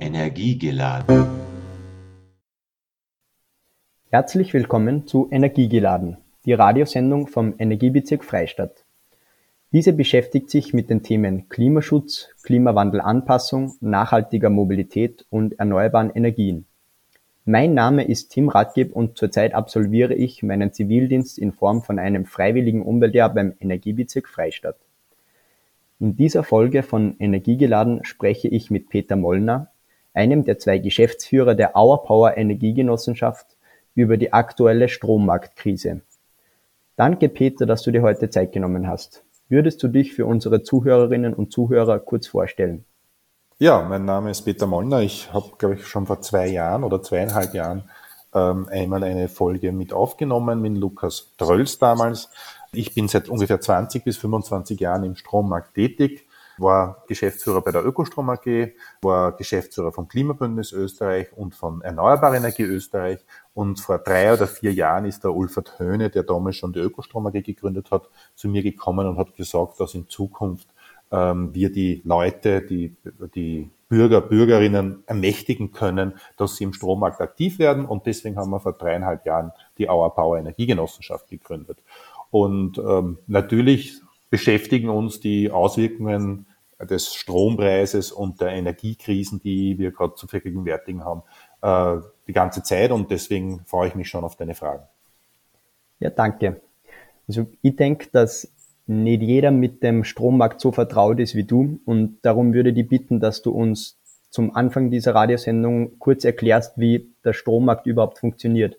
Energiegeladen. 0.00 1.26
Herzlich 4.08 4.54
willkommen 4.54 5.06
zu 5.06 5.28
Energiegeladen, 5.30 6.16
die 6.46 6.54
Radiosendung 6.54 7.26
vom 7.26 7.52
Energiebezirk 7.58 8.24
Freistadt. 8.24 8.86
Diese 9.70 9.92
beschäftigt 9.92 10.48
sich 10.48 10.72
mit 10.72 10.88
den 10.88 11.02
Themen 11.02 11.50
Klimaschutz, 11.50 12.30
Klimawandelanpassung, 12.42 13.74
nachhaltiger 13.80 14.48
Mobilität 14.48 15.26
und 15.28 15.58
erneuerbaren 15.58 16.10
Energien. 16.14 16.64
Mein 17.44 17.74
Name 17.74 18.04
ist 18.04 18.30
Tim 18.30 18.48
Radgeb 18.48 18.96
und 18.96 19.18
zurzeit 19.18 19.52
absolviere 19.52 20.14
ich 20.14 20.42
meinen 20.42 20.72
Zivildienst 20.72 21.38
in 21.38 21.52
Form 21.52 21.82
von 21.82 21.98
einem 21.98 22.24
freiwilligen 22.24 22.82
Umweltjahr 22.82 23.34
beim 23.34 23.52
Energiebezirk 23.60 24.26
Freistadt. 24.26 24.78
In 26.04 26.16
dieser 26.16 26.44
Folge 26.44 26.82
von 26.82 27.16
Energiegeladen 27.18 28.04
spreche 28.04 28.46
ich 28.46 28.70
mit 28.70 28.90
Peter 28.90 29.16
Mollner, 29.16 29.68
einem 30.12 30.44
der 30.44 30.58
zwei 30.58 30.76
Geschäftsführer 30.76 31.54
der 31.54 31.74
Our 31.78 32.04
Power 32.04 32.36
Energiegenossenschaft, 32.36 33.56
über 33.94 34.18
die 34.18 34.30
aktuelle 34.30 34.90
Strommarktkrise. 34.90 36.02
Danke, 36.96 37.30
Peter, 37.30 37.64
dass 37.64 37.80
du 37.84 37.90
dir 37.90 38.02
heute 38.02 38.28
Zeit 38.28 38.52
genommen 38.52 38.86
hast. 38.86 39.24
Würdest 39.48 39.82
du 39.82 39.88
dich 39.88 40.12
für 40.12 40.26
unsere 40.26 40.62
Zuhörerinnen 40.62 41.32
und 41.32 41.52
Zuhörer 41.52 42.00
kurz 42.00 42.26
vorstellen? 42.26 42.84
Ja, 43.58 43.80
mein 43.80 44.04
Name 44.04 44.30
ist 44.30 44.42
Peter 44.42 44.66
Mollner. 44.66 45.00
Ich 45.00 45.32
habe, 45.32 45.52
glaube 45.56 45.76
ich, 45.76 45.86
schon 45.86 46.04
vor 46.04 46.20
zwei 46.20 46.48
Jahren 46.48 46.84
oder 46.84 47.02
zweieinhalb 47.02 47.54
Jahren 47.54 47.84
ähm, 48.34 48.68
einmal 48.70 49.04
eine 49.04 49.28
Folge 49.28 49.72
mit 49.72 49.94
aufgenommen 49.94 50.60
mit 50.60 50.76
Lukas 50.76 51.32
Trölls 51.38 51.78
damals. 51.78 52.28
Ich 52.76 52.94
bin 52.94 53.08
seit 53.08 53.28
ungefähr 53.28 53.60
20 53.60 54.04
bis 54.04 54.16
25 54.16 54.78
Jahren 54.80 55.04
im 55.04 55.16
Strommarkt 55.16 55.74
tätig, 55.74 56.26
war 56.58 57.04
Geschäftsführer 57.08 57.60
bei 57.62 57.72
der 57.72 57.84
Ökostrom 57.84 58.30
AG, 58.30 58.74
war 59.02 59.32
Geschäftsführer 59.36 59.92
vom 59.92 60.08
Klimabündnis 60.08 60.72
Österreich 60.72 61.32
und 61.32 61.54
von 61.54 61.82
Erneuerbare 61.82 62.36
Energie 62.36 62.62
Österreich. 62.62 63.18
Und 63.54 63.80
vor 63.80 63.98
drei 63.98 64.32
oder 64.32 64.46
vier 64.46 64.72
Jahren 64.72 65.04
ist 65.04 65.24
der 65.24 65.34
Ulfert 65.34 65.78
Höhne, 65.78 66.10
der 66.10 66.22
damals 66.22 66.56
schon 66.56 66.72
die 66.72 66.80
Ökostrom 66.80 67.26
AG 67.26 67.42
gegründet 67.42 67.90
hat, 67.90 68.08
zu 68.34 68.48
mir 68.48 68.62
gekommen 68.62 69.06
und 69.06 69.18
hat 69.18 69.34
gesagt, 69.34 69.80
dass 69.80 69.94
in 69.94 70.08
Zukunft 70.08 70.68
ähm, 71.10 71.54
wir 71.54 71.72
die 71.72 72.02
Leute, 72.04 72.62
die, 72.62 72.96
die 73.34 73.70
Bürger, 73.88 74.20
Bürgerinnen 74.20 75.04
ermächtigen 75.06 75.72
können, 75.72 76.14
dass 76.36 76.56
sie 76.56 76.64
im 76.64 76.72
Strommarkt 76.72 77.20
aktiv 77.20 77.58
werden. 77.58 77.84
Und 77.84 78.06
deswegen 78.06 78.36
haben 78.36 78.50
wir 78.50 78.60
vor 78.60 78.72
dreieinhalb 78.72 79.24
Jahren 79.26 79.52
die 79.78 79.88
Our 79.88 80.14
Power 80.14 80.38
Energiegenossenschaft 80.38 81.28
gegründet. 81.28 81.78
Und 82.34 82.78
ähm, 82.78 83.18
natürlich 83.28 84.00
beschäftigen 84.28 84.88
uns 84.88 85.20
die 85.20 85.52
Auswirkungen 85.52 86.46
des 86.80 87.14
Strompreises 87.14 88.10
und 88.10 88.40
der 88.40 88.48
Energiekrisen, 88.48 89.40
die 89.40 89.78
wir 89.78 89.92
gerade 89.92 90.16
zu 90.16 90.26
vergegenwärtigen 90.26 91.04
haben, 91.04 91.22
äh, 91.62 92.02
die 92.26 92.32
ganze 92.32 92.64
Zeit. 92.64 92.90
Und 92.90 93.12
deswegen 93.12 93.60
freue 93.66 93.86
ich 93.86 93.94
mich 93.94 94.08
schon 94.08 94.24
auf 94.24 94.34
deine 94.34 94.56
Fragen. 94.56 94.82
Ja, 96.00 96.10
danke. 96.10 96.60
Also 97.28 97.46
ich 97.62 97.76
denke, 97.76 98.08
dass 98.10 98.52
nicht 98.88 99.22
jeder 99.22 99.52
mit 99.52 99.84
dem 99.84 100.02
Strommarkt 100.02 100.60
so 100.60 100.72
vertraut 100.72 101.20
ist 101.20 101.36
wie 101.36 101.44
du 101.44 101.78
und 101.84 102.18
darum 102.22 102.52
würde 102.52 102.70
ich 102.70 102.88
bitten, 102.88 103.20
dass 103.20 103.42
du 103.42 103.52
uns 103.52 103.96
zum 104.30 104.56
Anfang 104.56 104.90
dieser 104.90 105.14
Radiosendung 105.14 106.00
kurz 106.00 106.24
erklärst, 106.24 106.76
wie 106.78 107.14
der 107.24 107.32
Strommarkt 107.32 107.86
überhaupt 107.86 108.18
funktioniert. 108.18 108.76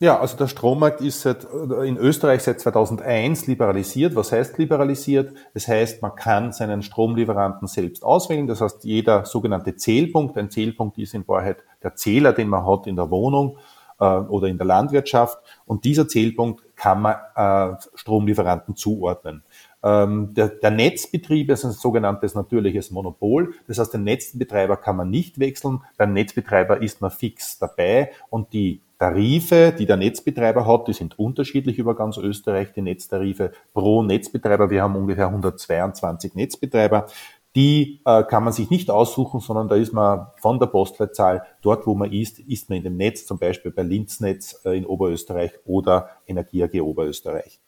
Ja, 0.00 0.20
also 0.20 0.36
der 0.36 0.46
Strommarkt 0.46 1.00
ist 1.00 1.22
seit, 1.22 1.42
in 1.42 1.96
Österreich 1.96 2.44
seit 2.44 2.60
2001 2.60 3.48
liberalisiert. 3.48 4.14
Was 4.14 4.30
heißt 4.30 4.56
liberalisiert? 4.56 5.36
Das 5.54 5.66
heißt, 5.66 6.02
man 6.02 6.14
kann 6.14 6.52
seinen 6.52 6.82
Stromlieferanten 6.82 7.66
selbst 7.66 8.04
auswählen. 8.04 8.46
Das 8.46 8.60
heißt, 8.60 8.84
jeder 8.84 9.24
sogenannte 9.24 9.74
Zählpunkt, 9.74 10.38
ein 10.38 10.50
Zählpunkt 10.50 10.98
ist 10.98 11.14
in 11.14 11.26
Wahrheit 11.26 11.64
der 11.82 11.96
Zähler, 11.96 12.32
den 12.32 12.48
man 12.48 12.64
hat 12.64 12.86
in 12.86 12.94
der 12.94 13.10
Wohnung 13.10 13.58
äh, 13.98 14.04
oder 14.04 14.46
in 14.46 14.56
der 14.56 14.68
Landwirtschaft. 14.68 15.38
Und 15.66 15.84
dieser 15.84 16.06
Zählpunkt 16.06 16.62
kann 16.76 17.02
man 17.02 17.16
äh, 17.34 17.76
Stromlieferanten 17.96 18.76
zuordnen. 18.76 19.42
Ähm, 19.82 20.34
der, 20.34 20.48
der 20.48 20.70
Netzbetrieb 20.70 21.50
ist 21.50 21.64
ein 21.64 21.72
sogenanntes 21.72 22.34
natürliches 22.34 22.90
Monopol. 22.90 23.54
Das 23.66 23.78
heißt, 23.78 23.94
den 23.94 24.04
Netzbetreiber 24.04 24.76
kann 24.76 24.96
man 24.96 25.10
nicht 25.10 25.38
wechseln. 25.38 25.82
Beim 25.96 26.12
Netzbetreiber 26.12 26.82
ist 26.82 27.00
man 27.00 27.10
fix 27.10 27.58
dabei 27.58 28.10
und 28.30 28.52
die 28.52 28.82
Tarife, 28.98 29.72
die 29.78 29.86
der 29.86 29.96
Netzbetreiber 29.96 30.66
hat, 30.66 30.88
die 30.88 30.92
sind 30.92 31.18
unterschiedlich 31.18 31.78
über 31.78 31.94
ganz 31.94 32.16
Österreich, 32.16 32.72
die 32.72 32.82
Netztarife 32.82 33.52
pro 33.72 34.02
Netzbetreiber. 34.02 34.70
Wir 34.70 34.82
haben 34.82 34.96
ungefähr 34.96 35.28
122 35.28 36.34
Netzbetreiber. 36.34 37.06
Die 37.54 38.00
äh, 38.04 38.24
kann 38.24 38.44
man 38.44 38.52
sich 38.52 38.70
nicht 38.70 38.90
aussuchen, 38.90 39.40
sondern 39.40 39.68
da 39.68 39.76
ist 39.76 39.92
man 39.92 40.26
von 40.36 40.58
der 40.58 40.66
Postleitzahl 40.66 41.44
dort, 41.62 41.86
wo 41.86 41.94
man 41.94 42.12
ist, 42.12 42.40
ist 42.40 42.68
man 42.68 42.78
in 42.78 42.84
dem 42.84 42.96
Netz, 42.96 43.24
zum 43.24 43.38
Beispiel 43.38 43.70
bei 43.70 43.82
Linznetz 43.82 44.60
äh, 44.64 44.76
in 44.76 44.84
Oberösterreich 44.84 45.52
oder 45.64 46.10
Energie 46.26 46.62
AG 46.62 46.80
Oberösterreich. 46.80 47.60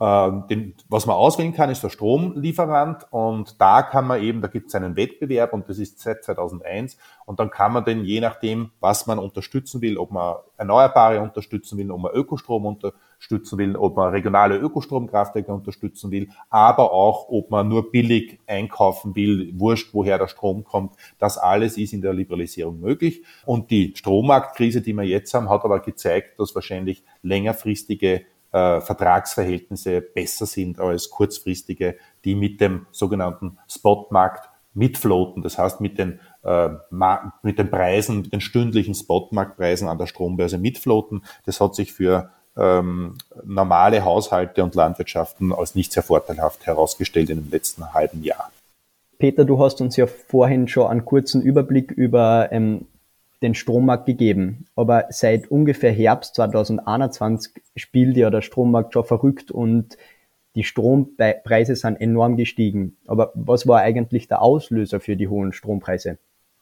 Ähm, 0.00 0.44
den, 0.48 0.74
was 0.88 1.06
man 1.06 1.16
auswählen 1.16 1.52
kann, 1.52 1.70
ist 1.70 1.82
der 1.82 1.88
Stromlieferant 1.88 3.06
und 3.10 3.60
da 3.60 3.82
kann 3.82 4.06
man 4.06 4.22
eben, 4.22 4.40
da 4.40 4.46
gibt 4.46 4.68
es 4.68 4.76
einen 4.76 4.94
Wettbewerb 4.94 5.52
und 5.52 5.68
das 5.68 5.80
ist 5.80 5.98
seit 5.98 6.22
2001 6.22 6.96
und 7.26 7.40
dann 7.40 7.50
kann 7.50 7.72
man 7.72 7.84
den 7.84 8.04
je 8.04 8.20
nachdem, 8.20 8.70
was 8.78 9.08
man 9.08 9.18
unterstützen 9.18 9.80
will, 9.80 9.98
ob 9.98 10.12
man 10.12 10.36
Erneuerbare 10.56 11.20
unterstützen 11.20 11.78
will, 11.78 11.90
ob 11.90 12.00
man 12.00 12.12
Ökostrom 12.12 12.66
unterstützen 12.66 13.58
will, 13.58 13.74
ob 13.74 13.96
man 13.96 14.10
regionale 14.10 14.56
Ökostromkraftwerke 14.56 15.52
unterstützen 15.52 16.12
will, 16.12 16.28
aber 16.48 16.92
auch, 16.92 17.28
ob 17.28 17.50
man 17.50 17.66
nur 17.66 17.90
billig 17.90 18.38
einkaufen 18.46 19.16
will, 19.16 19.52
wurscht, 19.58 19.92
woher 19.94 20.18
der 20.18 20.28
Strom 20.28 20.62
kommt. 20.62 20.94
Das 21.18 21.38
alles 21.38 21.76
ist 21.76 21.92
in 21.92 22.02
der 22.02 22.14
Liberalisierung 22.14 22.78
möglich 22.78 23.24
und 23.44 23.72
die 23.72 23.94
Strommarktkrise, 23.96 24.80
die 24.80 24.92
wir 24.92 25.02
jetzt 25.02 25.34
haben, 25.34 25.50
hat 25.50 25.64
aber 25.64 25.80
gezeigt, 25.80 26.38
dass 26.38 26.54
wahrscheinlich 26.54 27.02
längerfristige 27.22 28.26
äh, 28.52 28.80
Vertragsverhältnisse 28.80 30.00
besser 30.00 30.46
sind 30.46 30.80
als 30.80 31.10
kurzfristige, 31.10 31.96
die 32.24 32.34
mit 32.34 32.60
dem 32.60 32.86
sogenannten 32.90 33.58
Spotmarkt 33.68 34.48
mitfloten. 34.74 35.42
Das 35.42 35.58
heißt, 35.58 35.80
mit 35.80 35.98
den, 35.98 36.20
äh, 36.44 36.68
mit 37.42 37.58
den 37.58 37.70
Preisen, 37.70 38.22
mit 38.22 38.32
den 38.32 38.40
stündlichen 38.40 38.94
Spotmarktpreisen 38.94 39.88
an 39.88 39.98
der 39.98 40.06
Strombörse 40.06 40.58
mitfloten. 40.58 41.24
Das 41.44 41.60
hat 41.60 41.74
sich 41.74 41.92
für 41.92 42.30
ähm, 42.56 43.18
normale 43.44 44.04
Haushalte 44.04 44.64
und 44.64 44.74
Landwirtschaften 44.74 45.52
als 45.52 45.74
nicht 45.74 45.92
sehr 45.92 46.02
vorteilhaft 46.02 46.66
herausgestellt 46.66 47.30
in 47.30 47.42
dem 47.42 47.50
letzten 47.50 47.92
halben 47.94 48.22
Jahr. 48.22 48.50
Peter, 49.18 49.44
du 49.44 49.62
hast 49.62 49.80
uns 49.80 49.96
ja 49.96 50.06
vorhin 50.06 50.68
schon 50.68 50.86
einen 50.86 51.04
kurzen 51.04 51.42
Überblick 51.42 51.90
über 51.90 52.50
ähm, 52.52 52.86
den 53.42 53.54
Strommarkt 53.54 54.06
gegeben. 54.06 54.66
Aber 54.74 55.06
seit 55.10 55.50
ungefähr 55.50 55.92
Herbst 55.92 56.34
2021 56.34 57.62
spielt 57.76 58.16
ja 58.16 58.30
der 58.30 58.42
Strommarkt 58.42 58.92
schon 58.92 59.04
verrückt 59.04 59.50
und 59.50 59.96
die 60.54 60.64
Strompreise 60.64 61.76
sind 61.76 62.00
enorm 62.00 62.36
gestiegen. 62.36 62.96
Aber 63.06 63.32
was 63.34 63.66
war 63.68 63.80
eigentlich 63.80 64.26
der 64.28 64.42
Auslöser 64.42 64.98
für 64.98 65.16
die 65.16 65.28
hohen 65.28 65.52
Strompreise? 65.52 66.18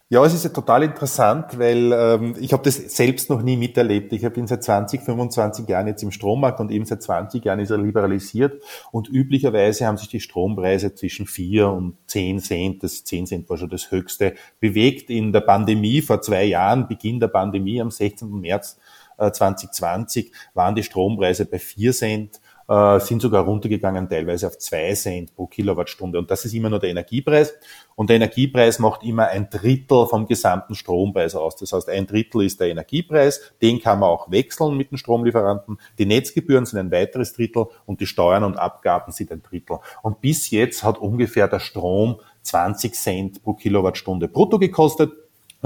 Ja, 0.08 0.24
es 0.24 0.34
ist 0.34 0.44
ja 0.44 0.50
total 0.50 0.84
interessant, 0.84 1.58
weil 1.58 1.92
ähm, 1.92 2.36
ich 2.38 2.52
habe 2.52 2.62
das 2.62 2.76
selbst 2.76 3.28
noch 3.28 3.42
nie 3.42 3.56
miterlebt. 3.56 4.12
Ich 4.12 4.22
bin 4.32 4.46
seit 4.46 4.62
20, 4.62 5.00
25 5.00 5.68
Jahren 5.68 5.88
jetzt 5.88 6.04
im 6.04 6.12
Strommarkt 6.12 6.60
und 6.60 6.70
eben 6.70 6.84
seit 6.84 7.02
20 7.02 7.44
Jahren 7.44 7.58
ist 7.58 7.70
er 7.70 7.78
liberalisiert 7.78 8.62
und 8.92 9.08
üblicherweise 9.08 9.84
haben 9.84 9.96
sich 9.96 10.06
die 10.06 10.20
Strompreise 10.20 10.94
zwischen 10.94 11.26
4 11.26 11.68
und 11.70 11.96
10 12.06 12.38
Cent, 12.38 12.84
das 12.84 13.02
10 13.02 13.26
Cent 13.26 13.50
war 13.50 13.56
schon 13.56 13.68
das 13.68 13.90
höchste, 13.90 14.34
bewegt. 14.60 15.10
In 15.10 15.32
der 15.32 15.40
Pandemie 15.40 16.00
vor 16.02 16.22
zwei 16.22 16.44
Jahren, 16.44 16.86
Beginn 16.86 17.18
der 17.18 17.26
Pandemie 17.26 17.80
am 17.80 17.90
16. 17.90 18.30
März 18.30 18.78
äh, 19.18 19.32
2020, 19.32 20.30
waren 20.54 20.76
die 20.76 20.84
Strompreise 20.84 21.46
bei 21.46 21.58
4 21.58 21.92
Cent 21.92 22.40
äh, 22.68 23.00
sind 23.00 23.22
sogar 23.22 23.44
runtergegangen, 23.44 24.08
teilweise 24.08 24.48
auf 24.48 24.58
zwei 24.58 24.92
Cent 24.94 25.34
pro 25.34 25.46
Kilowattstunde. 25.46 26.18
Und 26.18 26.30
das 26.30 26.44
ist 26.44 26.54
immer 26.54 26.70
nur 26.70 26.78
der 26.78 26.90
Energiepreis. 26.90 27.54
Und 27.94 28.10
der 28.10 28.16
Energiepreis 28.16 28.78
macht 28.78 29.02
immer 29.02 29.28
ein 29.28 29.48
Drittel 29.48 30.06
vom 30.06 30.26
gesamten 30.26 30.74
Strompreis 30.74 31.34
aus. 31.34 31.56
Das 31.56 31.72
heißt, 31.72 31.88
ein 31.88 32.06
Drittel 32.06 32.42
ist 32.42 32.60
der 32.60 32.68
Energiepreis, 32.68 33.52
den 33.62 33.80
kann 33.80 34.00
man 34.00 34.10
auch 34.10 34.30
wechseln 34.30 34.76
mit 34.76 34.90
den 34.90 34.98
Stromlieferanten. 34.98 35.78
Die 35.98 36.06
Netzgebühren 36.06 36.66
sind 36.66 36.78
ein 36.78 36.90
weiteres 36.90 37.32
Drittel 37.32 37.66
und 37.86 38.00
die 38.00 38.06
Steuern 38.06 38.44
und 38.44 38.56
Abgaben 38.56 39.12
sind 39.12 39.32
ein 39.32 39.42
Drittel. 39.42 39.78
Und 40.02 40.20
bis 40.20 40.50
jetzt 40.50 40.82
hat 40.82 40.98
ungefähr 40.98 41.48
der 41.48 41.60
Strom 41.60 42.20
20 42.42 42.94
Cent 42.94 43.42
pro 43.42 43.54
Kilowattstunde 43.54 44.28
brutto 44.28 44.58
gekostet. 44.58 45.12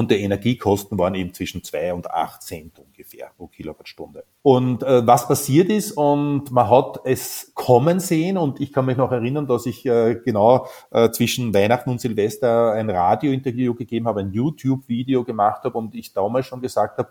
Und 0.00 0.10
die 0.10 0.22
Energiekosten 0.22 0.96
waren 0.96 1.14
eben 1.14 1.34
zwischen 1.34 1.62
zwei 1.62 1.92
und 1.92 2.10
acht 2.10 2.40
Cent 2.40 2.78
ungefähr 2.78 3.32
pro 3.36 3.48
Kilowattstunde. 3.48 4.24
Und 4.40 4.82
äh, 4.82 5.06
was 5.06 5.28
passiert 5.28 5.68
ist, 5.68 5.92
und 5.92 6.50
man 6.50 6.70
hat 6.70 7.00
es 7.04 7.52
kommen 7.54 8.00
sehen, 8.00 8.38
und 8.38 8.62
ich 8.62 8.72
kann 8.72 8.86
mich 8.86 8.96
noch 8.96 9.12
erinnern, 9.12 9.46
dass 9.46 9.66
ich 9.66 9.84
äh, 9.84 10.14
genau 10.24 10.66
äh, 10.90 11.10
zwischen 11.10 11.52
Weihnachten 11.52 11.90
und 11.90 12.00
Silvester 12.00 12.72
ein 12.72 12.88
Radiointerview 12.88 13.74
gegeben 13.74 14.08
habe, 14.08 14.20
ein 14.20 14.32
YouTube-Video 14.32 15.22
gemacht 15.22 15.64
habe 15.64 15.76
und 15.76 15.94
ich 15.94 16.14
damals 16.14 16.46
schon 16.46 16.62
gesagt 16.62 16.96
habe, 16.96 17.10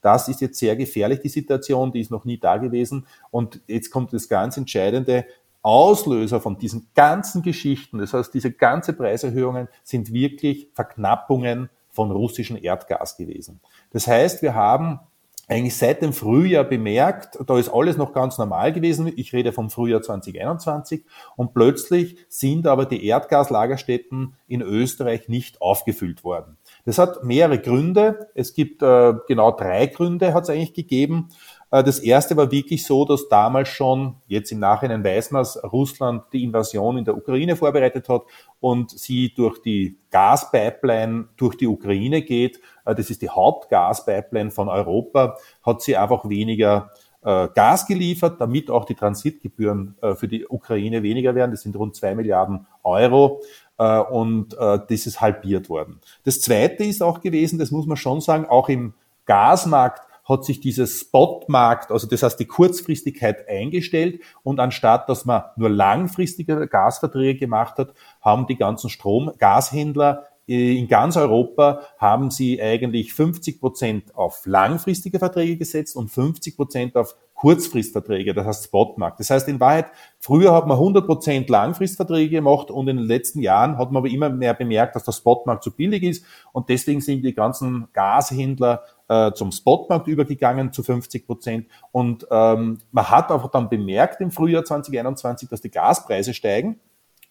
das 0.00 0.28
ist 0.28 0.40
jetzt 0.40 0.60
sehr 0.60 0.76
gefährlich, 0.76 1.18
die 1.18 1.30
Situation, 1.30 1.90
die 1.90 2.02
ist 2.02 2.12
noch 2.12 2.24
nie 2.24 2.38
da 2.38 2.58
gewesen. 2.58 3.04
Und 3.32 3.62
jetzt 3.66 3.90
kommt 3.90 4.12
das 4.12 4.28
ganz 4.28 4.56
Entscheidende, 4.56 5.26
Auslöser 5.60 6.40
von 6.40 6.56
diesen 6.56 6.86
ganzen 6.94 7.42
Geschichten, 7.42 7.98
das 7.98 8.14
heißt, 8.14 8.32
diese 8.32 8.52
ganze 8.52 8.92
Preiserhöhungen 8.92 9.66
sind 9.82 10.12
wirklich 10.12 10.68
Verknappungen 10.72 11.68
von 11.90 12.10
russischem 12.10 12.58
Erdgas 12.60 13.16
gewesen. 13.16 13.60
Das 13.90 14.06
heißt, 14.06 14.42
wir 14.42 14.54
haben 14.54 15.00
eigentlich 15.48 15.76
seit 15.76 16.02
dem 16.02 16.12
Frühjahr 16.12 16.64
bemerkt, 16.64 17.38
da 17.46 17.58
ist 17.58 17.70
alles 17.70 17.96
noch 17.96 18.12
ganz 18.12 18.36
normal 18.36 18.72
gewesen. 18.72 19.10
Ich 19.16 19.32
rede 19.32 19.52
vom 19.52 19.70
Frühjahr 19.70 20.02
2021 20.02 21.04
und 21.36 21.54
plötzlich 21.54 22.18
sind 22.28 22.66
aber 22.66 22.84
die 22.84 23.04
Erdgaslagerstätten 23.06 24.34
in 24.46 24.60
Österreich 24.60 25.28
nicht 25.28 25.62
aufgefüllt 25.62 26.22
worden. 26.22 26.58
Das 26.84 26.98
hat 26.98 27.24
mehrere 27.24 27.58
Gründe. 27.58 28.28
Es 28.34 28.52
gibt 28.52 28.82
äh, 28.82 29.14
genau 29.26 29.50
drei 29.52 29.86
Gründe, 29.86 30.34
hat 30.34 30.44
es 30.44 30.50
eigentlich 30.50 30.74
gegeben. 30.74 31.30
Äh, 31.70 31.84
das 31.84 31.98
erste 31.98 32.36
war 32.36 32.50
wirklich 32.50 32.84
so, 32.84 33.04
dass 33.04 33.28
damals 33.28 33.68
schon, 33.68 34.16
jetzt 34.26 34.52
im 34.52 34.58
Nachhinein 34.60 35.04
weiß 35.04 35.30
man 35.32 35.42
es, 35.42 35.62
Russland 35.62 36.24
die 36.32 36.44
Invasion 36.44 36.98
in 36.98 37.04
der 37.04 37.16
Ukraine 37.16 37.56
vorbereitet 37.56 38.08
hat 38.08 38.22
und 38.60 38.90
sie 38.90 39.34
durch 39.34 39.60
die 39.62 39.98
Gaspipeline 40.10 41.28
durch 41.36 41.56
die 41.56 41.66
Ukraine 41.66 42.22
geht. 42.22 42.60
Äh, 42.84 42.94
das 42.94 43.10
ist 43.10 43.22
die 43.22 43.30
Hauptgaspipeline 43.30 44.50
von 44.50 44.68
Europa, 44.68 45.36
hat 45.62 45.82
sie 45.82 45.96
einfach 45.96 46.28
weniger 46.28 46.90
äh, 47.22 47.48
Gas 47.54 47.86
geliefert, 47.86 48.40
damit 48.40 48.70
auch 48.70 48.84
die 48.84 48.94
Transitgebühren 48.94 49.96
für 50.16 50.28
die 50.28 50.46
Ukraine 50.46 51.02
weniger 51.02 51.34
werden. 51.34 51.50
Das 51.50 51.62
sind 51.62 51.76
rund 51.76 51.96
zwei 51.96 52.14
Milliarden 52.14 52.66
Euro 52.84 53.42
und 53.76 54.56
das 54.56 55.06
ist 55.06 55.20
halbiert 55.20 55.68
worden. 55.68 56.00
Das 56.24 56.40
Zweite 56.40 56.82
ist 56.82 57.00
auch 57.02 57.20
gewesen, 57.20 57.58
das 57.58 57.70
muss 57.70 57.86
man 57.86 57.96
schon 57.96 58.20
sagen, 58.20 58.46
auch 58.46 58.68
im 58.68 58.94
Gasmarkt 59.26 60.07
hat 60.28 60.44
sich 60.44 60.60
dieses 60.60 61.00
Spotmarkt, 61.00 61.90
also 61.90 62.06
das 62.06 62.22
heißt 62.22 62.38
die 62.38 62.46
Kurzfristigkeit 62.46 63.48
eingestellt 63.48 64.20
und 64.42 64.60
anstatt, 64.60 65.08
dass 65.08 65.24
man 65.24 65.44
nur 65.56 65.70
langfristige 65.70 66.68
Gasverträge 66.68 67.38
gemacht 67.38 67.78
hat, 67.78 67.94
haben 68.20 68.46
die 68.46 68.56
ganzen 68.56 68.90
Strom-Gashändler 68.90 70.26
äh, 70.48 70.78
in 70.78 70.88
ganz 70.88 71.16
Europa 71.16 71.82
haben 71.98 72.30
sie 72.30 72.60
eigentlich 72.60 73.12
50 73.12 73.60
Prozent 73.60 74.14
auf 74.14 74.46
langfristige 74.46 75.18
Verträge 75.18 75.58
gesetzt 75.58 75.94
und 75.94 76.08
50 76.08 76.56
Prozent 76.56 76.96
auf 76.96 77.14
Kurzfristverträge, 77.34 78.34
das 78.34 78.46
heißt 78.46 78.64
Spotmarkt. 78.64 79.20
Das 79.20 79.30
heißt 79.30 79.46
in 79.46 79.60
Wahrheit, 79.60 79.86
früher 80.18 80.52
hat 80.52 80.66
man 80.66 80.76
100 80.76 81.06
Prozent 81.06 81.48
Langfristverträge 81.48 82.30
gemacht 82.36 82.70
und 82.70 82.88
in 82.88 82.96
den 82.96 83.06
letzten 83.06 83.40
Jahren 83.40 83.78
hat 83.78 83.92
man 83.92 84.00
aber 84.00 84.08
immer 84.08 84.28
mehr 84.28 84.54
bemerkt, 84.54 84.96
dass 84.96 85.04
der 85.04 85.12
Spotmarkt 85.12 85.62
zu 85.62 85.70
billig 85.70 86.02
ist 86.02 86.24
und 86.52 86.68
deswegen 86.68 87.00
sind 87.00 87.22
die 87.22 87.34
ganzen 87.34 87.86
Gashändler 87.92 88.82
äh, 89.08 89.32
zum 89.32 89.52
Spotmarkt 89.52 90.06
übergegangen 90.06 90.72
zu 90.72 90.82
50 90.82 91.26
Prozent. 91.26 91.66
Und 91.92 92.26
ähm, 92.30 92.78
man 92.92 93.10
hat 93.10 93.30
einfach 93.30 93.50
dann 93.50 93.68
bemerkt 93.68 94.20
im 94.20 94.30
Frühjahr 94.30 94.64
2021, 94.64 95.48
dass 95.48 95.60
die 95.60 95.70
Gaspreise 95.70 96.34
steigen. 96.34 96.80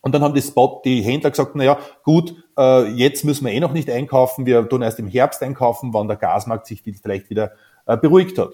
Und 0.02 0.14
dann 0.14 0.22
haben 0.22 0.36
die 0.36 0.42
Spot, 0.42 0.82
die 0.86 1.02
Händler 1.02 1.32
gesagt, 1.32 1.52
na 1.56 1.64
ja, 1.64 1.78
gut, 2.04 2.36
äh, 2.58 2.88
jetzt 2.92 3.26
müssen 3.26 3.46
wir 3.46 3.54
eh 3.54 3.60
noch 3.60 3.74
nicht 3.74 3.90
einkaufen, 3.90 4.46
wir 4.46 4.68
tun 4.70 4.82
erst 4.82 5.00
im 5.00 5.08
Herbst 5.08 5.42
einkaufen, 5.44 5.94
wann 5.94 6.08
der 6.08 6.18
Gasmarkt 6.18 6.68
sich 6.68 6.82
vielleicht 6.82 7.30
wieder 7.30 7.52
äh, 7.86 7.98
beruhigt 7.98 8.38
hat. 8.38 8.52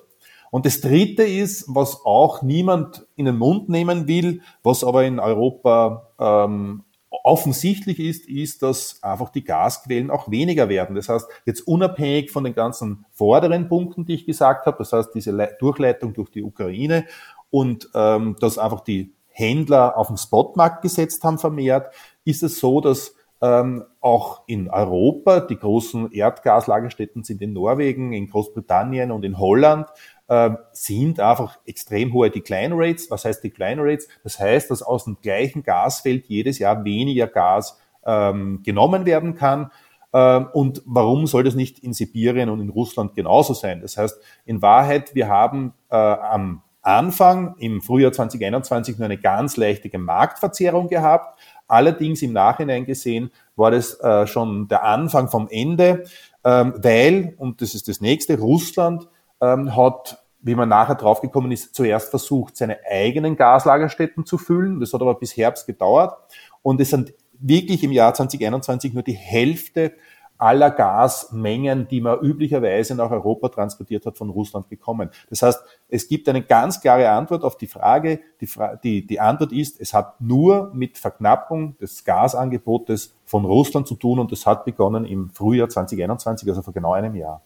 Und 0.52 0.66
das 0.66 0.82
Dritte 0.82 1.24
ist, 1.24 1.66
was 1.68 2.06
auch 2.06 2.44
niemand 2.44 3.08
in 3.16 3.26
den 3.26 3.38
Mund 3.38 3.70
nehmen 3.70 4.08
will, 4.08 4.42
was 4.62 4.84
aber 4.84 5.04
in 5.04 5.20
Europa 5.20 6.12
ähm, 6.20 6.84
offensichtlich 7.24 8.00
ist, 8.00 8.28
ist, 8.28 8.64
dass 8.64 9.02
einfach 9.04 9.30
die 9.30 9.44
Gasquellen 9.44 10.10
auch 10.10 10.32
weniger 10.32 10.68
werden. 10.68 10.96
Das 10.96 11.10
heißt, 11.10 11.28
jetzt 11.46 11.62
unabhängig 11.62 12.32
von 12.32 12.44
den 12.44 12.56
ganzen 12.56 13.06
vorderen 13.12 13.68
Punkten, 13.68 14.06
die 14.06 14.16
ich 14.16 14.26
gesagt 14.26 14.66
habe, 14.66 14.78
das 14.80 14.94
heißt 14.94 15.14
diese 15.14 15.32
Durchleitung 15.60 16.14
durch 16.14 16.32
die 16.32 16.44
Ukraine 16.44 17.06
und 17.52 17.90
ähm, 17.94 18.36
dass 18.40 18.58
einfach 18.58 18.82
die 18.82 19.14
Händler 19.28 19.98
auf 19.98 20.08
den 20.08 20.18
Spotmarkt 20.18 20.82
gesetzt 20.82 21.24
haben 21.24 21.38
vermehrt, 21.38 21.94
ist 22.26 22.44
es 22.44 22.60
so, 22.60 22.82
dass 22.82 23.16
ähm, 23.42 23.84
auch 24.00 24.44
in 24.48 24.70
Europa, 24.70 25.42
die 25.42 25.58
großen 25.58 26.12
Erdgaslagerstätten 26.14 27.24
sind 27.24 27.42
in 27.42 27.52
Norwegen, 27.54 28.14
in 28.14 28.30
Großbritannien 28.30 29.12
und 29.12 29.26
in 29.26 29.38
Holland, 29.38 29.88
ähm, 30.30 30.58
sind 30.72 31.20
einfach 31.20 31.60
extrem 31.66 32.14
hohe 32.14 32.30
Decline 32.30 32.74
Rates. 32.76 33.12
Was 33.12 33.26
heißt 33.26 33.44
Decline 33.44 33.82
Rates? 33.82 34.08
Das 34.24 34.40
heißt, 34.40 34.72
dass 34.72 34.82
aus 34.82 35.06
dem 35.06 35.18
gleichen 35.22 35.64
Gasfeld 35.64 36.28
jedes 36.28 36.60
Jahr 36.60 36.84
weniger 36.86 37.28
Gas 37.28 37.78
ähm, 38.06 38.62
genommen 38.64 39.06
werden 39.06 39.36
kann. 39.36 39.72
Ähm, 40.14 40.48
und 40.54 40.82
warum 40.86 41.28
soll 41.28 41.44
das 41.44 41.56
nicht 41.56 41.80
in 41.80 41.94
Sibirien 41.94 42.50
und 42.50 42.62
in 42.62 42.70
Russland 42.70 43.16
genauso 43.16 43.54
sein? 43.54 43.82
Das 43.82 43.98
heißt, 43.98 44.18
in 44.46 44.62
Wahrheit, 44.62 45.14
wir 45.16 45.28
haben 45.28 45.74
äh, 45.90 45.96
am 45.96 46.62
Anfang 46.82 47.56
im 47.60 47.82
Frühjahr 47.82 48.12
2021 48.12 48.98
nur 48.98 49.06
eine 49.06 49.18
ganz 49.18 49.58
leichte 49.58 49.98
Marktverzerrung 49.98 50.90
gehabt. 50.90 51.40
Allerdings 51.68 52.22
im 52.22 52.34
Nachhinein 52.34 52.86
gesehen 52.86 53.32
war 53.56 53.72
das 53.72 54.00
äh, 54.02 54.28
schon 54.28 54.68
der 54.68 54.84
Anfang 54.84 55.30
vom 55.30 55.48
Ende, 55.50 56.04
ähm, 56.44 56.74
weil, 56.78 57.36
und 57.38 57.62
das 57.62 57.74
ist 57.74 57.88
das 57.88 58.02
nächste, 58.02 58.38
Russland 58.38 59.08
ähm, 59.44 59.76
hat, 59.76 60.24
wie 60.42 60.56
man 60.56 60.70
nachher 60.70 60.96
draufgekommen 60.96 61.52
ist, 61.52 61.76
zuerst 61.76 62.10
versucht, 62.10 62.56
seine 62.56 62.78
eigenen 62.90 63.36
Gaslagerstätten 63.36 64.26
zu 64.26 64.38
füllen. 64.38 64.80
Das 64.80 64.94
hat 64.94 65.02
aber 65.02 65.16
bis 65.16 65.36
Herbst 65.36 65.68
gedauert. 65.68 66.18
Und 66.62 66.80
es 66.80 66.90
sind 66.90 67.14
wirklich 67.40 67.84
im 67.84 67.92
Jahr 67.92 68.14
2021 68.14 68.94
nur 68.94 69.04
die 69.04 69.14
Hälfte 69.14 69.94
aller 70.38 70.72
Gasmengen, 70.72 71.88
die 71.88 72.02
man 72.02 72.20
üblicherweise 72.20 72.96
nach 72.96 73.12
Europa 73.12 73.50
transportiert 73.50 74.06
hat, 74.06 74.18
von 74.18 74.30
Russland 74.30 74.68
gekommen. 74.68 75.10
Das 75.30 75.42
heißt, 75.42 75.62
es 75.88 76.08
gibt 76.08 76.28
eine 76.28 76.42
ganz 76.42 76.82
klare 76.82 77.10
Antwort 77.10 77.44
auf 77.44 77.58
die 77.58 77.68
Frage. 77.68 78.20
Die, 78.42 78.48
Fra 78.48 78.76
die, 78.76 79.06
die 79.06 79.20
Antwort 79.20 79.54
ist, 79.54 79.80
es 79.80 79.94
hat 79.94 80.20
nur 80.20 80.72
mit 80.74 80.98
Verknappung 80.98 81.78
des 81.78 82.04
Gasangebotes 82.04 83.16
von 83.26 83.46
Russland 83.46 83.88
zu 83.88 83.96
tun 83.96 84.20
und 84.20 84.32
das 84.32 84.46
hat 84.46 84.66
begonnen 84.66 85.06
im 85.06 85.30
Frühjahr 85.30 85.70
2021, 85.70 86.50
also 86.50 86.62
vor 86.62 86.74
genau 86.74 86.94
einem 86.94 87.16
Jahr. 87.16 87.42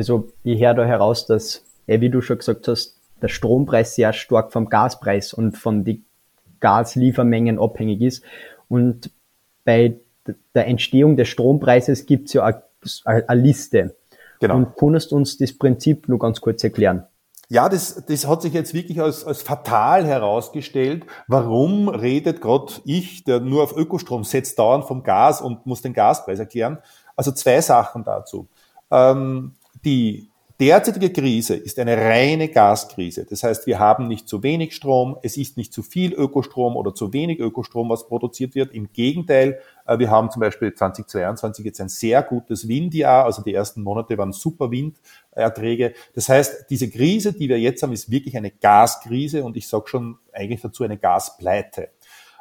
Also 0.00 0.28
ich 0.44 0.62
höre 0.62 0.72
da 0.72 0.84
heraus, 0.86 1.26
dass, 1.26 1.62
wie 1.86 2.08
du 2.08 2.22
schon 2.22 2.38
gesagt 2.38 2.66
hast, 2.68 2.96
der 3.20 3.28
Strompreis 3.28 3.96
sehr 3.96 4.14
stark 4.14 4.50
vom 4.50 4.70
Gaspreis 4.70 5.34
und 5.34 5.58
von 5.58 5.84
den 5.84 6.06
Gasliefermengen 6.60 7.58
abhängig 7.58 8.00
ist. 8.00 8.22
Und 8.70 9.10
bei 9.66 9.96
der 10.54 10.68
Entstehung 10.68 11.18
des 11.18 11.28
Strompreises 11.28 12.06
gibt 12.06 12.28
es 12.28 12.32
ja 12.32 12.62
eine 13.04 13.42
Liste. 13.42 13.94
Genau. 14.40 14.56
Und 14.56 14.74
kannst 14.74 15.12
du 15.12 15.16
uns 15.16 15.36
das 15.36 15.52
Prinzip 15.52 16.08
nur 16.08 16.18
ganz 16.18 16.40
kurz 16.40 16.64
erklären? 16.64 17.04
Ja, 17.50 17.68
das, 17.68 18.02
das 18.06 18.26
hat 18.26 18.40
sich 18.40 18.54
jetzt 18.54 18.72
wirklich 18.72 19.02
als, 19.02 19.26
als 19.26 19.42
fatal 19.42 20.06
herausgestellt. 20.06 21.04
Warum 21.28 21.90
redet 21.90 22.40
gerade 22.40 22.72
ich, 22.86 23.24
der 23.24 23.40
nur 23.40 23.64
auf 23.64 23.76
Ökostrom 23.76 24.24
setzt, 24.24 24.58
dauernd 24.58 24.86
vom 24.86 25.02
Gas 25.02 25.42
und 25.42 25.66
muss 25.66 25.82
den 25.82 25.92
Gaspreis 25.92 26.38
erklären? 26.38 26.78
Also 27.16 27.32
zwei 27.32 27.60
Sachen 27.60 28.02
dazu. 28.02 28.48
Ähm, 28.90 29.56
die 29.84 30.30
derzeitige 30.60 31.10
Krise 31.10 31.56
ist 31.56 31.78
eine 31.78 31.96
reine 31.96 32.48
Gaskrise. 32.48 33.24
Das 33.24 33.42
heißt, 33.42 33.66
wir 33.66 33.78
haben 33.78 34.08
nicht 34.08 34.28
zu 34.28 34.42
wenig 34.42 34.76
Strom, 34.76 35.16
es 35.22 35.38
ist 35.38 35.56
nicht 35.56 35.72
zu 35.72 35.82
viel 35.82 36.12
Ökostrom 36.12 36.76
oder 36.76 36.94
zu 36.94 37.14
wenig 37.14 37.40
Ökostrom, 37.40 37.88
was 37.88 38.06
produziert 38.06 38.54
wird. 38.54 38.74
Im 38.74 38.92
Gegenteil, 38.92 39.58
äh, 39.86 39.98
wir 39.98 40.10
haben 40.10 40.30
zum 40.30 40.40
Beispiel 40.40 40.74
2022 40.74 41.64
jetzt 41.64 41.80
ein 41.80 41.88
sehr 41.88 42.22
gutes 42.22 42.68
Windjahr, 42.68 43.24
also 43.24 43.42
die 43.42 43.54
ersten 43.54 43.82
Monate 43.82 44.18
waren 44.18 44.32
super 44.32 44.70
Winderträge. 44.70 45.94
Das 46.14 46.28
heißt, 46.28 46.66
diese 46.68 46.90
Krise, 46.90 47.32
die 47.32 47.48
wir 47.48 47.58
jetzt 47.58 47.82
haben, 47.82 47.92
ist 47.92 48.10
wirklich 48.10 48.36
eine 48.36 48.50
Gaskrise 48.50 49.42
und 49.42 49.56
ich 49.56 49.66
sage 49.66 49.88
schon 49.88 50.18
eigentlich 50.32 50.60
dazu 50.60 50.84
eine 50.84 50.98
Gaspleite 50.98 51.88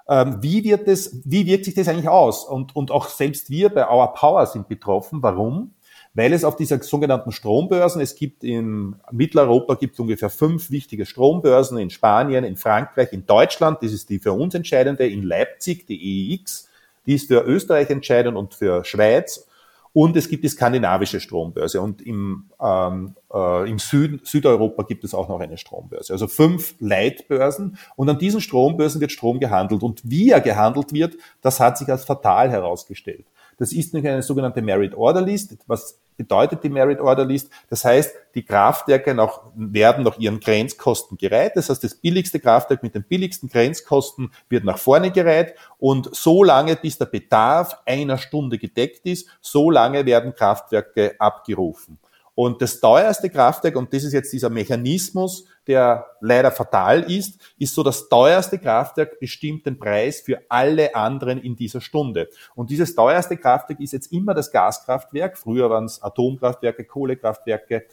ähm, 0.10 0.38
wie 0.42 0.64
wird 0.64 0.88
das, 0.88 1.22
wie 1.24 1.46
wirkt 1.46 1.66
sich 1.66 1.76
das 1.76 1.88
eigentlich 1.88 2.10
aus? 2.10 2.44
Und, 2.44 2.76
und 2.76 2.90
auch 2.90 3.08
selbst 3.08 3.52
wir 3.52 3.70
bei 3.70 3.88
Our 3.88 4.12
Power 4.14 4.48
sind 4.48 4.68
betroffen. 4.68 5.22
Warum? 5.22 5.76
Weil 6.14 6.34
es 6.34 6.44
auf 6.44 6.56
dieser 6.56 6.82
sogenannten 6.82 7.32
Strombörsen, 7.32 8.02
es 8.02 8.16
gibt 8.16 8.44
in 8.44 8.96
Mitteleuropa 9.12 9.76
gibt 9.76 9.94
es 9.94 10.00
ungefähr 10.00 10.30
fünf 10.30 10.72
wichtige 10.72 11.06
Strombörsen 11.06 11.78
in 11.78 11.90
Spanien, 11.90 12.44
in 12.44 12.58
Frankreich, 12.58 13.14
in 13.14 13.26
Deutschland, 13.26 13.84
das 13.84 13.92
ist 13.92 14.10
die 14.10 14.20
für 14.20 14.34
uns 14.34 14.56
entscheidende, 14.56 15.08
in 15.08 15.24
Leipzig, 15.24 15.86
die 15.86 16.34
EEX, 16.34 16.68
die 17.06 17.16
ist 17.16 17.28
für 17.28 17.44
Österreich 17.44 17.90
entscheidend 17.90 18.38
und 18.38 18.54
für 18.54 18.84
Schweiz. 18.86 19.46
Und 19.92 20.16
es 20.16 20.30
gibt 20.30 20.44
die 20.44 20.50
skandinavische 20.50 21.20
Strombörse 21.20 21.82
und 21.82 22.02
im, 22.04 22.46
ähm, 22.62 23.16
äh, 23.34 23.70
im 23.70 23.80
Süden, 23.80 24.22
Südeuropa 24.24 24.84
gibt 24.84 25.04
es 25.04 25.16
auch 25.16 25.28
noch 25.28 25.40
eine 25.40 25.58
Strombörse. 25.58 26.14
Also 26.14 26.28
fünf 26.28 26.76
Leitbörsen 26.80 27.78
und 27.96 28.08
an 28.08 28.20
diesen 28.20 28.40
Strombörsen 28.40 29.02
wird 29.02 29.12
Strom 29.12 29.40
gehandelt. 29.40 29.82
Und 29.82 30.02
wie 30.04 30.30
er 30.30 30.42
gehandelt 30.42 30.94
wird, 30.94 31.16
das 31.42 31.60
hat 31.60 31.80
sich 31.80 31.90
als 31.90 32.06
fatal 32.06 32.52
herausgestellt. 32.52 33.26
Das 33.60 33.74
ist 33.74 33.94
nämlich 33.94 34.12
eine 34.12 34.24
sogenannte 34.24 34.62
Merit 34.62 34.96
Order 34.96 35.22
List. 35.22 35.56
Was 35.68 36.00
bedeutet 36.16 36.64
die 36.64 36.70
Merit 36.70 37.02
Order 37.02 37.26
List? 37.26 37.52
Das 37.70 37.84
heißt, 37.84 38.16
die 38.34 38.44
Kraftwerke 38.44 39.14
noch, 39.14 39.52
werden 39.54 40.06
nach 40.06 40.18
ihren 40.18 40.40
Grenzkosten 40.40 41.18
gereiht. 41.18 41.52
Das 41.56 41.70
heißt, 41.70 41.84
das 41.84 41.96
billigste 41.96 42.40
Kraftwerk 42.40 42.82
mit 42.84 42.96
den 42.96 43.04
billigsten 43.04 43.50
Grenzkosten 43.50 44.32
wird 44.48 44.64
nach 44.64 44.78
vorne 44.78 45.12
gereiht 45.12 45.56
und 45.78 46.16
so 46.16 46.44
lange, 46.44 46.78
bis 46.78 46.98
der 46.98 47.06
Bedarf 47.06 47.78
einer 47.86 48.18
Stunde 48.18 48.58
gedeckt 48.58 49.06
ist, 49.06 49.28
so 49.42 49.70
lange 49.70 50.06
werden 50.06 50.34
Kraftwerke 50.34 51.16
abgerufen. 51.20 52.00
Und 52.42 52.62
das 52.62 52.80
teuerste 52.80 53.30
Kraftwerk, 53.30 53.76
und 53.76 53.94
das 53.94 54.06
ist 54.06 54.14
jetzt 54.14 54.32
dieser 54.32 54.50
Mechanismus, 54.50 55.44
der 55.68 56.06
leider 56.22 56.52
fatal 56.52 57.04
ist, 57.12 57.38
ist 57.58 57.76
so, 57.76 57.84
das 57.84 58.08
teuerste 58.08 58.58
Kraftwerk 58.58 59.20
bestimmt 59.20 59.66
den 59.66 59.78
Preis 59.78 60.22
für 60.22 60.40
alle 60.48 60.96
anderen 60.96 61.40
in 61.40 61.58
dieser 61.58 61.82
Stunde. 61.82 62.30
Und 62.56 62.70
dieses 62.70 62.96
teuerste 62.96 63.36
Kraftwerk 63.36 63.82
ist 63.82 63.92
jetzt 63.92 64.14
immer 64.14 64.34
das 64.34 64.52
Gaskraftwerk. 64.52 65.38
Früher 65.38 65.70
waren 65.70 65.84
es 65.84 66.02
Atomkraftwerke, 66.02 66.86
Kohlekraftwerke, 66.86 67.84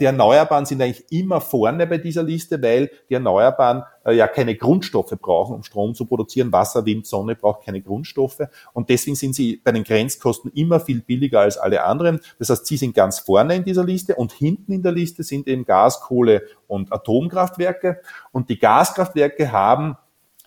die 0.00 0.06
Erneuerbaren 0.06 0.66
sind 0.66 0.82
eigentlich 0.82 1.04
immer 1.10 1.40
vorne 1.40 1.86
bei 1.86 1.98
dieser 1.98 2.24
Liste, 2.24 2.60
weil 2.60 2.90
die 3.08 3.14
Erneuerbaren 3.14 3.84
äh, 4.04 4.12
ja 4.12 4.26
keine 4.26 4.56
Grundstoffe 4.56 5.14
brauchen, 5.20 5.54
um 5.54 5.62
Strom 5.62 5.94
zu 5.94 6.06
produzieren. 6.06 6.50
Wasser, 6.50 6.84
Wind, 6.84 7.06
Sonne 7.06 7.36
braucht 7.36 7.64
keine 7.64 7.80
Grundstoffe. 7.80 8.40
Und 8.72 8.88
deswegen 8.88 9.14
sind 9.14 9.34
sie 9.34 9.60
bei 9.62 9.70
den 9.70 9.84
Grenzkosten 9.84 10.50
immer 10.52 10.80
viel 10.80 11.00
billiger 11.00 11.40
als 11.40 11.58
alle 11.58 11.84
anderen. 11.84 12.20
Das 12.38 12.50
heißt, 12.50 12.66
sie 12.66 12.76
sind 12.76 12.94
ganz 12.94 13.20
vorne 13.20 13.54
in 13.54 13.64
dieser 13.64 13.84
Liste 13.84 14.16
und 14.16 14.32
hinten 14.32 14.72
in 14.72 14.82
der 14.82 14.92
Liste 14.92 15.22
sind 15.22 15.46
eben 15.46 15.64
Gas, 15.64 16.00
Kohle 16.00 16.42
und 16.66 16.92
Atomkraftwerke. 16.92 18.00
Und 18.32 18.48
die 18.48 18.58
Gaskraftwerke 18.58 19.52
haben 19.52 19.96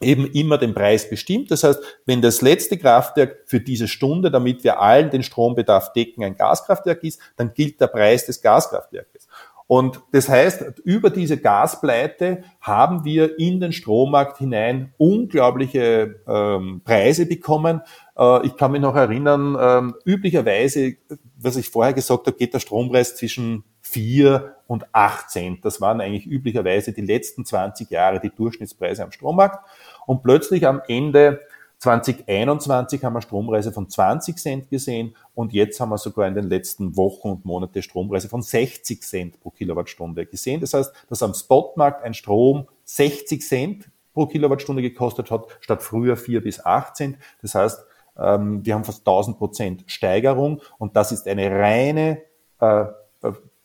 eben 0.02 0.26
immer 0.32 0.58
den 0.58 0.74
Preis 0.74 1.10
bestimmt. 1.10 1.52
Das 1.52 1.64
heißt, 1.64 1.80
wenn 2.06 2.22
das 2.22 2.42
letzte 2.42 2.78
Kraftwerk 2.78 3.44
für 3.46 3.60
diese 3.60 3.88
Stunde, 3.88 4.32
damit 4.32 4.64
wir 4.64 4.82
allen 4.82 5.10
den 5.10 5.24
Strombedarf 5.24 5.94
decken, 5.94 6.24
ein 6.24 6.36
Gaskraftwerk 6.36 7.04
ist, 7.04 7.20
dann 7.36 7.54
gilt 7.54 7.80
der 7.80 7.88
Preis 7.88 8.26
des 8.26 8.42
Gaskraftwerkes. 8.42 9.28
Und 9.72 10.02
das 10.12 10.28
heißt, 10.28 10.82
über 10.84 11.10
diese 11.10 11.38
Gaspleite 11.38 12.44
haben 12.60 13.06
wir 13.06 13.40
in 13.40 13.62
den 13.62 13.72
Strommarkt 13.72 14.40
hinein 14.40 14.94
unglaubliche 14.98 16.20
ähm, 16.28 16.82
Preise 16.84 17.26
bekommen. 17.26 17.80
Äh, 18.18 18.46
ich 18.48 18.58
kann 18.58 18.74
mich 18.74 18.82
noch 18.82 18.98
erinnern, 18.98 19.56
ähm, 19.58 19.96
üblicherweise, 20.04 20.98
was 21.38 21.56
ich 21.56 21.70
vorher 21.70 21.94
gesagt 21.94 22.28
habe, 22.28 22.36
geht 22.36 22.54
der 22.54 22.60
Strompreis 22.60 23.16
zwischen 23.16 23.64
4 23.80 24.58
und 24.68 24.86
8 24.94 25.30
Cent. 25.30 25.66
Das 25.66 25.80
waren 25.80 26.02
eigentlich 26.02 26.26
üblicherweise 26.26 26.92
die 26.92 27.02
letzten 27.02 27.46
20 27.46 27.90
Jahre 27.90 28.20
die 28.20 28.30
Durchschnittspreise 28.30 29.06
am 29.06 29.14
Strommarkt. 29.14 29.66
Und 30.06 30.24
plötzlich 30.24 30.66
am 30.68 30.82
Ende 30.88 31.42
2021 31.82 33.04
haben 33.04 33.14
wir 33.14 33.22
Strompreise 33.22 33.72
von 33.72 33.90
20 33.90 34.38
Cent 34.38 34.70
gesehen 34.70 35.16
und 35.34 35.52
jetzt 35.52 35.80
haben 35.80 35.90
wir 35.90 35.98
sogar 35.98 36.28
in 36.28 36.36
den 36.36 36.44
letzten 36.44 36.96
Wochen 36.96 37.30
und 37.30 37.46
Monaten 37.46 37.82
Strompreise 37.82 38.30
von 38.30 38.44
60 38.44 39.02
Cent 39.02 39.40
pro 39.40 39.50
Kilowattstunde 39.50 40.28
gesehen. 40.28 40.62
Das 40.62 40.76
heißt, 40.76 40.94
dass 41.10 41.24
am 41.24 41.34
Spotmarkt 41.34 42.04
ein 42.04 42.14
Strom 42.14 42.68
60 42.86 43.42
Cent 43.42 43.90
pro 44.14 44.28
Kilowattstunde 44.28 44.84
gekostet 44.84 45.32
hat, 45.32 45.48
statt 45.60 45.82
früher 45.82 46.18
4 46.18 46.44
bis 46.44 46.64
8 46.64 46.96
Cent. 46.96 47.18
Das 47.42 47.56
heißt, 47.56 47.84
ähm, 48.20 48.64
wir 48.64 48.76
haben 48.76 48.84
fast 48.84 49.00
1000 49.00 49.40
Prozent 49.40 49.84
Steigerung 49.88 50.62
und 50.78 50.96
das 50.96 51.12
ist 51.12 51.28
eine 51.28 51.50
reine 51.50 52.22
äh, 52.60 52.86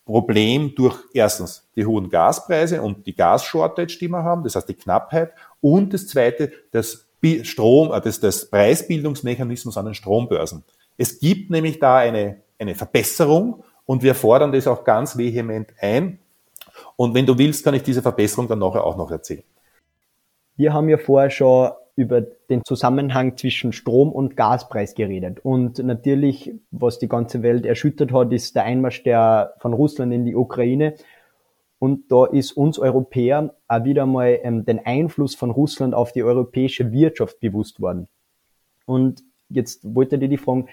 Problem 0.07 0.73
durch 0.77 0.97
erstens 1.13 1.69
die 1.75 1.85
hohen 1.85 2.09
Gaspreise 2.09 2.81
und 2.81 3.05
die 3.07 3.15
Gas-Shortage, 3.15 3.99
die 4.01 4.09
wir 4.09 4.23
haben, 4.23 4.45
das 4.45 4.55
heißt 4.55 4.69
die 4.69 4.75
Knappheit 4.75 5.35
und 5.67 5.93
das 5.93 6.07
zweite, 6.07 6.53
das 6.71 7.09
Strom, 7.43 7.93
äh, 7.93 8.01
das, 8.01 8.21
das 8.21 8.49
Preisbildungsmechanismus 8.49 9.77
an 9.77 9.87
den 9.87 9.95
Strombörsen. 9.95 10.63
Es 10.97 11.19
gibt 11.19 11.51
nämlich 11.51 11.81
da 11.81 11.97
eine, 11.97 12.37
eine 12.59 12.77
Verbesserung 12.77 13.65
und 13.85 14.05
wir 14.05 14.15
fordern 14.15 14.53
das 14.53 14.69
auch 14.69 14.85
ganz 14.85 15.19
vehement 15.19 15.71
ein. 15.81 16.21
Und 16.95 17.15
wenn 17.15 17.27
du 17.27 17.37
willst, 17.37 17.65
kann 17.65 17.75
ich 17.75 17.83
diese 17.83 18.01
Verbesserung 18.01 18.47
dann 18.47 18.61
nachher 18.61 18.85
auch 18.85 18.97
noch 18.97 19.11
erzählen. 19.11 19.43
Wir 20.57 20.73
haben 20.73 20.89
ja 20.89 20.99
vorher 20.99 21.31
schon 21.31 21.71
über 21.97 22.21
den 22.21 22.63
Zusammenhang 22.65 23.37
zwischen 23.37 23.73
Strom- 23.73 24.13
und 24.13 24.37
Gaspreis 24.37 24.95
geredet. 24.95 25.41
Und 25.43 25.79
natürlich, 25.79 26.53
was 26.71 26.99
die 27.01 27.09
ganze 27.09 27.43
Welt 27.43 27.67
erschüttert 27.67 28.13
hat, 28.13 28.33
ist 28.33 28.55
der 28.55 28.65
Einmarsch 28.65 29.03
der, 29.03 29.55
von 29.59 29.73
Russland 29.73 30.13
in 30.13 30.25
die 30.25 30.37
Ukraine. 30.37 30.95
Und 31.79 32.11
da 32.11 32.25
ist 32.25 32.53
uns 32.53 32.79
Europäer 32.79 33.55
auch 33.69 33.85
wieder 33.85 34.07
mal 34.07 34.39
ähm, 34.43 34.65
den 34.65 34.85
Einfluss 34.85 35.35
von 35.35 35.51
Russland 35.51 35.95
auf 35.95 36.13
die 36.13 36.23
europäische 36.23 36.91
Wirtschaft 36.93 37.41
bewusst 37.41 37.81
worden. 37.81 38.09
Und 38.87 39.23
jetzt 39.49 39.95
wollte 39.95 40.17
ich 40.17 40.31
die 40.31 40.39
fragen, 40.39 40.69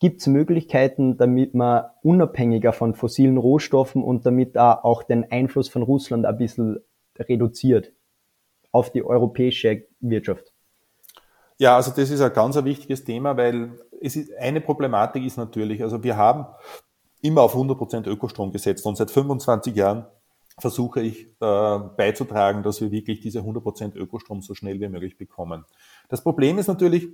gibt 0.00 0.20
es 0.20 0.26
Möglichkeiten, 0.26 1.16
damit 1.16 1.54
man 1.54 1.84
unabhängiger 2.02 2.72
von 2.72 2.94
fossilen 2.94 3.38
Rohstoffen 3.38 4.02
und 4.02 4.26
damit 4.26 4.58
auch 4.58 5.02
den 5.02 5.30
Einfluss 5.30 5.68
von 5.68 5.82
Russland 5.82 6.26
ein 6.26 6.36
bisschen 6.36 6.80
reduziert 7.18 7.92
auf 8.70 8.90
die 8.90 9.04
europäische 9.04 9.86
Wirtschaft? 10.00 10.52
Ja, 11.56 11.76
also 11.76 11.92
das 11.92 12.10
ist 12.10 12.20
ein 12.20 12.32
ganz 12.32 12.56
ein 12.56 12.64
wichtiges 12.64 13.04
Thema, 13.04 13.36
weil 13.36 13.78
es 14.00 14.16
ist, 14.16 14.34
eine 14.34 14.60
Problematik 14.60 15.24
ist 15.24 15.36
natürlich, 15.36 15.82
also 15.82 16.02
wir 16.02 16.16
haben 16.16 16.46
immer 17.22 17.42
auf 17.42 17.54
100% 17.54 18.08
Ökostrom 18.08 18.52
gesetzt 18.52 18.84
und 18.84 18.96
seit 18.96 19.10
25 19.10 19.74
Jahren 19.74 20.06
versuche 20.58 21.02
ich 21.02 21.26
äh, 21.40 21.78
beizutragen, 21.96 22.62
dass 22.62 22.80
wir 22.80 22.90
wirklich 22.90 23.20
diese 23.20 23.40
100% 23.40 23.96
Ökostrom 23.96 24.40
so 24.40 24.54
schnell 24.54 24.80
wie 24.80 24.88
möglich 24.88 25.16
bekommen. 25.16 25.64
Das 26.08 26.22
Problem 26.22 26.58
ist 26.58 26.68
natürlich, 26.68 27.08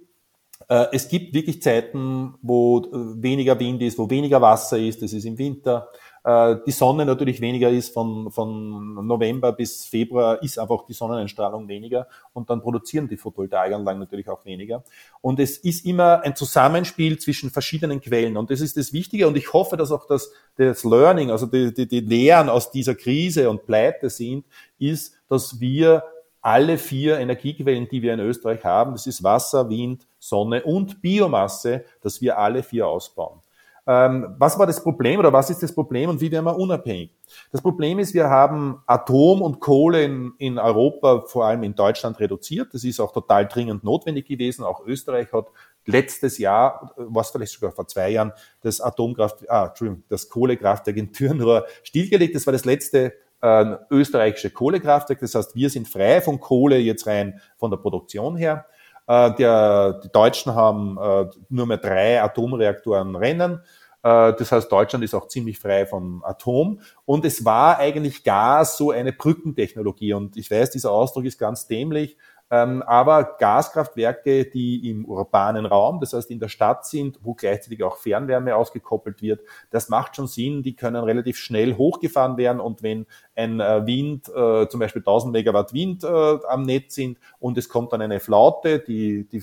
äh, 0.68 0.86
es 0.92 1.08
gibt 1.08 1.34
wirklich 1.34 1.62
Zeiten, 1.62 2.34
wo 2.42 2.80
äh, 2.80 3.22
weniger 3.22 3.58
Wind 3.58 3.82
ist, 3.82 3.98
wo 3.98 4.10
weniger 4.10 4.40
Wasser 4.40 4.78
ist, 4.78 5.02
das 5.02 5.12
ist 5.12 5.24
im 5.24 5.38
Winter. 5.38 5.88
Äh, 6.22 6.56
die 6.66 6.72
Sonne 6.72 7.06
natürlich 7.06 7.40
weniger 7.40 7.70
ist, 7.70 7.94
von, 7.94 8.30
von 8.30 9.06
November 9.06 9.52
bis 9.52 9.84
Februar 9.84 10.42
ist 10.42 10.58
einfach 10.58 10.84
die 10.86 10.92
Sonneneinstrahlung 10.92 11.68
weniger 11.68 12.06
und 12.32 12.50
dann 12.50 12.60
produzieren 12.60 13.08
die 13.08 13.16
Photovoltaikanlagen 13.16 13.98
natürlich 13.98 14.28
auch 14.28 14.44
weniger. 14.44 14.84
Und 15.20 15.40
es 15.40 15.56
ist 15.58 15.86
immer 15.86 16.22
ein 16.22 16.36
Zusammenspiel 16.36 17.18
zwischen 17.18 17.50
verschiedenen 17.50 18.00
Quellen 18.00 18.36
und 18.36 18.50
das 18.50 18.60
ist 18.60 18.76
das 18.76 18.92
Wichtige 18.92 19.28
und 19.28 19.36
ich 19.36 19.52
hoffe, 19.52 19.76
dass 19.76 19.92
auch 19.92 20.06
das, 20.06 20.30
das 20.56 20.84
Learning, 20.84 21.30
also 21.30 21.46
die, 21.46 21.72
die, 21.72 21.86
die 21.86 22.00
Lehren 22.00 22.48
aus 22.48 22.70
dieser 22.70 22.94
Krise 22.94 23.48
und 23.48 23.64
Pleite 23.64 24.10
sind, 24.10 24.44
ist, 24.78 25.14
dass 25.28 25.60
wir 25.60 26.04
alle 26.42 26.78
vier 26.78 27.18
Energiequellen, 27.18 27.88
die 27.88 28.02
wir 28.02 28.14
in 28.14 28.20
Österreich 28.20 28.64
haben, 28.64 28.92
das 28.92 29.06
ist 29.06 29.22
Wasser, 29.22 29.68
Wind, 29.68 30.06
Sonne 30.18 30.62
und 30.62 31.02
Biomasse, 31.02 31.84
dass 32.02 32.20
wir 32.20 32.38
alle 32.38 32.62
vier 32.62 32.86
ausbauen. 32.86 33.40
Ähm, 33.90 34.36
was 34.38 34.56
war 34.56 34.68
das 34.68 34.80
Problem 34.80 35.18
oder 35.18 35.32
was 35.32 35.50
ist 35.50 35.64
das 35.64 35.74
Problem 35.74 36.10
und 36.10 36.20
wie 36.20 36.30
werden 36.30 36.44
wir 36.44 36.56
unabhängig? 36.56 37.10
Das 37.50 37.60
Problem 37.60 37.98
ist, 37.98 38.14
wir 38.14 38.30
haben 38.30 38.80
Atom 38.86 39.42
und 39.42 39.58
Kohle 39.58 40.04
in, 40.04 40.32
in 40.38 40.58
Europa, 40.60 41.24
vor 41.26 41.46
allem 41.46 41.64
in 41.64 41.74
Deutschland, 41.74 42.20
reduziert. 42.20 42.72
Das 42.72 42.84
ist 42.84 43.00
auch 43.00 43.10
total 43.10 43.48
dringend 43.48 43.82
notwendig 43.82 44.28
gewesen. 44.28 44.62
Auch 44.62 44.86
Österreich 44.86 45.32
hat 45.32 45.46
letztes 45.86 46.38
Jahr, 46.38 46.94
was 46.96 47.32
vielleicht 47.32 47.54
sogar 47.54 47.72
vor 47.72 47.88
zwei 47.88 48.10
Jahren, 48.10 48.32
das 48.60 48.80
Atomkraft, 48.80 49.50
ah, 49.50 49.66
Entschuldigung, 49.66 50.04
das 50.08 50.28
Kohlekraftwerk 50.28 50.96
in 50.96 51.12
Thürnrohr 51.12 51.66
stillgelegt. 51.82 52.36
Das 52.36 52.46
war 52.46 52.52
das 52.52 52.64
letzte 52.64 53.14
äh, 53.42 53.74
österreichische 53.90 54.50
Kohlekraftwerk. 54.50 55.18
Das 55.18 55.34
heißt, 55.34 55.56
wir 55.56 55.68
sind 55.68 55.88
frei 55.88 56.20
von 56.20 56.38
Kohle 56.38 56.78
jetzt 56.78 57.08
rein 57.08 57.40
von 57.56 57.72
der 57.72 57.78
Produktion 57.78 58.36
her. 58.36 58.66
Äh, 59.08 59.34
der, 59.34 59.94
die 60.04 60.12
Deutschen 60.12 60.54
haben 60.54 60.96
äh, 60.96 61.26
nur 61.48 61.66
mehr 61.66 61.78
drei 61.78 62.22
Atomreaktoren 62.22 63.16
rennen. 63.16 63.60
Äh, 64.02 64.34
das 64.34 64.52
heißt, 64.52 64.70
Deutschland 64.70 65.04
ist 65.04 65.14
auch 65.14 65.28
ziemlich 65.28 65.58
frei 65.58 65.86
von 65.86 66.22
Atom. 66.24 66.80
Und 67.04 67.24
es 67.24 67.44
war 67.44 67.78
eigentlich 67.78 68.24
Gas 68.24 68.76
so 68.76 68.90
eine 68.90 69.12
Brückentechnologie. 69.12 70.14
Und 70.14 70.36
ich 70.36 70.50
weiß, 70.50 70.70
dieser 70.70 70.92
Ausdruck 70.92 71.24
ist 71.24 71.38
ganz 71.38 71.66
dämlich, 71.66 72.16
ähm, 72.52 72.82
aber 72.82 73.36
Gaskraftwerke, 73.38 74.44
die 74.44 74.90
im 74.90 75.04
urbanen 75.04 75.66
Raum, 75.66 76.00
das 76.00 76.14
heißt 76.14 76.32
in 76.32 76.40
der 76.40 76.48
Stadt 76.48 76.84
sind, 76.84 77.20
wo 77.22 77.34
gleichzeitig 77.34 77.84
auch 77.84 77.96
Fernwärme 77.96 78.56
ausgekoppelt 78.56 79.22
wird, 79.22 79.40
das 79.70 79.88
macht 79.88 80.16
schon 80.16 80.26
Sinn. 80.26 80.64
Die 80.64 80.74
können 80.74 81.04
relativ 81.04 81.38
schnell 81.38 81.76
hochgefahren 81.76 82.36
werden 82.38 82.60
und 82.60 82.82
wenn 82.82 83.06
ein 83.36 83.60
äh, 83.60 83.86
Wind, 83.86 84.28
äh, 84.34 84.66
zum 84.68 84.80
Beispiel 84.80 85.00
1000 85.00 85.32
Megawatt 85.32 85.72
Wind 85.72 86.04
am 86.04 86.62
Netz 86.62 86.96
sind 86.96 87.18
und 87.38 87.56
es 87.56 87.68
kommt 87.68 87.92
dann 87.92 88.02
eine 88.02 88.18
Flaute, 88.18 88.80
die, 88.80 89.28
die 89.28 89.42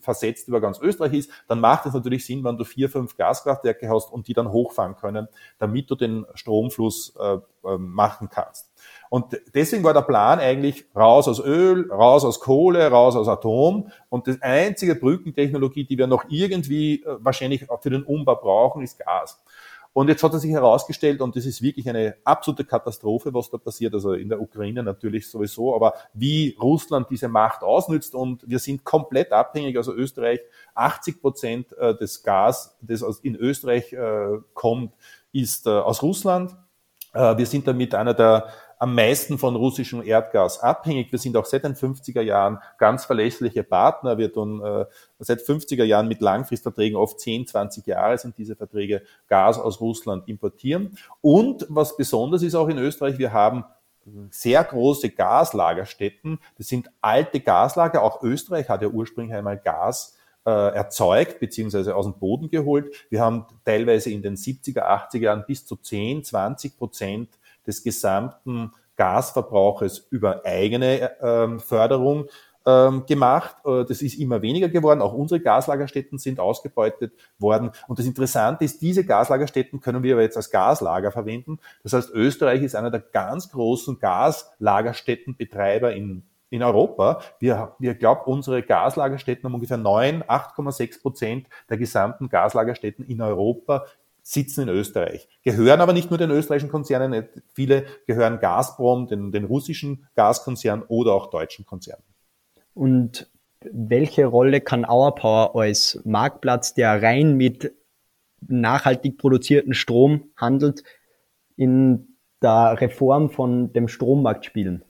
versetzt 0.00 0.48
über 0.48 0.60
ganz 0.60 0.80
Österreich 0.80 1.14
ist, 1.14 1.30
dann 1.48 1.60
macht 1.60 1.86
es 1.86 1.94
natürlich 1.94 2.24
Sinn, 2.24 2.44
wenn 2.44 2.56
du 2.56 2.64
vier, 2.64 2.88
fünf 2.88 3.16
Gaskraftwerke 3.16 3.88
hast 3.88 4.12
und 4.12 4.28
die 4.28 4.34
dann 4.34 4.50
hochfahren 4.52 4.96
können, 4.96 5.28
damit 5.58 5.90
du 5.90 5.94
den 5.94 6.26
Stromfluss 6.34 7.14
äh, 7.18 7.38
äh 7.64 7.78
machen 7.78 8.28
kannst. 8.30 8.70
Und 9.10 9.40
deswegen 9.54 9.82
war 9.82 9.92
der 9.92 10.02
Plan 10.02 10.38
eigentlich 10.38 10.86
raus 10.94 11.26
aus 11.26 11.40
Öl, 11.40 11.90
raus 11.90 12.24
aus 12.24 12.38
Kohle, 12.38 12.88
raus 12.88 13.16
aus 13.16 13.26
Atom. 13.26 13.90
Und 14.08 14.28
das 14.28 14.40
einzige 14.40 14.94
Brückentechnologie, 14.94 15.84
die 15.84 15.98
wir 15.98 16.06
noch 16.06 16.24
irgendwie 16.28 17.02
äh, 17.02 17.16
wahrscheinlich 17.18 17.66
für 17.80 17.90
den 17.90 18.04
Umbau 18.04 18.36
brauchen, 18.36 18.82
ist 18.82 18.98
Gas. 18.98 19.42
Und 19.92 20.08
jetzt 20.08 20.22
hat 20.22 20.32
er 20.32 20.38
sich 20.38 20.52
herausgestellt, 20.52 21.20
und 21.20 21.34
das 21.34 21.46
ist 21.46 21.62
wirklich 21.62 21.88
eine 21.88 22.16
absolute 22.24 22.64
Katastrophe, 22.64 23.34
was 23.34 23.50
da 23.50 23.58
passiert, 23.58 23.92
also 23.92 24.12
in 24.12 24.28
der 24.28 24.40
Ukraine 24.40 24.84
natürlich 24.84 25.28
sowieso, 25.28 25.74
aber 25.74 25.94
wie 26.14 26.56
Russland 26.60 27.08
diese 27.10 27.28
Macht 27.28 27.62
ausnützt 27.62 28.14
und 28.14 28.48
wir 28.48 28.60
sind 28.60 28.84
komplett 28.84 29.32
abhängig, 29.32 29.76
also 29.76 29.92
Österreich, 29.92 30.40
80 30.74 31.20
Prozent 31.20 31.72
äh, 31.76 31.96
des 31.96 32.22
Gas, 32.22 32.78
das 32.80 33.02
in 33.22 33.34
Österreich 33.34 33.92
äh, 33.92 34.38
kommt, 34.54 34.94
ist 35.32 35.66
aus 35.68 36.02
Russland. 36.02 36.56
Wir 37.12 37.46
sind 37.46 37.66
damit 37.66 37.94
einer 37.94 38.14
der 38.14 38.52
am 38.80 38.94
meisten 38.94 39.36
von 39.36 39.56
russischem 39.56 40.02
Erdgas 40.02 40.58
abhängig. 40.58 41.12
Wir 41.12 41.18
sind 41.18 41.36
auch 41.36 41.44
seit 41.44 41.64
den 41.64 41.74
50er 41.74 42.22
Jahren 42.22 42.58
ganz 42.78 43.04
verlässliche 43.04 43.62
Partner. 43.62 44.16
Wir 44.16 44.32
tun 44.32 44.64
äh, 44.64 44.86
seit 45.18 45.40
50er 45.40 45.84
Jahren 45.84 46.08
mit 46.08 46.22
Langfristverträgen, 46.22 46.96
oft 46.96 47.20
10, 47.20 47.46
20 47.46 47.86
Jahre 47.86 48.16
sind 48.16 48.38
diese 48.38 48.56
Verträge, 48.56 49.02
Gas 49.28 49.58
aus 49.58 49.82
Russland 49.82 50.26
importieren. 50.28 50.96
Und 51.20 51.66
was 51.68 51.98
besonders 51.98 52.42
ist 52.42 52.54
auch 52.54 52.68
in 52.68 52.78
Österreich, 52.78 53.18
wir 53.18 53.34
haben 53.34 53.64
sehr 54.30 54.64
große 54.64 55.10
Gaslagerstätten. 55.10 56.38
Das 56.56 56.68
sind 56.68 56.90
alte 57.02 57.40
Gaslager. 57.40 58.02
Auch 58.02 58.22
Österreich 58.22 58.70
hat 58.70 58.80
ja 58.80 58.88
ursprünglich 58.88 59.36
einmal 59.36 59.58
Gas 59.58 60.16
äh, 60.46 60.50
erzeugt 60.50 61.38
beziehungsweise 61.38 61.94
aus 61.94 62.06
dem 62.06 62.18
Boden 62.18 62.48
geholt. 62.48 62.94
Wir 63.10 63.20
haben 63.20 63.44
teilweise 63.66 64.10
in 64.10 64.22
den 64.22 64.36
70er, 64.36 64.84
80er 64.84 65.18
Jahren 65.18 65.44
bis 65.46 65.66
zu 65.66 65.76
10, 65.76 66.24
20 66.24 66.78
Prozent 66.78 67.28
des 67.66 67.82
gesamten 67.82 68.72
Gasverbrauches 68.96 70.06
über 70.10 70.44
eigene 70.44 71.18
äh, 71.20 71.58
Förderung 71.58 72.26
ähm, 72.66 73.06
gemacht. 73.06 73.56
Äh, 73.64 73.84
das 73.86 74.02
ist 74.02 74.18
immer 74.18 74.42
weniger 74.42 74.68
geworden. 74.68 75.00
Auch 75.00 75.14
unsere 75.14 75.40
Gaslagerstätten 75.40 76.18
sind 76.18 76.38
ausgebeutet 76.38 77.12
worden. 77.38 77.70
Und 77.88 77.98
das 77.98 78.04
Interessante 78.06 78.64
ist, 78.64 78.82
diese 78.82 79.04
Gaslagerstätten 79.04 79.80
können 79.80 80.02
wir 80.02 80.14
aber 80.14 80.22
jetzt 80.22 80.36
als 80.36 80.50
Gaslager 80.50 81.12
verwenden. 81.12 81.58
Das 81.82 81.94
heißt, 81.94 82.10
Österreich 82.10 82.62
ist 82.62 82.74
einer 82.76 82.90
der 82.90 83.00
ganz 83.00 83.50
großen 83.50 83.98
Gaslagerstättenbetreiber 83.98 85.94
in 85.94 86.24
in 86.50 86.64
Europa. 86.64 87.22
Wir, 87.38 87.74
wir 87.78 87.94
glauben, 87.94 88.22
unsere 88.30 88.62
Gaslagerstätten 88.62 89.44
haben 89.44 89.54
ungefähr 89.54 89.76
9, 89.76 90.24
8,6 90.24 91.00
Prozent 91.00 91.46
der 91.68 91.78
gesamten 91.78 92.28
Gaslagerstätten 92.28 93.06
in 93.06 93.22
Europa 93.22 93.86
sitzen 94.30 94.62
in 94.62 94.68
Österreich. 94.68 95.28
Gehören 95.42 95.80
aber 95.80 95.92
nicht 95.92 96.10
nur 96.10 96.18
den 96.18 96.30
österreichischen 96.30 96.70
Konzernen, 96.70 97.28
viele 97.52 97.84
gehören 98.06 98.38
Gazprom, 98.38 99.08
den, 99.08 99.32
den 99.32 99.44
russischen 99.44 100.06
Gaskonzernen 100.14 100.84
oder 100.86 101.14
auch 101.14 101.30
deutschen 101.30 101.66
Konzernen. 101.66 102.04
Und 102.72 103.28
welche 103.60 104.26
Rolle 104.26 104.60
kann 104.60 104.84
Auerpower 104.84 105.60
als 105.60 106.00
Marktplatz, 106.04 106.74
der 106.74 107.02
rein 107.02 107.36
mit 107.36 107.72
nachhaltig 108.46 109.18
produzierten 109.18 109.74
Strom 109.74 110.30
handelt, 110.36 110.84
in 111.56 112.16
der 112.40 112.80
Reform 112.80 113.30
von 113.30 113.72
dem 113.72 113.88
Strommarkt 113.88 114.44
spielen? 114.44 114.84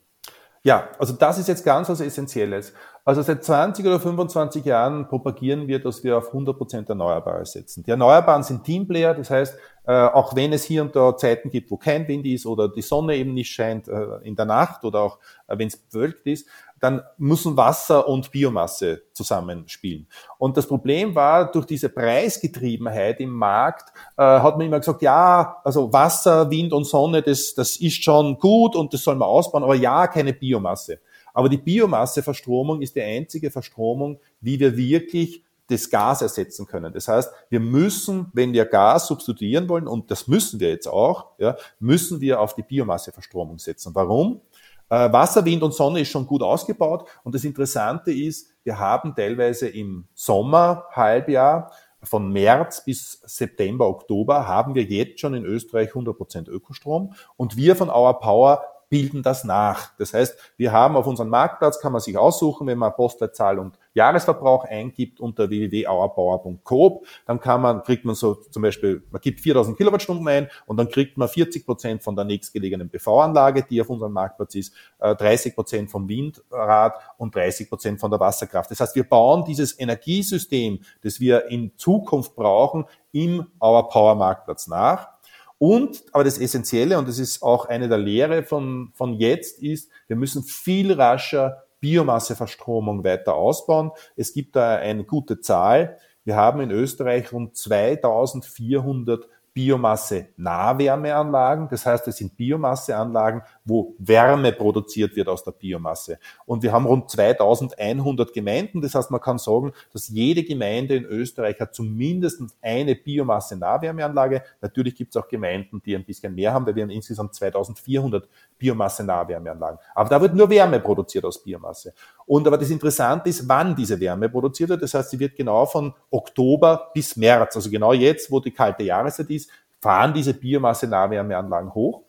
Ja, 0.62 0.90
also 0.98 1.14
das 1.14 1.38
ist 1.38 1.48
jetzt 1.48 1.64
ganz 1.64 1.88
was 1.88 2.00
Essentielles. 2.00 2.74
Also 3.04 3.22
seit 3.22 3.42
20 3.44 3.86
oder 3.86 3.98
25 3.98 4.64
Jahren 4.64 5.08
propagieren 5.08 5.66
wir, 5.68 5.80
dass 5.80 6.04
wir 6.04 6.18
auf 6.18 6.32
100% 6.32 6.88
Erneuerbare 6.88 7.46
setzen. 7.46 7.82
Die 7.82 7.90
Erneuerbaren 7.90 8.42
sind 8.42 8.64
Teamplayer, 8.64 9.14
das 9.14 9.30
heißt, 9.30 9.54
äh, 9.86 9.92
auch 9.92 10.36
wenn 10.36 10.52
es 10.52 10.64
hier 10.64 10.82
und 10.82 10.94
da 10.94 11.16
Zeiten 11.16 11.50
gibt, 11.50 11.70
wo 11.70 11.76
kein 11.76 12.06
Wind 12.06 12.26
ist 12.26 12.46
oder 12.46 12.68
die 12.68 12.82
Sonne 12.82 13.16
eben 13.16 13.32
nicht 13.32 13.50
scheint 13.50 13.88
äh, 13.88 14.18
in 14.22 14.36
der 14.36 14.44
Nacht 14.44 14.84
oder 14.84 15.00
auch 15.00 15.18
äh, 15.48 15.58
wenn 15.58 15.68
es 15.68 15.76
bewölkt 15.76 16.26
ist, 16.26 16.46
dann 16.80 17.02
müssen 17.18 17.56
Wasser 17.56 18.08
und 18.08 18.30
Biomasse 18.30 19.02
zusammenspielen. 19.12 20.06
Und 20.38 20.56
das 20.56 20.66
Problem 20.66 21.14
war, 21.14 21.50
durch 21.50 21.66
diese 21.66 21.90
Preisgetriebenheit 21.90 23.20
im 23.20 23.30
Markt 23.30 23.92
äh, 24.16 24.22
hat 24.22 24.56
man 24.56 24.66
immer 24.66 24.80
gesagt, 24.80 25.02
ja, 25.02 25.60
also 25.62 25.92
Wasser, 25.92 26.50
Wind 26.50 26.72
und 26.72 26.84
Sonne, 26.84 27.22
das, 27.22 27.54
das 27.54 27.76
ist 27.76 28.02
schon 28.02 28.38
gut 28.38 28.76
und 28.76 28.94
das 28.94 29.02
soll 29.02 29.16
man 29.16 29.28
ausbauen, 29.28 29.62
aber 29.62 29.74
ja, 29.74 30.06
keine 30.06 30.32
Biomasse. 30.32 31.00
Aber 31.34 31.48
die 31.48 31.58
Biomasseverstromung 31.58 32.82
ist 32.82 32.96
die 32.96 33.02
einzige 33.02 33.50
Verstromung, 33.50 34.18
wie 34.40 34.58
wir 34.58 34.76
wirklich 34.76 35.44
das 35.70 35.88
Gas 35.88 36.22
ersetzen 36.22 36.66
können. 36.66 36.92
Das 36.92 37.06
heißt, 37.08 37.32
wir 37.48 37.60
müssen, 37.60 38.26
wenn 38.32 38.52
wir 38.52 38.64
Gas 38.64 39.06
substituieren 39.06 39.68
wollen, 39.68 39.86
und 39.86 40.10
das 40.10 40.26
müssen 40.26 40.58
wir 40.58 40.68
jetzt 40.68 40.88
auch, 40.88 41.26
ja, 41.38 41.56
müssen 41.78 42.20
wir 42.20 42.40
auf 42.40 42.54
die 42.54 42.62
Biomasseverstromung 42.62 43.58
setzen. 43.58 43.94
Warum? 43.94 44.40
Äh, 44.88 45.12
Wasser, 45.12 45.44
Wind 45.44 45.62
und 45.62 45.72
Sonne 45.72 46.00
ist 46.00 46.08
schon 46.08 46.26
gut 46.26 46.42
ausgebaut. 46.42 47.08
Und 47.22 47.34
das 47.34 47.44
Interessante 47.44 48.12
ist, 48.12 48.50
wir 48.64 48.78
haben 48.78 49.14
teilweise 49.14 49.68
im 49.68 50.06
Sommer, 50.14 50.86
Halbjahr, 50.90 51.70
von 52.02 52.32
März 52.32 52.84
bis 52.84 53.20
September, 53.26 53.86
Oktober 53.86 54.48
haben 54.48 54.74
wir 54.74 54.84
jetzt 54.84 55.20
schon 55.20 55.34
in 55.34 55.44
Österreich 55.44 55.90
100% 55.90 56.48
Ökostrom. 56.48 57.12
Und 57.36 57.56
wir 57.56 57.76
von 57.76 57.90
Our 57.90 58.18
Power 58.20 58.62
bilden 58.90 59.22
das 59.22 59.44
nach. 59.44 59.96
Das 59.96 60.12
heißt, 60.12 60.36
wir 60.56 60.72
haben 60.72 60.96
auf 60.96 61.06
unserem 61.06 61.30
Marktplatz, 61.30 61.80
kann 61.80 61.92
man 61.92 62.00
sich 62.00 62.18
aussuchen, 62.18 62.66
wenn 62.66 62.76
man 62.76 62.92
Postleitzahl 62.92 63.58
und 63.60 63.78
Jahresverbrauch 63.94 64.64
eingibt 64.64 65.20
unter 65.20 65.48
www.auerbauer.coop, 65.48 67.06
dann 67.24 67.40
kann 67.40 67.62
man, 67.62 67.82
kriegt 67.84 68.04
man 68.04 68.14
so 68.14 68.34
zum 68.34 68.62
Beispiel, 68.62 69.02
man 69.10 69.20
gibt 69.20 69.40
4000 69.40 69.76
Kilowattstunden 69.76 70.26
ein 70.28 70.48
und 70.66 70.76
dann 70.76 70.88
kriegt 70.88 71.16
man 71.16 71.28
40 71.28 71.64
Prozent 71.64 72.02
von 72.02 72.16
der 72.16 72.24
nächstgelegenen 72.24 72.90
PV-Anlage, 72.90 73.64
die 73.68 73.80
auf 73.80 73.88
unserem 73.90 74.12
Marktplatz 74.12 74.56
ist, 74.56 74.74
30 74.98 75.52
äh, 75.52 75.54
Prozent 75.54 75.90
vom 75.90 76.08
Windrad 76.08 76.94
und 77.16 77.34
30 77.34 77.68
Prozent 77.68 78.00
von 78.00 78.10
der 78.10 78.18
Wasserkraft. 78.18 78.70
Das 78.72 78.80
heißt, 78.80 78.96
wir 78.96 79.04
bauen 79.04 79.44
dieses 79.44 79.78
Energiesystem, 79.78 80.80
das 81.02 81.20
wir 81.20 81.46
in 81.46 81.76
Zukunft 81.76 82.34
brauchen, 82.34 82.86
im 83.12 83.46
Our 83.60 83.88
Power 83.88 84.16
Marktplatz 84.16 84.66
nach. 84.66 85.19
Und, 85.62 86.04
aber 86.12 86.24
das 86.24 86.38
Essentielle, 86.38 86.98
und 86.98 87.06
das 87.06 87.18
ist 87.18 87.42
auch 87.42 87.66
eine 87.66 87.86
der 87.86 87.98
Lehre 87.98 88.44
von, 88.44 88.92
von 88.94 89.12
jetzt, 89.12 89.62
ist, 89.62 89.90
wir 90.06 90.16
müssen 90.16 90.42
viel 90.42 90.94
rascher 90.94 91.64
Biomasseverstromung 91.80 93.04
weiter 93.04 93.34
ausbauen. 93.34 93.90
Es 94.16 94.32
gibt 94.32 94.56
da 94.56 94.76
eine 94.76 95.04
gute 95.04 95.42
Zahl. 95.42 95.98
Wir 96.24 96.36
haben 96.36 96.62
in 96.62 96.70
Österreich 96.70 97.30
rund 97.30 97.58
2400 97.58 99.28
Biomasse-Nahwärmeanlagen. 99.52 101.68
Das 101.68 101.84
heißt, 101.84 102.08
es 102.08 102.16
sind 102.16 102.38
Biomasseanlagen, 102.38 103.42
wo 103.64 103.94
Wärme 103.98 104.52
produziert 104.52 105.16
wird 105.16 105.28
aus 105.28 105.44
der 105.44 105.52
Biomasse. 105.52 106.18
Und 106.46 106.62
wir 106.62 106.72
haben 106.72 106.86
rund 106.86 107.10
2100 107.10 108.32
Gemeinden. 108.32 108.80
Das 108.80 108.94
heißt, 108.94 109.10
man 109.10 109.20
kann 109.20 109.38
sagen, 109.38 109.72
dass 109.92 110.08
jede 110.08 110.42
Gemeinde 110.42 110.96
in 110.96 111.04
Österreich 111.04 111.60
hat 111.60 111.74
zumindest 111.74 112.42
eine 112.62 112.94
Biomasse-Nahwärmeanlage. 112.94 114.42
Natürlich 114.60 114.94
gibt 114.94 115.14
es 115.14 115.22
auch 115.22 115.28
Gemeinden, 115.28 115.82
die 115.84 115.94
ein 115.94 116.04
bisschen 116.04 116.34
mehr 116.34 116.52
haben, 116.52 116.66
weil 116.66 116.74
wir 116.74 116.82
haben 116.82 116.90
insgesamt 116.90 117.34
2400 117.34 118.28
Biomasse-Nahwärmeanlagen. 118.58 119.78
Aber 119.94 120.08
da 120.08 120.20
wird 120.20 120.34
nur 120.34 120.48
Wärme 120.48 120.80
produziert 120.80 121.24
aus 121.24 121.42
Biomasse. 121.42 121.92
Und 122.26 122.46
aber 122.46 122.58
das 122.58 122.70
Interessante 122.70 123.28
ist, 123.28 123.48
wann 123.48 123.74
diese 123.76 123.98
Wärme 124.00 124.28
produziert 124.28 124.70
wird. 124.70 124.82
Das 124.82 124.94
heißt, 124.94 125.10
sie 125.10 125.18
wird 125.18 125.36
genau 125.36 125.66
von 125.66 125.94
Oktober 126.10 126.90
bis 126.94 127.16
März, 127.16 127.56
also 127.56 127.70
genau 127.70 127.92
jetzt, 127.92 128.30
wo 128.30 128.40
die 128.40 128.52
kalte 128.52 128.84
Jahreszeit 128.84 129.30
ist, 129.30 129.50
fahren 129.80 130.12
diese 130.14 130.34
Biomasse-Nahwärmeanlagen 130.34 131.74
hoch. 131.74 132.02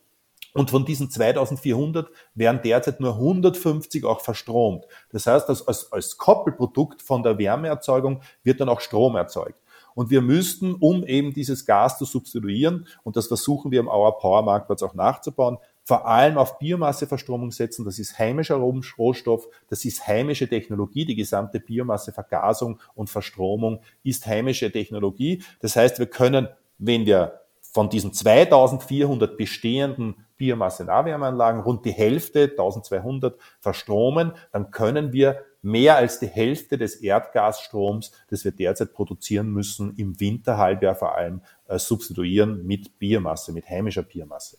Und 0.53 0.69
von 0.69 0.85
diesen 0.85 1.09
2400 1.09 2.09
werden 2.35 2.61
derzeit 2.63 2.99
nur 2.99 3.13
150 3.15 4.03
auch 4.05 4.21
verstromt. 4.21 4.85
Das 5.11 5.27
heißt, 5.27 5.47
dass 5.47 5.67
als, 5.67 5.91
als 5.91 6.17
Koppelprodukt 6.17 7.01
von 7.01 7.23
der 7.23 7.37
Wärmeerzeugung 7.37 8.21
wird 8.43 8.59
dann 8.59 8.69
auch 8.69 8.81
Strom 8.81 9.15
erzeugt. 9.15 9.61
Und 9.93 10.09
wir 10.09 10.21
müssten, 10.21 10.75
um 10.75 11.05
eben 11.05 11.33
dieses 11.33 11.65
Gas 11.65 11.97
zu 11.97 12.05
substituieren, 12.05 12.87
und 13.03 13.17
das 13.17 13.27
versuchen 13.27 13.71
wir 13.71 13.79
im 13.79 13.87
Our 13.87 14.17
Power 14.17 14.41
Marktplatz 14.41 14.83
auch 14.83 14.93
nachzubauen, 14.93 15.57
vor 15.83 16.07
allem 16.07 16.37
auf 16.37 16.59
Biomasseverstromung 16.59 17.51
setzen. 17.51 17.83
Das 17.85 17.99
ist 17.99 18.17
heimischer 18.17 18.55
Rohstoff, 18.55 19.47
das 19.67 19.83
ist 19.83 20.07
heimische 20.07 20.47
Technologie. 20.47 21.05
Die 21.05 21.15
gesamte 21.15 21.59
Biomassevergasung 21.59 22.79
und 22.95 23.09
Verstromung 23.09 23.81
ist 24.03 24.25
heimische 24.25 24.71
Technologie. 24.71 25.43
Das 25.59 25.75
heißt, 25.75 25.99
wir 25.99 26.05
können, 26.05 26.47
wenn 26.77 27.05
wir 27.05 27.40
von 27.71 27.89
diesen 27.89 28.13
2400 28.13 29.37
bestehenden 29.37 30.15
Biomasse-Nahwärmeanlagen 30.37 31.61
rund 31.61 31.85
die 31.85 31.91
Hälfte, 31.91 32.49
1200, 32.51 33.39
verstromen, 33.59 34.33
dann 34.51 34.71
können 34.71 35.13
wir 35.13 35.43
mehr 35.61 35.95
als 35.95 36.19
die 36.19 36.27
Hälfte 36.27 36.77
des 36.77 36.95
Erdgasstroms, 36.95 38.11
das 38.29 38.43
wir 38.43 38.51
derzeit 38.51 38.93
produzieren 38.93 39.49
müssen, 39.51 39.95
im 39.95 40.19
Winterhalbjahr 40.19 40.95
vor 40.95 41.15
allem 41.15 41.41
äh, 41.67 41.77
substituieren 41.77 42.65
mit 42.65 42.99
Biomasse, 42.99 43.53
mit 43.53 43.69
heimischer 43.69 44.03
Biomasse. 44.03 44.57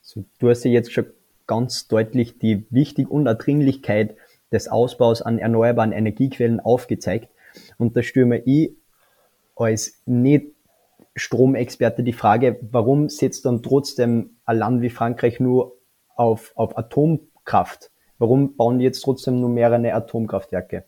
So, 0.00 0.24
du 0.38 0.48
hast 0.48 0.64
ja 0.64 0.70
jetzt 0.70 0.92
schon 0.92 1.06
ganz 1.46 1.88
deutlich 1.88 2.38
die 2.38 2.66
Wichtig 2.70 3.10
und 3.10 3.26
Erdringlichkeit 3.26 4.16
des 4.52 4.68
Ausbaus 4.68 5.22
an 5.22 5.38
erneuerbaren 5.38 5.92
Energiequellen 5.92 6.60
aufgezeigt. 6.60 7.28
Und 7.78 7.96
da 7.96 8.02
stürme 8.02 8.38
ich 8.44 8.72
als 9.56 10.02
nicht 10.04 10.55
Stromexperte 11.16 12.02
die 12.02 12.12
Frage, 12.12 12.58
warum 12.70 13.08
setzt 13.08 13.46
dann 13.46 13.62
trotzdem 13.62 14.36
ein 14.44 14.58
Land 14.58 14.82
wie 14.82 14.90
Frankreich 14.90 15.40
nur 15.40 15.76
auf, 16.14 16.52
auf 16.54 16.76
Atomkraft? 16.76 17.90
Warum 18.18 18.56
bauen 18.56 18.78
die 18.78 18.84
jetzt 18.84 19.00
trotzdem 19.00 19.40
nur 19.40 19.48
mehrere 19.48 19.92
Atomkraftwerke? 19.92 20.84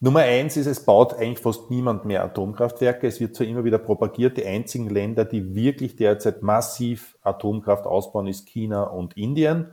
Nummer 0.00 0.20
eins 0.20 0.56
ist, 0.56 0.66
es 0.66 0.84
baut 0.84 1.14
eigentlich 1.14 1.38
fast 1.38 1.70
niemand 1.70 2.04
mehr 2.04 2.24
Atomkraftwerke. 2.24 3.06
Es 3.06 3.20
wird 3.20 3.36
zwar 3.36 3.46
immer 3.46 3.62
wieder 3.64 3.78
propagiert, 3.78 4.36
die 4.36 4.44
einzigen 4.44 4.90
Länder, 4.90 5.24
die 5.24 5.54
wirklich 5.54 5.94
derzeit 5.94 6.42
massiv 6.42 7.16
Atomkraft 7.22 7.86
ausbauen, 7.86 8.26
ist 8.26 8.48
China 8.48 8.82
und 8.82 9.16
Indien. 9.16 9.68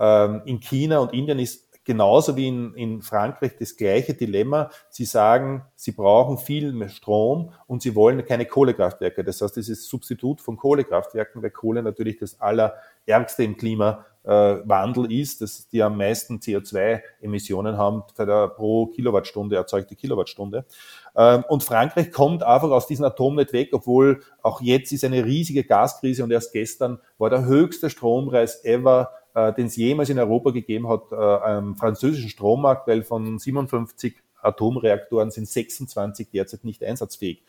Ähm, 0.00 0.42
in 0.46 0.58
China 0.58 0.98
und 0.98 1.12
Indien 1.12 1.38
ist 1.38 1.67
genauso 1.88 2.36
wie 2.36 2.48
in, 2.48 2.74
in 2.74 3.00
Frankreich 3.00 3.52
das 3.58 3.74
gleiche 3.74 4.12
Dilemma. 4.12 4.70
Sie 4.90 5.06
sagen, 5.06 5.62
sie 5.74 5.92
brauchen 5.92 6.36
viel 6.36 6.72
mehr 6.74 6.90
Strom 6.90 7.50
und 7.66 7.80
sie 7.80 7.94
wollen 7.94 8.26
keine 8.26 8.44
Kohlekraftwerke. 8.44 9.24
Das 9.24 9.40
heißt, 9.40 9.56
dieses 9.56 9.88
Substitut 9.88 10.42
von 10.42 10.58
Kohlekraftwerken, 10.58 11.42
weil 11.42 11.50
Kohle 11.50 11.82
natürlich 11.82 12.18
das 12.18 12.38
allerärgste 12.42 13.42
im 13.42 13.56
Klimawandel 13.56 15.10
ist, 15.10 15.40
dass 15.40 15.66
die 15.68 15.82
am 15.82 15.96
meisten 15.96 16.40
CO2-Emissionen 16.40 17.78
haben 17.78 18.02
pro 18.54 18.88
Kilowattstunde 18.88 19.56
erzeugte 19.56 19.96
Kilowattstunde. 19.96 20.66
Ähm, 21.16 21.42
und 21.48 21.64
Frankreich 21.64 22.12
kommt 22.12 22.42
einfach 22.42 22.70
aus 22.70 22.86
diesem 22.86 23.06
Atom 23.06 23.36
nicht 23.36 23.54
weg, 23.54 23.70
obwohl 23.72 24.20
auch 24.42 24.60
jetzt 24.60 24.92
ist 24.92 25.04
eine 25.04 25.24
riesige 25.24 25.64
Gaskrise 25.64 26.22
und 26.22 26.32
erst 26.32 26.52
gestern 26.52 26.98
war 27.16 27.30
der 27.30 27.46
höchste 27.46 27.88
Strompreis 27.88 28.62
ever 28.62 29.10
äh, 29.38 29.52
den 29.54 29.66
es 29.66 29.76
jemals 29.76 30.08
in 30.08 30.18
Europa 30.18 30.50
gegeben 30.50 30.88
hat, 30.88 31.12
äh, 31.12 31.14
am 31.14 31.76
französischen 31.76 32.30
Strommarkt, 32.30 32.88
weil 32.88 33.02
von 33.02 33.38
57 33.38 34.14
Atomreaktoren 34.40 35.30
sind 35.30 35.48
26 35.48 36.30
derzeit 36.30 36.64
nicht 36.64 36.82
einsatzfähig. 36.82 37.42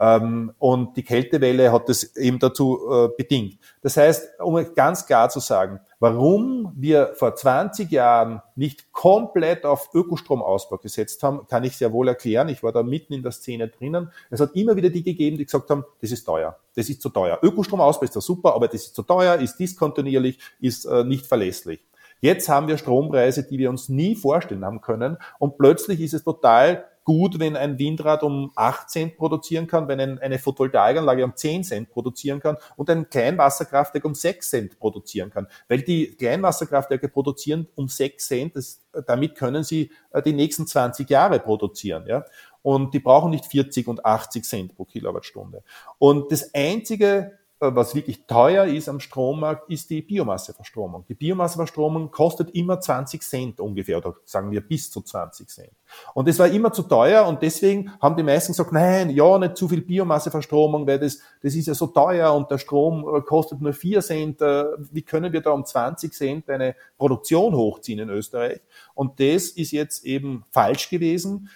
Ähm, 0.00 0.52
und 0.58 0.96
die 0.96 1.02
Kältewelle 1.02 1.70
hat 1.70 1.90
das 1.90 2.16
eben 2.16 2.38
dazu 2.38 2.80
äh, 2.90 3.08
bedingt. 3.16 3.58
Das 3.82 3.98
heißt, 3.98 4.40
um 4.40 4.74
ganz 4.74 5.04
klar 5.04 5.28
zu 5.28 5.40
sagen, 5.40 5.80
warum 5.98 6.72
wir 6.74 7.12
vor 7.14 7.34
20 7.34 7.90
Jahren 7.90 8.40
nicht 8.56 8.92
komplett 8.92 9.66
auf 9.66 9.90
Ökostromausbau 9.92 10.78
gesetzt 10.78 11.22
haben, 11.22 11.46
kann 11.46 11.64
ich 11.64 11.76
sehr 11.76 11.92
wohl 11.92 12.08
erklären. 12.08 12.48
Ich 12.48 12.62
war 12.62 12.72
da 12.72 12.82
mitten 12.82 13.12
in 13.12 13.22
der 13.22 13.32
Szene 13.32 13.68
drinnen. 13.68 14.10
Es 14.30 14.40
hat 14.40 14.56
immer 14.56 14.74
wieder 14.74 14.88
die 14.88 15.02
gegeben, 15.02 15.36
die 15.36 15.44
gesagt 15.44 15.68
haben, 15.68 15.84
das 16.00 16.10
ist 16.10 16.24
teuer, 16.24 16.56
das 16.74 16.88
ist 16.88 17.02
zu 17.02 17.10
teuer. 17.10 17.38
Ökostromausbau 17.42 18.04
ist 18.04 18.14
ja 18.14 18.22
super, 18.22 18.54
aber 18.54 18.68
das 18.68 18.86
ist 18.86 18.94
zu 18.94 19.02
teuer, 19.02 19.36
ist 19.36 19.58
diskontinuierlich, 19.58 20.38
ist 20.60 20.86
äh, 20.86 21.04
nicht 21.04 21.26
verlässlich. 21.26 21.80
Jetzt 22.22 22.48
haben 22.48 22.68
wir 22.68 22.76
Strompreise, 22.76 23.44
die 23.44 23.58
wir 23.58 23.70
uns 23.70 23.88
nie 23.88 24.14
vorstellen 24.14 24.64
haben 24.64 24.80
können. 24.80 25.16
Und 25.38 25.56
plötzlich 25.56 26.00
ist 26.00 26.14
es 26.14 26.22
total 26.22 26.84
gut, 27.04 27.38
wenn 27.38 27.56
ein 27.56 27.78
Windrad 27.78 28.22
um 28.22 28.52
8 28.54 28.90
Cent 28.90 29.16
produzieren 29.16 29.66
kann, 29.66 29.88
wenn 29.88 30.00
eine 30.00 30.38
Photovoltaikanlage 30.38 31.24
um 31.24 31.34
10 31.34 31.64
Cent 31.64 31.90
produzieren 31.90 32.40
kann 32.40 32.56
und 32.76 32.90
ein 32.90 33.08
Kleinwasserkraftwerk 33.08 34.04
um 34.04 34.14
6 34.14 34.48
Cent 34.48 34.78
produzieren 34.78 35.30
kann. 35.30 35.46
Weil 35.68 35.82
die 35.82 36.14
Kleinwasserkraftwerke 36.16 37.08
produzieren 37.08 37.68
um 37.74 37.88
6 37.88 38.26
Cent, 38.26 38.56
das, 38.56 38.82
damit 39.06 39.34
können 39.34 39.64
sie 39.64 39.90
äh, 40.12 40.22
die 40.22 40.32
nächsten 40.32 40.66
20 40.66 41.08
Jahre 41.08 41.40
produzieren. 41.40 42.04
Ja? 42.06 42.24
Und 42.62 42.94
die 42.94 43.00
brauchen 43.00 43.30
nicht 43.30 43.46
40 43.46 43.88
und 43.88 44.04
80 44.04 44.44
Cent 44.44 44.76
pro 44.76 44.84
Kilowattstunde. 44.84 45.62
Und 45.98 46.30
das 46.30 46.54
einzige 46.54 47.39
was 47.60 47.94
wirklich 47.94 48.26
teuer 48.26 48.64
ist 48.64 48.88
am 48.88 49.00
Strommarkt, 49.00 49.68
ist 49.68 49.90
die 49.90 50.00
Biomasseverstromung. 50.00 51.04
Die 51.08 51.14
Biomasseverstromung 51.14 52.10
kostet 52.10 52.50
immer 52.54 52.80
20 52.80 53.22
Cent 53.22 53.60
ungefähr, 53.60 53.98
oder 53.98 54.14
sagen 54.24 54.50
wir 54.50 54.62
bis 54.62 54.90
zu 54.90 55.02
20 55.02 55.48
Cent. 55.48 55.72
Und 56.14 56.26
das 56.26 56.38
war 56.38 56.48
immer 56.48 56.72
zu 56.72 56.82
teuer 56.82 57.26
und 57.26 57.42
deswegen 57.42 57.92
haben 58.00 58.16
die 58.16 58.22
meisten 58.22 58.52
gesagt, 58.52 58.72
nein, 58.72 59.10
ja, 59.10 59.38
nicht 59.38 59.58
zu 59.58 59.68
viel 59.68 59.82
Biomasseverstromung, 59.82 60.86
weil 60.86 60.98
das, 60.98 61.18
das 61.42 61.54
ist 61.54 61.66
ja 61.66 61.74
so 61.74 61.88
teuer 61.88 62.32
und 62.32 62.50
der 62.50 62.58
Strom 62.58 63.04
äh, 63.14 63.20
kostet 63.20 63.60
nur 63.60 63.74
4 63.74 64.00
Cent. 64.00 64.40
Äh, 64.40 64.64
wie 64.90 65.02
können 65.02 65.32
wir 65.32 65.42
da 65.42 65.50
um 65.50 65.64
20 65.64 66.14
Cent 66.14 66.48
eine 66.48 66.74
Produktion 66.96 67.54
hochziehen 67.54 67.98
in 67.98 68.08
Österreich? 68.08 68.60
Und 68.94 69.20
das 69.20 69.50
ist 69.50 69.72
jetzt 69.72 70.06
eben 70.06 70.44
falsch 70.50 70.88
gewesen. 70.88 71.50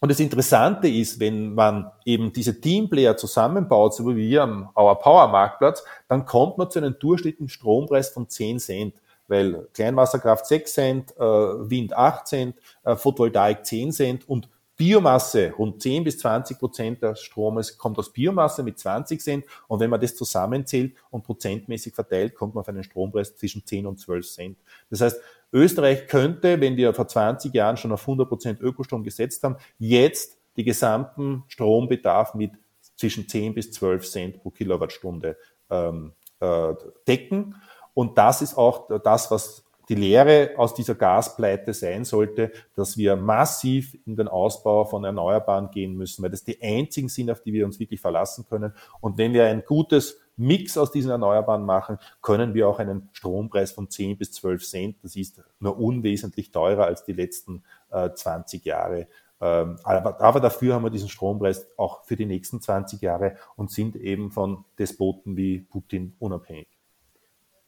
Und 0.00 0.10
das 0.10 0.20
Interessante 0.20 0.88
ist, 0.88 1.20
wenn 1.20 1.54
man 1.54 1.90
eben 2.04 2.32
diese 2.32 2.60
Teamplayer 2.60 3.16
zusammenbaut, 3.16 3.94
so 3.94 4.06
wie 4.08 4.16
wir 4.16 4.42
am 4.42 4.68
Our 4.76 4.98
Power 4.98 5.28
Marktplatz, 5.28 5.84
dann 6.08 6.26
kommt 6.26 6.58
man 6.58 6.70
zu 6.70 6.78
einem 6.78 6.98
durchschnittlichen 6.98 7.48
Strompreis 7.48 8.10
von 8.10 8.28
10 8.28 8.58
Cent. 8.58 8.94
Weil 9.28 9.66
Kleinwasserkraft 9.72 10.46
6 10.46 10.72
Cent, 10.72 11.16
äh, 11.16 11.20
Wind 11.20 11.96
8 11.96 12.26
Cent, 12.26 12.56
äh, 12.84 12.94
Photovoltaik 12.94 13.66
10 13.66 13.90
Cent 13.90 14.28
und 14.28 14.48
Biomasse, 14.76 15.54
rund 15.56 15.80
10 15.80 16.04
bis 16.04 16.18
20 16.18 16.58
Prozent 16.58 17.02
des 17.02 17.22
Stromes 17.22 17.78
kommt 17.78 17.98
aus 17.98 18.12
Biomasse 18.12 18.62
mit 18.62 18.78
20 18.78 19.20
Cent. 19.22 19.44
Und 19.68 19.80
wenn 19.80 19.88
man 19.88 20.00
das 20.00 20.14
zusammenzählt 20.14 20.94
und 21.10 21.24
prozentmäßig 21.24 21.94
verteilt, 21.94 22.34
kommt 22.34 22.54
man 22.54 22.60
auf 22.60 22.68
einen 22.68 22.84
Strompreis 22.84 23.34
zwischen 23.34 23.64
10 23.64 23.86
und 23.86 23.98
12 23.98 24.30
Cent. 24.30 24.58
Das 24.90 25.00
heißt, 25.00 25.18
Österreich 25.52 26.06
könnte, 26.08 26.60
wenn 26.60 26.76
wir 26.76 26.92
vor 26.94 27.08
20 27.08 27.54
Jahren 27.54 27.76
schon 27.76 27.92
auf 27.92 28.02
100 28.02 28.28
Prozent 28.28 28.60
Ökostrom 28.60 29.04
gesetzt 29.04 29.42
haben, 29.42 29.56
jetzt 29.78 30.38
die 30.56 30.64
gesamten 30.64 31.44
Strombedarf 31.48 32.34
mit 32.34 32.52
zwischen 32.96 33.28
10 33.28 33.54
bis 33.54 33.72
12 33.72 34.10
Cent 34.10 34.42
pro 34.42 34.50
Kilowattstunde 34.50 35.36
ähm, 35.70 36.12
äh, 36.40 36.74
decken. 37.06 37.56
Und 37.94 38.18
das 38.18 38.42
ist 38.42 38.56
auch 38.56 38.88
das, 39.02 39.30
was 39.30 39.64
die 39.88 39.94
Lehre 39.94 40.50
aus 40.56 40.74
dieser 40.74 40.96
Gaspleite 40.96 41.72
sein 41.72 42.04
sollte, 42.04 42.50
dass 42.74 42.96
wir 42.96 43.14
massiv 43.16 43.96
in 44.04 44.16
den 44.16 44.28
Ausbau 44.28 44.84
von 44.84 45.04
Erneuerbaren 45.04 45.70
gehen 45.70 45.94
müssen, 45.94 46.22
weil 46.22 46.30
das 46.30 46.42
die 46.42 46.60
einzigen 46.60 47.08
sind, 47.08 47.30
auf 47.30 47.40
die 47.40 47.52
wir 47.52 47.64
uns 47.64 47.78
wirklich 47.78 48.00
verlassen 48.00 48.46
können. 48.48 48.72
Und 49.00 49.16
wenn 49.16 49.32
wir 49.32 49.46
ein 49.46 49.64
gutes 49.64 50.20
Mix 50.36 50.76
aus 50.76 50.92
diesen 50.92 51.10
Erneuerbaren 51.10 51.64
machen, 51.64 51.98
können 52.20 52.54
wir 52.54 52.68
auch 52.68 52.78
einen 52.78 53.08
Strompreis 53.12 53.72
von 53.72 53.88
10 53.88 54.18
bis 54.18 54.32
12 54.32 54.66
Cent, 54.66 54.96
das 55.02 55.16
ist 55.16 55.42
nur 55.60 55.78
unwesentlich 55.78 56.50
teurer 56.50 56.84
als 56.84 57.04
die 57.04 57.14
letzten 57.14 57.64
äh, 57.90 58.10
20 58.12 58.64
Jahre. 58.64 59.08
Ähm, 59.40 59.76
aber, 59.82 60.20
aber 60.20 60.40
dafür 60.40 60.74
haben 60.74 60.84
wir 60.84 60.90
diesen 60.90 61.08
Strompreis 61.08 61.66
auch 61.76 62.04
für 62.04 62.16
die 62.16 62.26
nächsten 62.26 62.60
20 62.60 63.02
Jahre 63.02 63.36
und 63.56 63.70
sind 63.70 63.96
eben 63.96 64.30
von 64.30 64.64
Despoten 64.78 65.36
wie 65.36 65.60
Putin 65.60 66.16
unabhängig. 66.18 66.68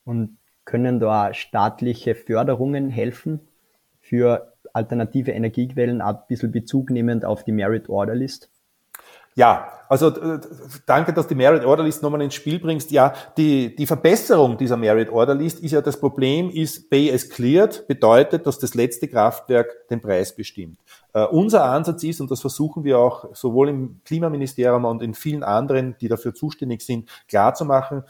Und 0.05 0.39
können 0.65 1.01
da 1.01 1.35
staatliche 1.35 2.15
Förderungen 2.15 2.91
helfen 2.91 3.49
für 4.01 4.55
alternative 4.73 5.33
Energiequellen, 5.33 6.01
ein 6.01 6.19
bisschen 6.29 6.53
Bezug 6.53 6.91
nehmend 6.91 7.25
auf 7.25 7.45
die 7.45 7.53
Merit 7.53 7.89
Order 7.89 8.15
List? 8.15 8.51
Ja, 9.39 9.69
also 9.89 10.09
äh, 10.09 10.41
danke, 10.85 11.13
dass 11.13 11.29
die 11.29 11.37
Merit 11.37 11.65
Order 11.65 11.85
List 11.85 12.03
nochmal 12.03 12.23
ins 12.23 12.35
Spiel 12.35 12.59
bringst. 12.59 12.91
Ja, 12.91 13.15
die, 13.37 13.73
die 13.77 13.87
Verbesserung 13.87 14.59
dieser 14.59 14.77
Merit 14.77 15.11
Order 15.11 15.37
List 15.37 15.61
ist 15.61 15.71
ja 15.71 15.81
das 15.81 16.01
Problem, 16.01 16.51
ist 16.51 16.91
Pay 16.91 17.15
as 17.15 17.29
cleared, 17.29 17.87
bedeutet, 17.87 18.49
dass 18.49 18.59
das 18.59 18.75
letzte 18.75 19.07
Kraftwerk 19.07 19.87
den 19.91 20.01
Preis 20.01 20.35
bestimmt. 20.35 20.81
Uh, 21.15 21.27
unser 21.31 21.63
Ansatz 21.67 22.03
ist, 22.03 22.21
und 22.21 22.33
das 22.33 22.41
versuchen 22.41 22.83
wir 22.83 22.99
auch 22.99 23.33
sowohl 23.33 23.69
im 23.69 24.01
Klimaministerium 24.05 24.85
und 24.85 25.05
in 25.05 25.15
vielen 25.15 25.45
anderen, 25.45 25.95
die 26.01 26.09
dafür 26.09 26.35
zuständig 26.35 26.83
sind, 26.83 27.09
klarzumachen, 27.29 28.03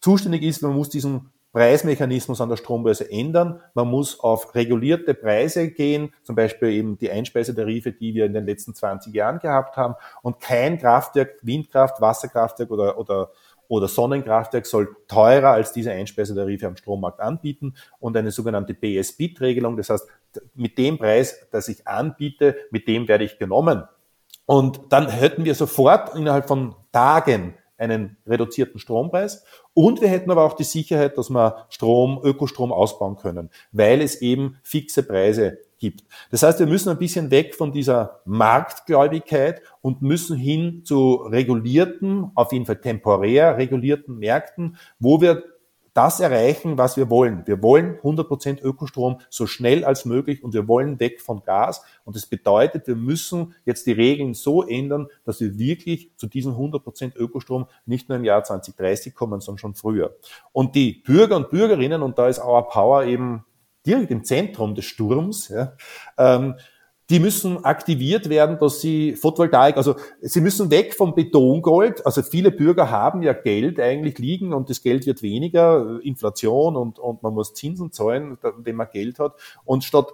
zuständig 0.00 0.42
ist, 0.42 0.62
man 0.62 0.74
muss 0.74 0.88
diesen 0.88 1.30
Preismechanismus 1.52 2.40
an 2.40 2.48
der 2.48 2.56
Strombörse 2.56 3.10
ändern. 3.10 3.60
Man 3.74 3.88
muss 3.88 4.18
auf 4.18 4.54
regulierte 4.54 5.14
Preise 5.14 5.70
gehen, 5.70 6.12
zum 6.22 6.34
Beispiel 6.34 6.70
eben 6.70 6.98
die 6.98 7.10
Einspeisetarife, 7.10 7.92
die 7.92 8.14
wir 8.14 8.24
in 8.24 8.32
den 8.32 8.46
letzten 8.46 8.74
20 8.74 9.14
Jahren 9.14 9.38
gehabt 9.38 9.76
haben. 9.76 9.94
Und 10.22 10.40
kein 10.40 10.78
Kraftwerk, 10.78 11.36
Windkraft, 11.42 12.00
Wasserkraftwerk 12.00 12.70
oder, 12.70 12.98
oder, 12.98 13.30
oder 13.68 13.86
Sonnenkraftwerk 13.86 14.64
soll 14.64 14.96
teurer 15.08 15.50
als 15.50 15.72
diese 15.72 15.92
Einspeisetarife 15.92 16.66
am 16.66 16.76
Strommarkt 16.76 17.20
anbieten 17.20 17.74
und 18.00 18.16
eine 18.16 18.30
sogenannte 18.30 18.72
BS-Bit-Regelung. 18.72 19.76
Das 19.76 19.90
heißt, 19.90 20.08
mit 20.54 20.78
dem 20.78 20.96
Preis, 20.96 21.46
das 21.50 21.68
ich 21.68 21.86
anbiete, 21.86 22.56
mit 22.70 22.88
dem 22.88 23.08
werde 23.08 23.24
ich 23.24 23.38
genommen. 23.38 23.84
Und 24.46 24.80
dann 24.88 25.08
hätten 25.08 25.44
wir 25.44 25.54
sofort 25.54 26.14
innerhalb 26.14 26.48
von 26.48 26.74
Tagen 26.92 27.54
einen 27.82 28.16
reduzierten 28.26 28.78
Strompreis 28.78 29.44
und 29.74 30.00
wir 30.00 30.08
hätten 30.08 30.30
aber 30.30 30.44
auch 30.44 30.54
die 30.54 30.64
Sicherheit, 30.64 31.18
dass 31.18 31.30
wir 31.30 31.66
Strom, 31.68 32.20
Ökostrom 32.22 32.72
ausbauen 32.72 33.16
können, 33.16 33.50
weil 33.72 34.00
es 34.00 34.22
eben 34.22 34.58
fixe 34.62 35.02
Preise 35.02 35.58
gibt. 35.78 36.04
Das 36.30 36.42
heißt, 36.44 36.60
wir 36.60 36.66
müssen 36.66 36.90
ein 36.90 36.98
bisschen 36.98 37.30
weg 37.30 37.54
von 37.54 37.72
dieser 37.72 38.20
Marktgläubigkeit 38.24 39.62
und 39.80 40.00
müssen 40.00 40.36
hin 40.36 40.82
zu 40.84 41.14
regulierten, 41.14 42.30
auf 42.34 42.52
jeden 42.52 42.66
Fall 42.66 42.80
temporär 42.80 43.58
regulierten 43.58 44.18
Märkten, 44.18 44.76
wo 45.00 45.20
wir 45.20 45.42
das 45.94 46.20
erreichen, 46.20 46.78
was 46.78 46.96
wir 46.96 47.10
wollen. 47.10 47.46
Wir 47.46 47.62
wollen 47.62 47.98
100% 47.98 48.62
Ökostrom 48.62 49.20
so 49.28 49.46
schnell 49.46 49.84
als 49.84 50.04
möglich 50.04 50.42
und 50.42 50.54
wir 50.54 50.66
wollen 50.68 50.98
weg 51.00 51.20
von 51.20 51.42
Gas. 51.42 51.82
Und 52.04 52.16
das 52.16 52.26
bedeutet, 52.26 52.86
wir 52.86 52.96
müssen 52.96 53.54
jetzt 53.64 53.86
die 53.86 53.92
Regeln 53.92 54.34
so 54.34 54.62
ändern, 54.62 55.08
dass 55.24 55.40
wir 55.40 55.58
wirklich 55.58 56.16
zu 56.16 56.26
diesem 56.26 56.52
100% 56.52 57.16
Ökostrom 57.16 57.66
nicht 57.84 58.08
nur 58.08 58.16
im 58.16 58.24
Jahr 58.24 58.42
2030 58.42 59.14
kommen, 59.14 59.40
sondern 59.40 59.58
schon 59.58 59.74
früher. 59.74 60.16
Und 60.52 60.74
die 60.74 61.02
Bürger 61.04 61.36
und 61.36 61.50
Bürgerinnen, 61.50 62.02
und 62.02 62.18
da 62.18 62.28
ist 62.28 62.42
Our 62.42 62.68
Power 62.68 63.04
eben 63.04 63.44
direkt 63.84 64.10
im 64.10 64.24
Zentrum 64.24 64.74
des 64.74 64.84
Sturms, 64.84 65.48
ja, 65.48 65.74
ähm, 66.16 66.54
die 67.12 67.20
müssen 67.20 67.62
aktiviert 67.62 68.30
werden, 68.30 68.56
dass 68.58 68.80
sie 68.80 69.16
Photovoltaik, 69.16 69.76
also 69.76 69.96
sie 70.22 70.40
müssen 70.40 70.70
weg 70.70 70.94
vom 70.94 71.14
Betongold. 71.14 72.06
Also 72.06 72.22
viele 72.22 72.50
Bürger 72.50 72.90
haben 72.90 73.20
ja 73.20 73.34
Geld 73.34 73.78
eigentlich 73.78 74.18
liegen 74.18 74.54
und 74.54 74.70
das 74.70 74.82
Geld 74.82 75.04
wird 75.04 75.20
weniger, 75.20 76.00
Inflation 76.02 76.74
und, 76.74 76.98
und 76.98 77.22
man 77.22 77.34
muss 77.34 77.52
Zinsen 77.52 77.92
zahlen, 77.92 78.38
wenn 78.56 78.76
man 78.76 78.88
Geld 78.90 79.18
hat. 79.18 79.34
Und 79.66 79.84
statt 79.84 80.06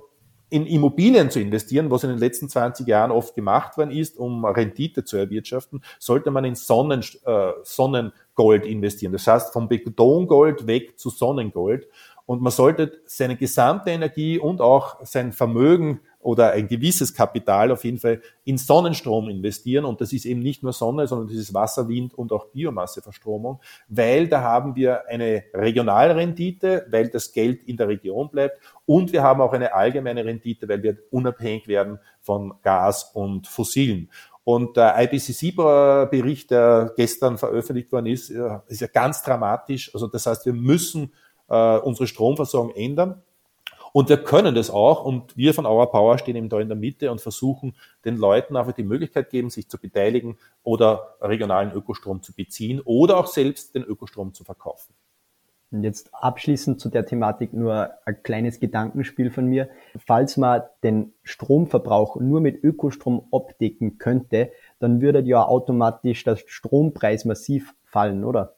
in 0.50 0.66
Immobilien 0.66 1.30
zu 1.30 1.38
investieren, 1.38 1.88
was 1.88 2.02
in 2.02 2.10
den 2.10 2.18
letzten 2.18 2.48
20 2.48 2.88
Jahren 2.88 3.12
oft 3.12 3.36
gemacht 3.36 3.78
worden 3.78 3.92
ist, 3.92 4.18
um 4.18 4.44
Rendite 4.44 5.04
zu 5.04 5.18
erwirtschaften, 5.18 5.82
sollte 6.00 6.32
man 6.32 6.44
in 6.44 6.56
Sonnen, 6.56 7.04
äh, 7.24 7.52
Sonnengold 7.62 8.66
investieren. 8.66 9.12
Das 9.12 9.24
heißt, 9.24 9.52
vom 9.52 9.68
Betongold 9.68 10.66
weg 10.66 10.98
zu 10.98 11.10
Sonnengold. 11.10 11.86
Und 12.26 12.42
man 12.42 12.50
sollte 12.50 13.00
seine 13.06 13.36
gesamte 13.36 13.90
Energie 13.90 14.40
und 14.40 14.60
auch 14.60 14.96
sein 15.04 15.32
Vermögen 15.32 16.00
oder 16.28 16.52
ein 16.52 16.68
gewisses 16.68 17.14
Kapital 17.14 17.72
auf 17.72 17.84
jeden 17.84 17.96
Fall 17.96 18.20
in 18.44 18.58
Sonnenstrom 18.58 19.30
investieren. 19.30 19.86
Und 19.86 20.02
das 20.02 20.12
ist 20.12 20.26
eben 20.26 20.40
nicht 20.40 20.62
nur 20.62 20.74
Sonne, 20.74 21.06
sondern 21.06 21.28
das 21.28 21.38
ist 21.38 21.54
Wasser, 21.54 21.88
Wind 21.88 22.12
und 22.12 22.32
auch 22.32 22.48
Biomasseverstromung, 22.48 23.60
weil 23.88 24.28
da 24.28 24.42
haben 24.42 24.76
wir 24.76 25.08
eine 25.08 25.44
Regionalrendite, 25.54 26.86
weil 26.90 27.08
das 27.08 27.32
Geld 27.32 27.62
in 27.64 27.78
der 27.78 27.88
Region 27.88 28.28
bleibt 28.28 28.60
und 28.84 29.10
wir 29.14 29.22
haben 29.22 29.40
auch 29.40 29.54
eine 29.54 29.72
allgemeine 29.72 30.22
Rendite, 30.22 30.68
weil 30.68 30.82
wir 30.82 30.98
unabhängig 31.10 31.66
werden 31.66 31.98
von 32.20 32.52
Gas 32.60 33.10
und 33.14 33.46
Fossilen. 33.46 34.10
Und 34.44 34.76
der 34.76 34.96
IPCC-Bericht, 34.98 36.50
der 36.50 36.92
gestern 36.94 37.38
veröffentlicht 37.38 37.90
worden 37.90 38.06
ist, 38.06 38.28
ist 38.28 38.80
ja 38.82 38.86
ganz 38.86 39.22
dramatisch. 39.22 39.94
Also 39.94 40.08
das 40.08 40.26
heißt, 40.26 40.44
wir 40.44 40.52
müssen 40.52 41.14
äh, 41.48 41.78
unsere 41.78 42.06
Stromversorgung 42.06 42.74
ändern. 42.74 43.22
Und 43.92 44.08
wir 44.08 44.18
können 44.18 44.54
das 44.54 44.70
auch. 44.70 45.04
Und 45.04 45.36
wir 45.36 45.54
von 45.54 45.66
Our 45.66 45.90
Power 45.90 46.18
stehen 46.18 46.36
eben 46.36 46.48
da 46.48 46.60
in 46.60 46.68
der 46.68 46.76
Mitte 46.76 47.10
und 47.10 47.20
versuchen 47.20 47.74
den 48.04 48.16
Leuten 48.16 48.56
einfach 48.56 48.72
die 48.72 48.82
Möglichkeit 48.82 49.30
geben, 49.30 49.50
sich 49.50 49.68
zu 49.68 49.78
beteiligen 49.78 50.36
oder 50.62 51.16
regionalen 51.20 51.72
Ökostrom 51.72 52.22
zu 52.22 52.32
beziehen 52.34 52.80
oder 52.84 53.18
auch 53.18 53.26
selbst 53.26 53.74
den 53.74 53.82
Ökostrom 53.82 54.34
zu 54.34 54.44
verkaufen. 54.44 54.94
Und 55.70 55.84
jetzt 55.84 56.08
abschließend 56.14 56.80
zu 56.80 56.88
der 56.88 57.04
Thematik 57.04 57.52
nur 57.52 57.90
ein 58.06 58.22
kleines 58.22 58.58
Gedankenspiel 58.58 59.30
von 59.30 59.46
mir. 59.46 59.68
Falls 59.98 60.38
man 60.38 60.62
den 60.82 61.12
Stromverbrauch 61.24 62.16
nur 62.16 62.40
mit 62.40 62.64
Ökostrom 62.64 63.28
abdecken 63.30 63.98
könnte, 63.98 64.50
dann 64.78 65.02
würde 65.02 65.20
ja 65.20 65.44
automatisch 65.44 66.24
der 66.24 66.36
Strompreis 66.36 67.26
massiv 67.26 67.74
fallen, 67.84 68.24
oder? 68.24 68.57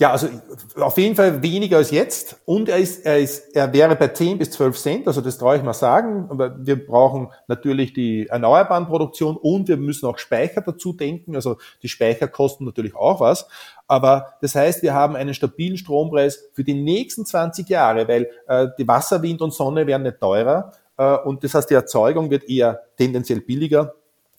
Ja, 0.00 0.10
also 0.10 0.28
auf 0.76 0.98
jeden 0.98 1.14
Fall 1.14 1.40
weniger 1.42 1.76
als 1.76 1.92
jetzt. 1.92 2.40
Und 2.46 2.68
er 2.68 2.78
ist, 2.78 3.06
er 3.06 3.20
ist, 3.20 3.54
er 3.54 3.72
wäre 3.72 3.94
bei 3.94 4.08
10 4.08 4.38
bis 4.38 4.50
12 4.50 4.78
Cent, 4.78 5.06
also 5.06 5.20
das 5.20 5.38
traue 5.38 5.56
ich 5.56 5.62
mal 5.62 5.72
sagen. 5.72 6.26
Aber 6.30 6.56
wir 6.66 6.84
brauchen 6.84 7.28
natürlich 7.46 7.92
die 7.92 8.26
erneuerbaren 8.26 8.86
Produktion 8.86 9.36
und 9.36 9.68
wir 9.68 9.76
müssen 9.76 10.06
auch 10.06 10.18
Speicher 10.18 10.62
dazu 10.62 10.92
denken. 10.92 11.36
Also 11.36 11.58
die 11.82 11.88
Speicher 11.88 12.26
kosten 12.26 12.64
natürlich 12.64 12.96
auch 12.96 13.20
was. 13.20 13.46
Aber 13.86 14.34
das 14.40 14.56
heißt, 14.56 14.82
wir 14.82 14.94
haben 14.94 15.14
einen 15.14 15.34
stabilen 15.34 15.76
Strompreis 15.76 16.50
für 16.52 16.64
die 16.64 16.74
nächsten 16.74 17.24
20 17.24 17.68
Jahre, 17.68 18.08
weil 18.08 18.30
äh, 18.48 18.68
die 18.76 18.88
Wasser, 18.88 19.22
Wind 19.22 19.42
und 19.42 19.54
Sonne 19.54 19.86
werden 19.86 20.02
nicht 20.02 20.18
teurer. 20.18 20.72
Äh, 20.96 21.18
und 21.18 21.44
das 21.44 21.54
heißt, 21.54 21.70
die 21.70 21.74
Erzeugung 21.74 22.30
wird 22.30 22.48
eher 22.48 22.82
tendenziell 22.96 23.40
billiger 23.40 23.94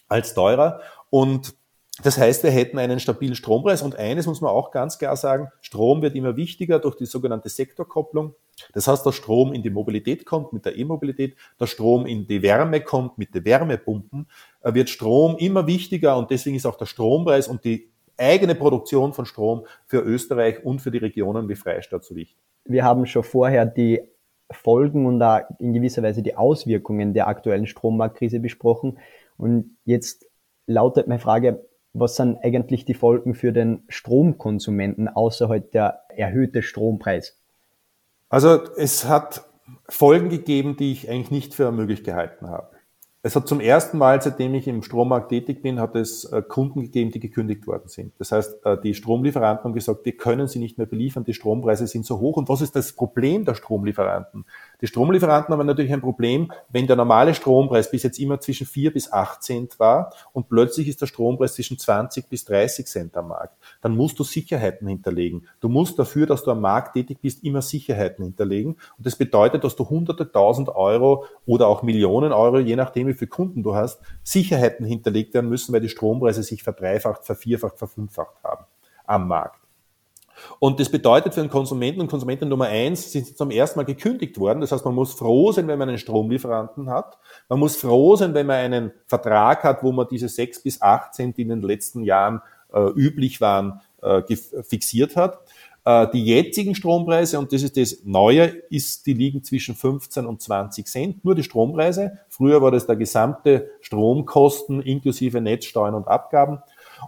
als 0.09 0.33
teurer. 0.33 0.81
Und 1.09 1.55
das 2.03 2.17
heißt, 2.17 2.43
wir 2.43 2.51
hätten 2.51 2.77
einen 2.77 2.99
stabilen 2.99 3.35
Strompreis 3.35 3.81
und 3.81 3.95
eines 3.95 4.27
muss 4.27 4.41
man 4.41 4.51
auch 4.51 4.71
ganz 4.71 4.97
klar 4.97 5.15
sagen, 5.15 5.47
Strom 5.61 6.01
wird 6.01 6.15
immer 6.15 6.35
wichtiger 6.35 6.79
durch 6.79 6.97
die 6.97 7.05
sogenannte 7.05 7.47
Sektorkopplung. 7.47 8.35
Das 8.73 8.87
heißt, 8.87 9.05
der 9.05 9.13
Strom 9.13 9.53
in 9.53 9.63
die 9.63 9.69
Mobilität 9.69 10.25
kommt 10.25 10.51
mit 10.51 10.65
der 10.65 10.77
E-Mobilität, 10.77 11.35
der 11.59 11.67
Strom 11.67 12.05
in 12.05 12.27
die 12.27 12.41
Wärme 12.41 12.81
kommt 12.81 13.17
mit 13.17 13.33
den 13.33 13.45
Wärmepumpen, 13.45 14.27
äh, 14.61 14.73
wird 14.73 14.89
Strom 14.89 15.37
immer 15.37 15.67
wichtiger 15.67 16.17
und 16.17 16.31
deswegen 16.31 16.57
ist 16.57 16.65
auch 16.65 16.77
der 16.77 16.85
Strompreis 16.85 17.47
und 17.47 17.63
die 17.63 17.89
eigene 18.17 18.55
Produktion 18.55 19.13
von 19.13 19.25
Strom 19.25 19.65
für 19.85 19.99
Österreich 19.99 20.65
und 20.65 20.81
für 20.81 20.91
die 20.91 20.97
Regionen 20.97 21.47
wie 21.47 21.55
Freistaat 21.55 22.03
so 22.03 22.15
wichtig. 22.15 22.37
Wir 22.65 22.83
haben 22.83 23.05
schon 23.05 23.23
vorher 23.23 23.65
die 23.65 24.01
Folgen 24.51 25.05
und 25.05 25.19
da 25.19 25.47
in 25.59 25.73
gewisser 25.73 26.03
Weise 26.03 26.21
die 26.21 26.35
Auswirkungen 26.35 27.13
der 27.13 27.27
aktuellen 27.27 27.67
Strommarktkrise 27.67 28.39
besprochen. 28.39 28.99
Und 29.37 29.77
jetzt 29.85 30.25
lautet 30.67 31.07
meine 31.07 31.19
Frage, 31.19 31.65
was 31.95 32.15
sind 32.15 32.37
eigentlich 32.43 32.85
die 32.85 32.93
Folgen 32.93 33.33
für 33.33 33.51
den 33.51 33.83
Stromkonsumenten 33.87 35.07
außer 35.07 35.49
halt 35.49 35.73
der 35.73 36.01
erhöhte 36.09 36.61
Strompreis? 36.61 37.37
Also 38.29 38.59
es 38.77 39.07
hat 39.07 39.45
Folgen 39.87 40.29
gegeben, 40.29 40.75
die 40.77 40.91
ich 40.91 41.09
eigentlich 41.09 41.31
nicht 41.31 41.53
für 41.53 41.71
möglich 41.71 42.03
gehalten 42.03 42.49
habe. 42.49 42.75
Es 43.25 43.35
hat 43.35 43.47
zum 43.47 43.59
ersten 43.59 43.97
Mal, 43.97 44.21
seitdem 44.21 44.53
ich 44.53 44.67
im 44.67 44.83
Strommarkt 44.83 45.29
tätig 45.29 45.63
bin, 45.63 45.79
hat 45.79 45.95
es 45.95 46.25
äh, 46.25 46.43
Kunden 46.43 46.83
gegeben, 46.83 47.09
die 47.09 47.19
gekündigt 47.19 47.65
worden 47.65 47.87
sind. 47.87 48.13
Das 48.19 48.31
heißt, 48.31 48.63
äh, 48.63 48.77
die 48.79 48.93
Stromlieferanten 48.93 49.63
haben 49.63 49.73
gesagt, 49.73 50.05
wir 50.05 50.15
können 50.15 50.47
sie 50.47 50.59
nicht 50.59 50.77
mehr 50.77 50.85
beliefern, 50.85 51.23
die 51.23 51.33
Strompreise 51.33 51.87
sind 51.87 52.05
so 52.05 52.19
hoch. 52.19 52.37
Und 52.37 52.49
was 52.49 52.61
ist 52.61 52.75
das 52.75 52.93
Problem 52.93 53.43
der 53.43 53.55
Stromlieferanten? 53.55 54.45
Die 54.81 54.87
Stromlieferanten 54.87 55.53
haben 55.53 55.65
natürlich 55.65 55.93
ein 55.93 56.01
Problem, 56.01 56.51
wenn 56.69 56.87
der 56.87 56.95
normale 56.95 57.33
Strompreis 57.33 57.89
bis 57.89 58.03
jetzt 58.03 58.19
immer 58.19 58.39
zwischen 58.39 58.67
4 58.67 58.93
bis 58.93 59.11
8 59.11 59.41
Cent 59.41 59.79
war 59.79 60.13
und 60.33 60.49
plötzlich 60.49 60.87
ist 60.87 61.01
der 61.01 61.07
Strompreis 61.07 61.55
zwischen 61.55 61.77
20 61.77 62.29
bis 62.29 62.45
30 62.45 62.85
Cent 62.85 63.17
am 63.17 63.29
Markt. 63.29 63.57
Dann 63.81 63.95
musst 63.95 64.19
du 64.19 64.23
Sicherheiten 64.23 64.87
hinterlegen. 64.87 65.47
Du 65.59 65.69
musst 65.69 65.97
dafür, 65.97 66.25
dass 66.25 66.43
du 66.43 66.51
am 66.51 66.61
Markt 66.61 66.93
tätig 66.93 67.19
bist, 67.21 67.43
immer 67.43 67.61
Sicherheiten 67.61 68.23
hinterlegen. 68.23 68.73
Und 68.97 69.05
das 69.05 69.15
bedeutet, 69.15 69.63
dass 69.63 69.75
du 69.75 69.89
hunderte 69.89 70.31
tausend 70.31 70.69
Euro 70.69 71.25
oder 71.45 71.67
auch 71.67 71.83
Millionen 71.83 72.31
Euro, 72.31 72.59
je 72.59 72.75
nachdem 72.75 73.07
wie 73.07 73.13
viele 73.13 73.29
Kunden 73.29 73.63
du 73.63 73.75
hast, 73.75 74.01
Sicherheiten 74.23 74.85
hinterlegt 74.85 75.33
werden 75.33 75.49
müssen, 75.49 75.73
weil 75.73 75.81
die 75.81 75.89
Strompreise 75.89 76.43
sich 76.43 76.63
verdreifacht, 76.63 77.25
vervierfacht, 77.25 77.77
verfünffacht 77.77 78.43
haben 78.43 78.65
am 79.07 79.27
Markt. 79.27 79.64
Und 80.59 80.79
das 80.79 80.89
bedeutet 80.89 81.33
für 81.33 81.41
einen 81.41 81.49
Konsumenten 81.49 82.01
und 82.01 82.09
Konsumenten 82.09 82.47
Nummer 82.47 82.65
eins, 82.65 83.11
sind 83.11 83.37
zum 83.37 83.51
ersten 83.51 83.79
Mal 83.79 83.85
gekündigt 83.85 84.39
worden. 84.39 84.61
Das 84.61 84.71
heißt, 84.71 84.85
man 84.85 84.95
muss 84.95 85.13
froh 85.13 85.51
sein, 85.51 85.67
wenn 85.67 85.79
man 85.79 85.89
einen 85.89 85.97
Stromlieferanten 85.97 86.89
hat. 86.89 87.17
Man 87.49 87.59
muss 87.59 87.75
froh 87.75 88.15
sein, 88.15 88.33
wenn 88.33 88.47
man 88.47 88.57
einen 88.57 88.91
Vertrag 89.05 89.63
hat, 89.63 89.83
wo 89.83 89.91
man 89.91 90.07
diese 90.09 90.29
sechs 90.29 90.61
bis 90.61 90.81
acht 90.81 91.13
Cent, 91.13 91.37
die 91.37 91.43
in 91.43 91.49
den 91.49 91.61
letzten 91.61 92.03
Jahren 92.03 92.41
äh, 92.73 92.89
üblich 92.95 93.41
waren, 93.41 93.81
äh, 94.01 94.21
fixiert 94.63 95.15
hat. 95.15 95.39
Äh, 95.85 96.07
die 96.11 96.25
jetzigen 96.25 96.73
Strompreise, 96.73 97.37
und 97.37 97.53
das 97.53 97.61
ist 97.61 97.77
das 97.77 98.03
Neue, 98.03 98.47
ist, 98.69 99.05
die 99.05 99.13
liegen 99.13 99.43
zwischen 99.43 99.75
15 99.75 100.25
und 100.25 100.41
20 100.41 100.87
Cent, 100.87 101.23
nur 101.23 101.35
die 101.35 101.43
Strompreise. 101.43 102.19
Früher 102.27 102.61
war 102.61 102.71
das 102.71 102.87
der 102.87 102.95
gesamte 102.95 103.69
Stromkosten 103.81 104.81
inklusive 104.81 105.41
Netzsteuern 105.41 105.93
und 105.93 106.07
Abgaben. 106.07 106.59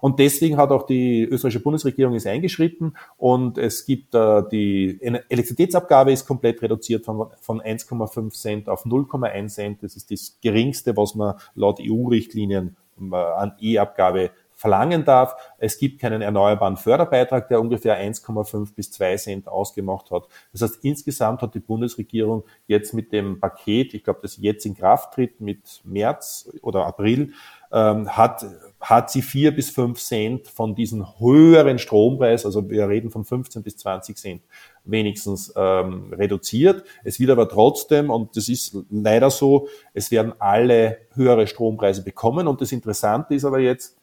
Und 0.02 0.20
deswegen 0.20 0.58
hat 0.58 0.72
auch 0.72 0.86
die 0.86 1.24
österreichische 1.24 1.64
Bundesregierung 1.64 2.14
ist 2.16 2.28
eingeschritten 2.28 2.98
und 3.18 3.58
es 3.58 3.86
gibt 3.86 4.16
äh, 4.16 4.44
die 4.52 5.00
Elektrizitätsabgabe 5.02 6.12
ist 6.12 6.28
komplett 6.28 6.62
reduziert 6.62 7.06
von, 7.06 7.28
von 7.42 7.62
1,5 7.62 8.32
Cent 8.32 8.70
auf 8.70 8.86
0,1 8.86 9.48
Cent. 9.48 9.84
Das 9.84 9.96
ist 9.96 10.12
das 10.12 10.38
geringste, 10.42 10.96
was 10.98 11.16
man 11.16 11.36
laut 11.56 11.80
EU-Richtlinien 11.82 12.76
äh, 13.00 13.16
an 13.16 13.54
E-Abgabe 13.60 14.32
verlangen 14.58 15.06
darf. 15.06 15.36
Es 15.60 15.78
gibt 15.78 16.02
keinen 16.02 16.24
erneuerbaren 16.24 16.78
Förderbeitrag, 16.78 17.48
der 17.48 17.62
ungefähr 17.62 17.96
1,5 18.02 18.74
bis 18.74 18.92
2 18.92 19.18
Cent 19.18 19.48
ausgemacht 19.48 20.10
hat. 20.10 20.28
Das 20.52 20.64
heißt, 20.64 20.84
insgesamt 20.84 21.44
hat 21.44 21.54
die 21.54 21.60
Bundesregierung 21.60 22.44
jetzt 22.66 22.94
mit 22.96 23.14
dem 23.14 23.40
Paket, 23.40 23.94
ich 23.94 24.04
glaube, 24.04 24.22
das 24.24 24.38
jetzt 24.38 24.66
in 24.66 24.76
Kraft 24.76 25.14
tritt 25.14 25.40
mit 25.40 25.82
März 25.84 26.50
oder 26.64 26.88
April, 26.88 27.34
ähm, 27.72 28.16
hat, 28.16 28.46
hat 28.80 29.12
sie 29.12 29.22
vier 29.22 29.56
bis 29.56 29.70
fünf 29.70 30.00
Cent 30.00 30.48
von 30.48 30.76
diesen 30.76 31.20
höheren 31.20 31.80
Strompreis, 31.80 32.46
also 32.46 32.70
wir 32.70 32.88
reden 32.88 33.10
von 33.10 33.26
15 33.26 33.64
bis 33.64 33.78
20 33.78 34.18
Cent, 34.18 34.42
wenigstens 34.84 35.54
ähm, 35.56 36.14
reduziert. 36.14 36.84
Es 37.04 37.20
wird 37.20 37.32
aber 37.32 37.50
trotzdem, 37.50 38.10
und 38.10 38.38
das 38.38 38.50
ist 38.50 38.78
leider 38.90 39.30
so, 39.30 39.68
es 39.94 40.12
werden 40.12 40.34
alle 40.40 41.00
höhere 41.14 41.48
Strompreise 41.48 42.04
bekommen. 42.04 42.48
Und 42.48 42.62
das 42.62 42.72
Interessante 42.72 43.36
ist 43.36 43.46
aber 43.46 43.60
jetzt, 43.60 43.98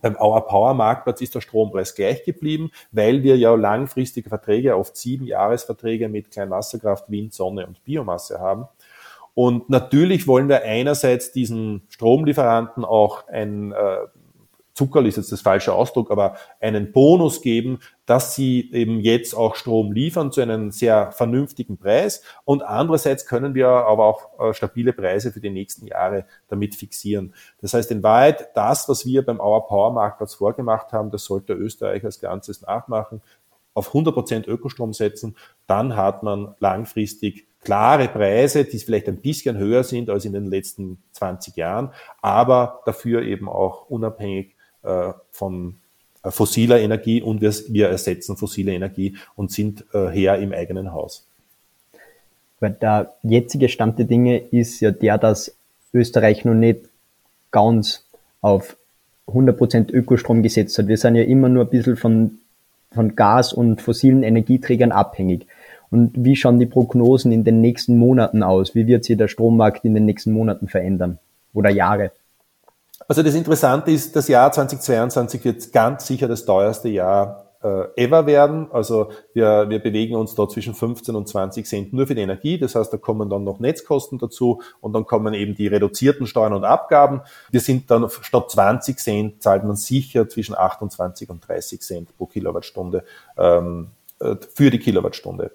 beim 0.00 0.16
Our 0.16 0.46
Power 0.46 0.74
Marktplatz 0.74 1.20
ist 1.20 1.34
der 1.34 1.40
Strompreis 1.40 1.94
gleich 1.94 2.24
geblieben, 2.24 2.70
weil 2.92 3.22
wir 3.22 3.36
ja 3.36 3.54
langfristige 3.54 4.28
Verträge, 4.28 4.76
oft 4.76 4.96
sieben 4.96 5.26
Jahresverträge 5.26 6.08
mit 6.08 6.30
Kleinwasserkraft, 6.30 7.10
Wind, 7.10 7.34
Sonne 7.34 7.66
und 7.66 7.82
Biomasse 7.84 8.38
haben. 8.38 8.66
Und 9.34 9.70
natürlich 9.70 10.26
wollen 10.26 10.48
wir 10.48 10.64
einerseits 10.64 11.32
diesen 11.32 11.82
Stromlieferanten 11.88 12.84
auch 12.84 13.28
ein 13.28 13.72
äh, 13.72 13.98
Zuckerl 14.78 15.06
ist 15.06 15.16
jetzt 15.16 15.32
das 15.32 15.40
falsche 15.40 15.72
Ausdruck, 15.72 16.12
aber 16.12 16.36
einen 16.60 16.92
Bonus 16.92 17.42
geben, 17.42 17.80
dass 18.06 18.36
sie 18.36 18.70
eben 18.72 19.00
jetzt 19.00 19.34
auch 19.34 19.56
Strom 19.56 19.90
liefern 19.90 20.30
zu 20.30 20.40
einem 20.40 20.70
sehr 20.70 21.10
vernünftigen 21.10 21.78
Preis. 21.78 22.22
Und 22.44 22.62
andererseits 22.62 23.26
können 23.26 23.56
wir 23.56 23.66
aber 23.66 24.04
auch 24.04 24.38
äh, 24.38 24.54
stabile 24.54 24.92
Preise 24.92 25.32
für 25.32 25.40
die 25.40 25.50
nächsten 25.50 25.84
Jahre 25.84 26.26
damit 26.46 26.76
fixieren. 26.76 27.34
Das 27.60 27.74
heißt 27.74 27.90
in 27.90 28.04
Wahrheit, 28.04 28.50
das, 28.54 28.88
was 28.88 29.04
wir 29.04 29.26
beim 29.26 29.40
Our 29.40 29.66
Power 29.66 29.92
Marktplatz 29.92 30.34
vorgemacht 30.34 30.92
haben, 30.92 31.10
das 31.10 31.24
sollte 31.24 31.54
Österreich 31.54 32.04
als 32.04 32.20
Ganzes 32.20 32.62
nachmachen, 32.62 33.20
auf 33.74 33.92
100% 33.92 34.46
Ökostrom 34.46 34.92
setzen, 34.92 35.36
dann 35.66 35.96
hat 35.96 36.22
man 36.22 36.54
langfristig 36.60 37.47
klare 37.62 38.08
Preise, 38.08 38.64
die 38.64 38.78
vielleicht 38.78 39.08
ein 39.08 39.16
bisschen 39.16 39.58
höher 39.58 39.84
sind 39.84 40.10
als 40.10 40.24
in 40.24 40.32
den 40.32 40.46
letzten 40.46 41.02
20 41.12 41.56
Jahren, 41.56 41.90
aber 42.22 42.80
dafür 42.86 43.22
eben 43.22 43.48
auch 43.48 43.88
unabhängig 43.90 44.54
äh, 44.82 45.12
von 45.32 45.76
äh, 46.22 46.30
fossiler 46.30 46.80
Energie 46.80 47.22
und 47.22 47.40
wir, 47.40 47.52
wir 47.68 47.88
ersetzen 47.88 48.36
fossile 48.36 48.72
Energie 48.72 49.16
und 49.36 49.52
sind 49.52 49.84
äh, 49.92 50.08
her 50.08 50.38
im 50.38 50.52
eigenen 50.52 50.92
Haus. 50.92 51.26
Weil 52.60 52.72
der 52.72 53.14
jetzige 53.22 53.68
Stand 53.68 53.98
der 53.98 54.06
Dinge 54.06 54.38
ist 54.38 54.80
ja 54.80 54.90
der, 54.90 55.18
dass 55.18 55.54
Österreich 55.92 56.44
noch 56.44 56.54
nicht 56.54 56.80
ganz 57.50 58.04
auf 58.40 58.76
100% 59.28 59.92
Ökostrom 59.92 60.42
gesetzt 60.42 60.78
hat. 60.78 60.88
Wir 60.88 60.96
sind 60.96 61.14
ja 61.14 61.22
immer 61.22 61.48
nur 61.48 61.64
ein 61.64 61.70
bisschen 61.70 61.96
von, 61.96 62.38
von 62.92 63.14
Gas 63.14 63.52
und 63.52 63.80
fossilen 63.80 64.22
Energieträgern 64.22 64.92
abhängig. 64.92 65.46
Und 65.90 66.12
wie 66.16 66.36
schauen 66.36 66.58
die 66.58 66.66
Prognosen 66.66 67.32
in 67.32 67.44
den 67.44 67.60
nächsten 67.60 67.96
Monaten 67.96 68.42
aus? 68.42 68.74
Wie 68.74 68.86
wird 68.86 69.04
sich 69.04 69.16
der 69.16 69.28
Strommarkt 69.28 69.84
in 69.84 69.94
den 69.94 70.04
nächsten 70.04 70.32
Monaten 70.32 70.68
verändern? 70.68 71.18
Oder 71.54 71.70
Jahre? 71.70 72.12
Also 73.06 73.22
das 73.22 73.34
Interessante 73.34 73.90
ist, 73.90 74.14
das 74.14 74.28
Jahr 74.28 74.52
2022 74.52 75.44
wird 75.44 75.72
ganz 75.72 76.06
sicher 76.06 76.28
das 76.28 76.44
teuerste 76.44 76.88
Jahr 76.88 77.48
äh, 77.62 78.04
ever 78.04 78.26
werden. 78.26 78.68
Also 78.70 79.10
wir, 79.34 79.68
wir 79.68 79.78
bewegen 79.78 80.14
uns 80.14 80.34
da 80.34 80.48
zwischen 80.48 80.74
15 80.74 81.14
und 81.16 81.28
20 81.28 81.66
Cent 81.66 81.92
nur 81.92 82.06
für 82.06 82.14
die 82.14 82.20
Energie. 82.20 82.58
Das 82.58 82.74
heißt, 82.74 82.92
da 82.92 82.96
kommen 82.96 83.30
dann 83.30 83.44
noch 83.44 83.60
Netzkosten 83.60 84.18
dazu 84.18 84.60
und 84.80 84.92
dann 84.92 85.06
kommen 85.06 85.34
eben 85.34 85.54
die 85.54 85.66
reduzierten 85.66 86.26
Steuern 86.26 86.52
und 86.52 86.64
Abgaben. 86.64 87.22
Wir 87.50 87.60
sind 87.60 87.90
dann 87.90 88.08
statt 88.10 88.50
20 88.50 88.98
Cent 88.98 89.42
zahlt 89.42 89.64
man 89.64 89.76
sicher 89.76 90.28
zwischen 90.28 90.56
28 90.56 91.30
und 91.30 91.46
30 91.46 91.80
Cent 91.80 92.16
pro 92.16 92.26
Kilowattstunde 92.26 93.04
ähm, 93.36 93.88
äh, 94.20 94.36
für 94.54 94.70
die 94.70 94.78
Kilowattstunde. 94.78 95.52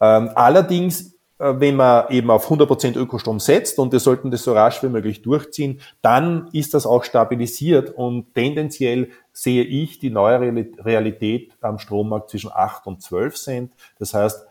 Ähm, 0.00 0.30
allerdings 0.34 1.20
äh, 1.40 1.58
wenn 1.58 1.76
man 1.76 2.08
eben 2.10 2.30
auf 2.30 2.50
100% 2.50 2.96
Ökostrom 2.96 3.40
setzt 3.40 3.78
und 3.78 3.92
wir 3.92 4.00
sollten 4.00 4.30
das 4.30 4.44
so 4.44 4.52
rasch 4.52 4.82
wie 4.82 4.88
möglich 4.88 5.22
durchziehen, 5.22 5.80
dann 6.02 6.48
ist 6.52 6.74
das 6.74 6.86
auch 6.86 7.02
stabilisiert 7.02 7.90
und 7.90 8.34
tendenziell 8.34 9.08
sehe 9.32 9.64
ich 9.64 9.98
die 9.98 10.10
neue 10.10 10.38
Realität 10.84 11.52
am 11.62 11.78
Strommarkt 11.78 12.30
zwischen 12.30 12.50
8 12.52 12.86
und 12.86 13.02
12 13.02 13.34
Cent. 13.36 13.72
Das 13.98 14.12
heißt, 14.12 14.46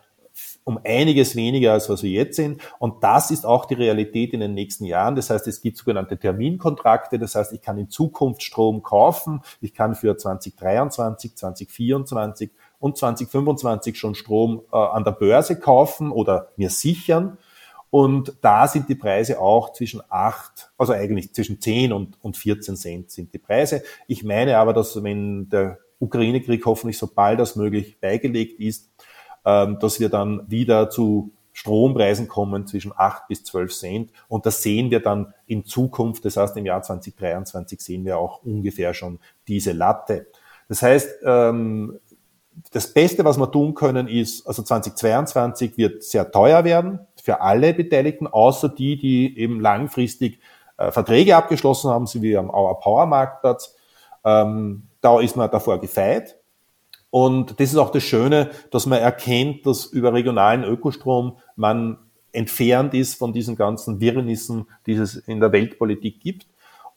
um 0.63 0.79
einiges 0.83 1.35
weniger 1.35 1.73
als 1.73 1.89
was 1.89 2.03
wir 2.03 2.11
jetzt 2.11 2.35
sind. 2.35 2.61
Und 2.77 3.03
das 3.03 3.31
ist 3.31 3.45
auch 3.45 3.65
die 3.65 3.73
Realität 3.73 4.33
in 4.33 4.39
den 4.39 4.53
nächsten 4.53 4.85
Jahren. 4.85 5.15
Das 5.15 5.29
heißt, 5.29 5.47
es 5.47 5.61
gibt 5.61 5.77
sogenannte 5.77 6.17
Terminkontrakte. 6.17 7.17
Das 7.17 7.35
heißt, 7.35 7.53
ich 7.53 7.61
kann 7.61 7.77
in 7.77 7.89
Zukunft 7.89 8.43
Strom 8.43 8.83
kaufen. 8.83 9.41
Ich 9.61 9.73
kann 9.73 9.95
für 9.95 10.15
2023, 10.15 11.35
2024 11.35 12.51
und 12.79 12.97
2025 12.97 13.97
schon 13.97 14.15
Strom 14.15 14.61
äh, 14.71 14.77
an 14.77 15.03
der 15.03 15.11
Börse 15.11 15.59
kaufen 15.59 16.11
oder 16.11 16.49
mir 16.55 16.69
sichern. 16.69 17.37
Und 17.91 18.35
da 18.41 18.67
sind 18.67 18.87
die 18.87 18.95
Preise 18.95 19.39
auch 19.39 19.73
zwischen 19.73 20.01
acht, 20.09 20.71
also 20.77 20.93
eigentlich 20.93 21.33
zwischen 21.33 21.59
10 21.59 21.91
und, 21.91 22.17
und 22.21 22.37
14 22.37 22.75
Cent 22.75 23.11
sind 23.11 23.33
die 23.33 23.39
Preise. 23.39 23.83
Ich 24.07 24.23
meine 24.23 24.57
aber, 24.57 24.73
dass 24.73 25.01
wenn 25.03 25.49
der 25.49 25.79
Ukraine-Krieg 25.99 26.65
hoffentlich 26.65 26.97
so 26.97 27.07
bald 27.07 27.39
als 27.39 27.55
möglich 27.55 27.99
beigelegt 27.99 28.59
ist, 28.59 28.91
ähm, 29.43 29.79
dass 29.79 29.99
wir 29.99 30.09
dann 30.09 30.49
wieder 30.49 30.89
zu 30.89 31.31
Strompreisen 31.51 32.27
kommen 32.27 32.67
zwischen 32.67 32.93
8 32.95 33.27
bis 33.27 33.43
12 33.43 33.73
Cent. 33.75 34.11
Und 34.27 34.45
das 34.45 34.63
sehen 34.63 34.91
wir 34.91 35.01
dann 35.01 35.33
in 35.45 35.65
Zukunft. 35.65 36.23
Das 36.23 36.37
heißt, 36.37 36.55
im 36.57 36.65
Jahr 36.65 36.83
2023 36.83 37.81
sehen 37.81 38.05
wir 38.05 38.17
auch 38.17 38.43
ungefähr 38.43 38.93
schon 38.93 39.19
diese 39.47 39.73
Latte. 39.73 40.27
Das 40.69 40.83
heißt, 40.83 41.09
ähm, 41.25 41.99
das 42.71 42.93
Beste, 42.93 43.25
was 43.25 43.37
wir 43.37 43.51
tun 43.51 43.73
können, 43.73 44.07
ist, 44.07 44.45
also 44.47 44.63
2022 44.63 45.77
wird 45.77 46.03
sehr 46.03 46.31
teuer 46.31 46.63
werden 46.63 46.99
für 47.21 47.41
alle 47.41 47.73
Beteiligten, 47.73 48.27
außer 48.27 48.69
die, 48.69 48.97
die 48.97 49.37
eben 49.37 49.59
langfristig 49.59 50.39
äh, 50.77 50.91
Verträge 50.91 51.35
abgeschlossen 51.35 51.89
haben, 51.89 52.07
so 52.07 52.21
wie 52.21 52.37
am 52.37 52.49
Auer 52.49 52.79
Power 52.79 53.05
Marktplatz. 53.05 53.75
Ähm, 54.23 54.83
da 55.01 55.19
ist 55.19 55.35
man 55.35 55.49
davor 55.49 55.79
gefeit. 55.79 56.37
Und 57.11 57.59
das 57.59 57.71
ist 57.71 57.77
auch 57.77 57.91
das 57.91 58.03
Schöne, 58.03 58.51
dass 58.71 58.85
man 58.85 58.99
erkennt, 58.99 59.65
dass 59.65 59.85
über 59.85 60.13
regionalen 60.13 60.63
Ökostrom 60.63 61.37
man 61.55 61.97
entfernt 62.31 62.93
ist 62.93 63.15
von 63.15 63.33
diesen 63.33 63.55
ganzen 63.55 63.99
Wirrnissen, 63.99 64.67
die 64.85 64.93
es 64.93 65.15
in 65.15 65.39
der 65.39 65.51
Weltpolitik 65.51 66.19
gibt. 66.19 66.45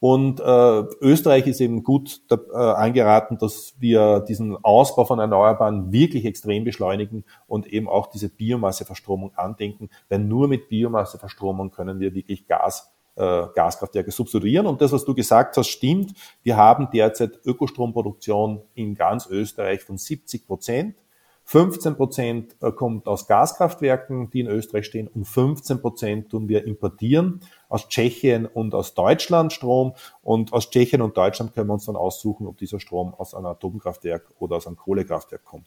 Und 0.03 0.41
äh, 0.41 0.83
Österreich 1.01 1.47
ist 1.47 1.61
eben 1.61 1.85
gut 1.85 2.23
da, 2.27 2.37
äh, 2.53 2.57
angeraten, 2.57 3.39
dass 3.39 3.77
wir 3.79 4.19
diesen 4.19 4.57
Ausbau 4.65 5.05
von 5.05 5.21
Erneuerbaren 5.21 5.93
wirklich 5.93 6.25
extrem 6.25 6.65
beschleunigen 6.65 7.25
und 7.47 7.69
eben 7.69 7.89
auch 7.89 8.09
diese 8.09 8.29
Biomasseverstromung 8.29 9.33
andenken, 9.37 9.91
weil 10.09 10.19
nur 10.19 10.49
mit 10.49 10.69
Biomasseverstromung 10.69 11.71
können 11.71 12.01
wir 12.01 12.15
wirklich 12.15 12.49
Gas 12.49 12.93
äh, 13.15 13.45
Gaskraftwerke 13.55 14.11
substituieren. 14.11 14.67
Und 14.67 14.81
das, 14.81 14.91
was 14.91 15.05
du 15.05 15.15
gesagt 15.15 15.57
hast, 15.57 15.69
stimmt. 15.69 16.15
Wir 16.43 16.57
haben 16.57 16.89
derzeit 16.93 17.39
Ökostromproduktion 17.45 18.61
in 18.75 18.97
ganz 18.97 19.29
Österreich 19.29 19.83
von 19.83 19.99
70 19.99 20.49
Prozent. 20.49 20.97
15 21.45 21.97
Prozent 21.97 22.57
äh, 22.61 22.73
kommt 22.73 23.07
aus 23.07 23.27
Gaskraftwerken, 23.27 24.31
die 24.31 24.41
in 24.41 24.47
Österreich 24.47 24.87
stehen, 24.87 25.09
und 25.09 25.25
15 25.25 25.81
Prozent 25.81 26.31
tun 26.31 26.49
wir 26.49 26.65
importieren 26.65 27.41
aus 27.69 27.89
Tschechien 27.89 28.47
und 28.47 28.75
aus 28.75 28.95
Deutschland 28.95 29.53
Strom. 29.53 29.95
Und 30.23 30.53
aus 30.53 30.71
Tschechien 30.71 31.03
und 31.03 31.17
Deutschland 31.17 31.55
können 31.55 31.69
wir 31.69 31.75
uns 31.75 31.87
dann 31.87 31.97
aussuchen, 31.97 32.47
ob 32.47 32.59
dieser 32.59 32.81
Strom 32.81 33.15
aus 33.15 33.35
einem 33.35 33.47
Atomkraftwerk 33.47 34.27
oder 34.39 34.57
aus 34.57 34.67
einem 34.67 34.77
Kohlekraftwerk 34.77 35.45
kommt. 35.45 35.67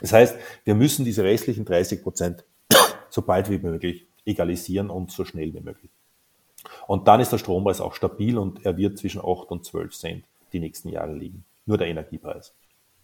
Das 0.00 0.12
heißt, 0.12 0.36
wir 0.64 0.74
müssen 0.74 1.04
diese 1.04 1.22
restlichen 1.22 1.64
30 1.64 2.02
Prozent 2.02 2.44
so 3.10 3.22
bald 3.22 3.50
wie 3.50 3.58
möglich 3.58 4.06
egalisieren 4.26 4.90
und 4.90 5.12
so 5.12 5.24
schnell 5.24 5.52
wie 5.54 5.60
möglich. 5.60 5.90
Und 6.86 7.08
dann 7.08 7.20
ist 7.20 7.30
der 7.30 7.38
Strompreis 7.38 7.80
auch 7.80 7.94
stabil 7.94 8.38
und 8.38 8.64
er 8.64 8.76
wird 8.76 8.98
zwischen 8.98 9.20
8 9.20 9.50
und 9.50 9.64
12 9.64 9.94
Cent 9.94 10.24
die 10.52 10.60
nächsten 10.60 10.88
Jahre 10.88 11.14
liegen. 11.14 11.44
Nur 11.66 11.78
der 11.78 11.88
Energiepreis. 11.88 12.52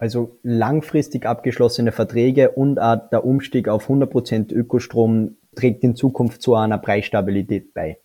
Also 0.00 0.38
langfristig 0.42 1.26
abgeschlossene 1.26 1.92
Verträge 1.92 2.52
und 2.52 2.80
auch 2.80 3.10
der 3.10 3.22
Umstieg 3.22 3.68
auf 3.68 3.90
100% 3.90 4.50
Ökostrom 4.50 5.36
trägt 5.54 5.84
in 5.84 5.94
Zukunft 5.94 6.40
zu 6.40 6.54
einer 6.54 6.78
Preisstabilität 6.78 7.74
bei. 7.74 7.98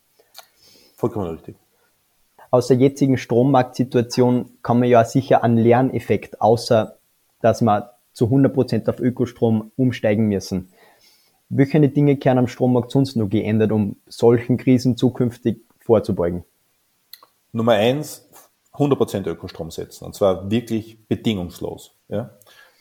Vollkommen 0.98 1.30
richtig. 1.30 1.56
Aus 2.52 2.68
der 2.68 2.76
jetzigen 2.76 3.18
Strommarktsituation 3.18 4.50
kann 4.62 4.80
man 4.80 4.90
ja 4.90 5.06
sicher 5.06 5.42
einen 5.42 5.58
Lerneffekt, 5.58 6.42
außer 6.42 6.98
dass 7.42 7.62
wir 7.62 7.92
zu 8.12 8.26
100% 8.26 8.90
auf 8.90 9.00
Ökostrom 9.00 9.72
umsteigen 9.78 10.28
müssen. 10.28 10.68
Welche 11.48 11.88
Dinge 11.88 12.18
kehren 12.18 12.40
am 12.40 12.50
Strommarkt 12.50 12.92
sonst 12.92 13.16
noch 13.16 13.30
geändert, 13.30 13.72
um 13.72 13.96
solchen 14.06 14.58
Krisen 14.58 14.98
zukünftig 14.98 15.62
vorzubeugen? 15.80 16.44
Nummer 17.54 17.74
eins, 17.74 18.28
100% 18.78 19.28
Ökostrom 19.28 19.72
setzen 19.72 20.06
und 20.06 20.16
zwar 20.16 20.50
wirklich 20.50 21.08
bedingungslos. 21.08 21.96
Ja. 22.08 22.32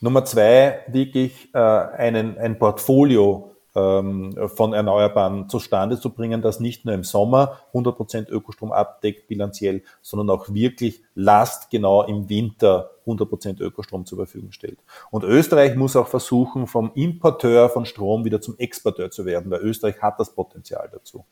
Nummer 0.00 0.24
zwei, 0.24 0.80
wirklich 0.88 1.54
äh, 1.54 1.58
einen, 1.58 2.36
ein 2.38 2.58
Portfolio 2.58 3.54
ähm, 3.74 4.34
von 4.54 4.72
Erneuerbaren 4.72 5.48
zustande 5.48 5.98
zu 5.98 6.10
bringen, 6.10 6.42
das 6.42 6.60
nicht 6.60 6.84
nur 6.84 6.94
im 6.94 7.04
Sommer 7.04 7.60
100% 7.72 8.28
Ökostrom 8.30 8.72
abdeckt 8.72 9.28
bilanziell, 9.28 9.82
sondern 10.00 10.30
auch 10.30 10.52
wirklich 10.52 11.02
lastgenau 11.14 12.04
im 12.04 12.28
Winter 12.28 12.90
100% 13.06 13.60
Ökostrom 13.60 14.06
zur 14.06 14.18
Verfügung 14.18 14.52
stellt. 14.52 14.78
Und 15.10 15.24
Österreich 15.24 15.74
muss 15.74 15.96
auch 15.96 16.08
versuchen, 16.08 16.66
vom 16.66 16.92
Importeur 16.94 17.68
von 17.68 17.84
Strom 17.84 18.24
wieder 18.24 18.40
zum 18.40 18.56
Exporteur 18.58 19.10
zu 19.10 19.24
werden, 19.24 19.50
weil 19.50 19.60
Österreich 19.60 20.00
hat 20.00 20.20
das 20.20 20.34
Potenzial 20.34 20.88
dazu. 20.92 21.24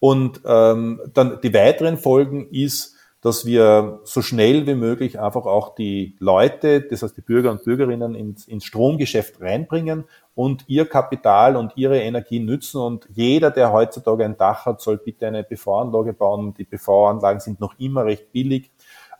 Und 0.00 0.40
ähm, 0.44 1.00
dann 1.14 1.38
die 1.42 1.54
weiteren 1.54 1.96
Folgen 1.96 2.48
ist, 2.50 2.93
dass 3.24 3.46
wir 3.46 4.00
so 4.04 4.20
schnell 4.20 4.66
wie 4.66 4.74
möglich 4.74 5.18
einfach 5.18 5.46
auch 5.46 5.74
die 5.74 6.14
Leute, 6.18 6.82
das 6.82 7.02
heißt 7.02 7.16
die 7.16 7.22
Bürger 7.22 7.50
und 7.50 7.64
Bürgerinnen 7.64 8.14
ins, 8.14 8.46
ins 8.46 8.66
Stromgeschäft 8.66 9.40
reinbringen 9.40 10.04
und 10.34 10.64
ihr 10.68 10.86
Kapital 10.86 11.56
und 11.56 11.72
ihre 11.74 11.98
Energie 12.00 12.38
nützen. 12.38 12.82
Und 12.82 13.08
jeder, 13.14 13.50
der 13.50 13.72
heutzutage 13.72 14.26
ein 14.26 14.36
Dach 14.36 14.66
hat, 14.66 14.82
soll 14.82 14.98
bitte 14.98 15.26
eine 15.26 15.42
PV-Anlage 15.42 16.12
bauen. 16.12 16.52
Die 16.52 16.64
PV-Anlagen 16.64 17.40
sind 17.40 17.60
noch 17.60 17.78
immer 17.78 18.04
recht 18.04 18.30
billig 18.30 18.70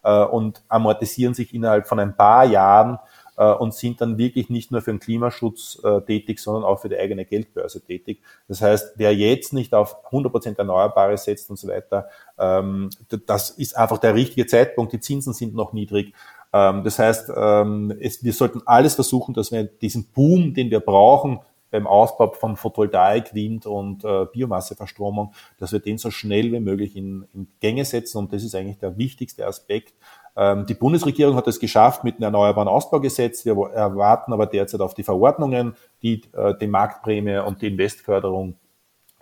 äh, 0.02 0.22
und 0.22 0.62
amortisieren 0.68 1.32
sich 1.32 1.54
innerhalb 1.54 1.86
von 1.86 1.98
ein 1.98 2.14
paar 2.14 2.44
Jahren 2.44 2.98
und 3.42 3.74
sind 3.74 4.00
dann 4.00 4.18
wirklich 4.18 4.48
nicht 4.48 4.70
nur 4.70 4.80
für 4.80 4.92
den 4.92 5.00
Klimaschutz 5.00 5.80
äh, 5.82 6.00
tätig, 6.02 6.38
sondern 6.38 6.64
auch 6.64 6.80
für 6.80 6.88
die 6.88 6.98
eigene 6.98 7.24
Geldbörse 7.24 7.80
tätig. 7.84 8.22
Das 8.48 8.62
heißt, 8.62 8.94
wer 8.96 9.14
jetzt 9.14 9.52
nicht 9.52 9.74
auf 9.74 10.04
100% 10.10 10.58
Erneuerbare 10.58 11.16
setzt 11.16 11.50
und 11.50 11.56
so 11.56 11.68
weiter, 11.68 12.08
ähm, 12.38 12.90
das 13.26 13.50
ist 13.50 13.76
einfach 13.76 13.98
der 13.98 14.14
richtige 14.14 14.46
Zeitpunkt. 14.46 14.92
Die 14.92 15.00
Zinsen 15.00 15.32
sind 15.32 15.54
noch 15.54 15.72
niedrig. 15.72 16.14
Ähm, 16.52 16.84
das 16.84 16.98
heißt, 16.98 17.30
ähm, 17.36 17.92
wir 17.98 18.32
sollten 18.32 18.62
alles 18.66 18.94
versuchen, 18.94 19.34
dass 19.34 19.50
wir 19.50 19.64
diesen 19.64 20.06
Boom, 20.12 20.54
den 20.54 20.70
wir 20.70 20.80
brauchen, 20.80 21.40
beim 21.74 21.88
Ausbau 21.88 22.30
von 22.30 22.56
Photovoltaik, 22.56 23.34
Wind 23.34 23.66
und 23.66 24.04
äh, 24.04 24.26
Biomasseverstromung, 24.32 25.34
dass 25.58 25.72
wir 25.72 25.80
den 25.80 25.98
so 25.98 26.12
schnell 26.12 26.52
wie 26.52 26.60
möglich 26.60 26.94
in, 26.94 27.26
in 27.34 27.48
Gänge 27.58 27.84
setzen. 27.84 28.18
Und 28.18 28.32
das 28.32 28.44
ist 28.44 28.54
eigentlich 28.54 28.78
der 28.78 28.96
wichtigste 28.96 29.44
Aspekt, 29.44 29.94
die 30.36 30.74
Bundesregierung 30.74 31.36
hat 31.36 31.46
es 31.46 31.60
geschafft 31.60 32.02
mit 32.02 32.16
einem 32.16 32.24
Erneuerbaren 32.24 32.66
Ausbaugesetz. 32.66 33.44
Wir 33.44 33.56
erwarten 33.72 34.32
aber 34.32 34.46
derzeit 34.46 34.80
auf 34.80 34.94
die 34.94 35.04
Verordnungen, 35.04 35.76
die 36.02 36.22
äh, 36.32 36.54
die 36.60 36.66
Marktprämie 36.66 37.38
und 37.38 37.62
die 37.62 37.68
Investförderung 37.68 38.56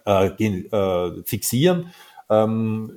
äh, 0.06 0.28
äh, 0.28 1.22
fixieren. 1.24 1.92
Ähm, 2.30 2.92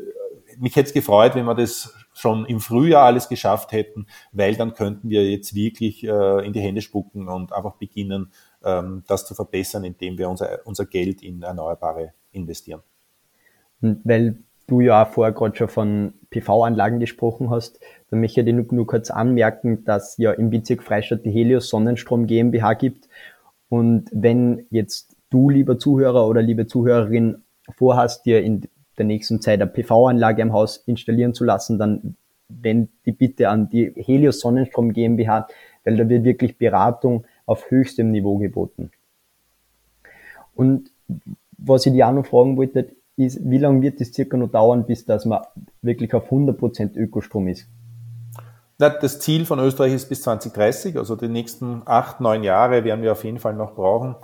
mich 0.58 0.76
hätte 0.76 0.88
es 0.88 0.94
gefreut, 0.94 1.36
wenn 1.36 1.46
wir 1.46 1.56
das 1.56 1.94
schon 2.14 2.46
im 2.46 2.62
Frühjahr 2.62 3.04
alles 3.04 3.28
geschafft 3.28 3.74
hätten, 3.74 4.08
weil 4.32 4.56
dann 4.56 4.74
könnten 4.74 5.10
wir 5.10 5.30
jetzt 5.30 5.54
wirklich 5.54 6.06
in 6.06 6.54
die 6.54 6.62
Hände 6.62 6.82
spucken 6.82 7.28
und 7.28 7.52
einfach 7.52 7.74
beginnen, 7.74 8.32
ähm, 8.64 9.04
das 9.08 9.26
zu 9.26 9.36
verbessern, 9.36 9.84
indem 9.84 10.18
wir 10.18 10.30
unser, 10.30 10.60
unser 10.64 10.86
Geld 10.86 11.22
in 11.22 11.42
Erneuerbare 11.42 12.14
investieren. 12.32 12.82
Weil 13.82 14.45
du 14.68 14.82
ja 14.82 15.04
auch 15.04 15.10
vorher 15.10 15.34
gerade 15.34 15.56
schon 15.56 15.68
von 15.68 16.14
PV-Anlagen 16.30 17.00
gesprochen 17.00 17.50
hast, 17.50 17.80
dann 18.10 18.20
möchte 18.20 18.42
ich 18.42 18.54
nur, 18.54 18.66
nur 18.72 18.88
kurz 18.88 19.12
anmerken, 19.12 19.84
dass 19.86 20.18
ja 20.18 20.32
im 20.32 20.50
Bezirk 20.50 20.84
Freistadt 20.84 21.26
die 21.26 21.32
Helios 21.32 21.70
Sonnenstrom 21.70 22.28
GmbH 22.28 22.74
gibt. 22.74 23.08
Und 23.70 24.10
wenn 24.12 24.66
jetzt 24.70 25.16
du, 25.30 25.50
lieber 25.50 25.78
Zuhörer 25.78 26.28
oder 26.28 26.42
liebe 26.42 26.68
Zuhörerin, 26.68 27.44
vorhast, 27.76 28.26
dir 28.26 28.44
in 28.44 28.68
der 28.98 29.06
nächsten 29.06 29.42
Zeit 29.42 29.62
eine 29.62 29.70
PV-Anlage 29.70 30.42
am 30.42 30.54
Haus 30.54 30.78
installieren 30.78 31.34
zu 31.34 31.44
lassen, 31.44 31.78
dann 31.78 32.16
wend 32.48 32.90
die 33.06 33.12
Bitte 33.12 33.50
an 33.50 33.70
die 33.70 33.92
Helios 33.96 34.40
Sonnenstrom 34.40 34.94
GmbH, 34.94 35.48
weil 35.84 35.98
da 35.98 36.08
wird 36.08 36.24
wirklich 36.24 36.58
Beratung 36.58 37.26
auf 37.46 37.70
höchstem 37.70 38.12
Niveau 38.12 38.38
geboten. 38.38 38.92
Und 40.56 40.92
was 41.58 41.86
ich 41.86 41.94
dir 41.94 42.08
auch 42.08 42.14
noch 42.14 42.26
fragen 42.26 42.58
wollte, 42.58 42.90
ist, 43.18 43.40
wie 43.44 43.58
lange 43.58 43.82
wird 43.82 44.02
es 44.02 44.14
circa 44.14 44.38
noch 44.38 44.52
dauern, 44.52 44.86
bis 44.86 45.06
dass 45.06 45.26
man 45.26 45.42
wirklich 45.82 46.14
auf 46.14 46.32
100% 46.32 46.96
Ökostrom 46.96 47.48
ist? 47.48 47.68
Das 48.78 49.20
Ziel 49.20 49.46
von 49.46 49.60
Österreich 49.60 49.94
ist 49.94 50.10
bis 50.10 50.22
2030, 50.24 50.98
also 50.98 51.16
die 51.16 51.30
nächsten 51.30 51.84
acht, 51.86 52.20
neun 52.20 52.44
Jahre 52.44 52.84
werden 52.84 53.04
wir 53.04 53.14
auf 53.14 53.24
jeden 53.24 53.40
Fall 53.40 53.54
noch 53.54 53.74
brauchen. 53.74 54.16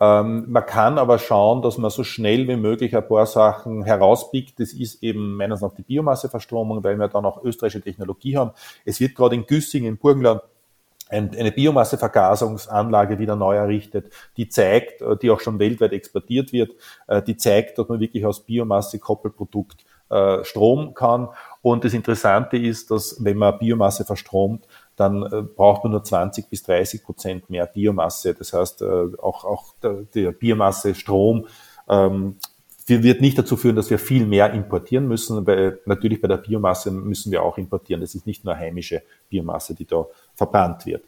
Ähm, 0.00 0.46
man 0.48 0.64
kann 0.64 0.96
aber 0.96 1.18
schauen, 1.18 1.60
dass 1.60 1.76
man 1.76 1.90
so 1.90 2.04
schnell 2.04 2.46
wie 2.48 2.56
möglich 2.56 2.96
ein 2.96 3.06
paar 3.06 3.26
Sachen 3.26 3.82
herauspickt. 3.82 4.60
Das 4.60 4.72
ist 4.72 5.02
eben 5.02 5.36
meines 5.36 5.60
noch 5.60 5.74
die 5.74 5.82
Biomasseverstromung, 5.82 6.82
weil 6.84 6.96
wir 6.96 7.08
dann 7.08 7.26
auch 7.26 7.42
österreichische 7.42 7.82
Technologie 7.82 8.36
haben. 8.36 8.52
Es 8.84 9.00
wird 9.00 9.14
gerade 9.14 9.34
in 9.34 9.44
Güssing, 9.44 9.84
in 9.84 9.98
Burgenland, 9.98 10.40
eine 11.08 11.52
Biomassevergasungsanlage 11.52 13.18
wieder 13.18 13.36
neu 13.36 13.56
errichtet, 13.56 14.12
die 14.36 14.48
zeigt, 14.48 15.00
äh, 15.02 15.16
die 15.16 15.30
auch 15.30 15.40
schon 15.40 15.58
weltweit 15.58 15.92
exportiert 15.92 16.52
wird, 16.52 16.72
äh, 17.06 17.22
die 17.22 17.36
zeigt, 17.36 17.78
dass 17.78 17.88
man 17.88 18.00
wirklich 18.00 18.24
aus 18.26 18.44
Biomasse 18.44 18.98
Koppelprodukt 18.98 19.84
äh, 20.10 20.44
Strom 20.44 20.94
kann. 20.94 21.28
Und 21.62 21.84
das 21.84 21.94
Interessante 21.94 22.56
ist, 22.56 22.90
dass 22.90 23.22
wenn 23.24 23.36
man 23.36 23.58
Biomasse 23.58 24.04
verstromt, 24.04 24.66
dann 24.96 25.48
braucht 25.54 25.84
man 25.84 25.92
nur 25.92 26.02
20 26.02 26.50
bis 26.50 26.64
30 26.64 27.04
Prozent 27.04 27.50
mehr 27.50 27.66
Biomasse. 27.66 28.34
Das 28.34 28.52
heißt, 28.52 28.82
auch, 28.82 29.44
auch 29.44 29.74
der, 29.80 30.32
Biomasse 30.32 30.96
Strom 30.96 31.46
ähm, 31.88 32.36
wird 32.88 33.20
nicht 33.20 33.38
dazu 33.38 33.56
führen, 33.56 33.76
dass 33.76 33.90
wir 33.90 33.98
viel 33.98 34.26
mehr 34.26 34.52
importieren 34.52 35.08
müssen, 35.08 35.46
weil 35.46 35.80
natürlich 35.84 36.20
bei 36.20 36.28
der 36.28 36.38
Biomasse 36.38 36.90
müssen 36.90 37.32
wir 37.32 37.42
auch 37.42 37.58
importieren. 37.58 38.00
Das 38.00 38.14
ist 38.14 38.26
nicht 38.26 38.44
nur 38.44 38.56
heimische 38.56 39.02
Biomasse, 39.28 39.74
die 39.74 39.86
da 39.86 40.06
verbrannt 40.34 40.86
wird. 40.86 41.04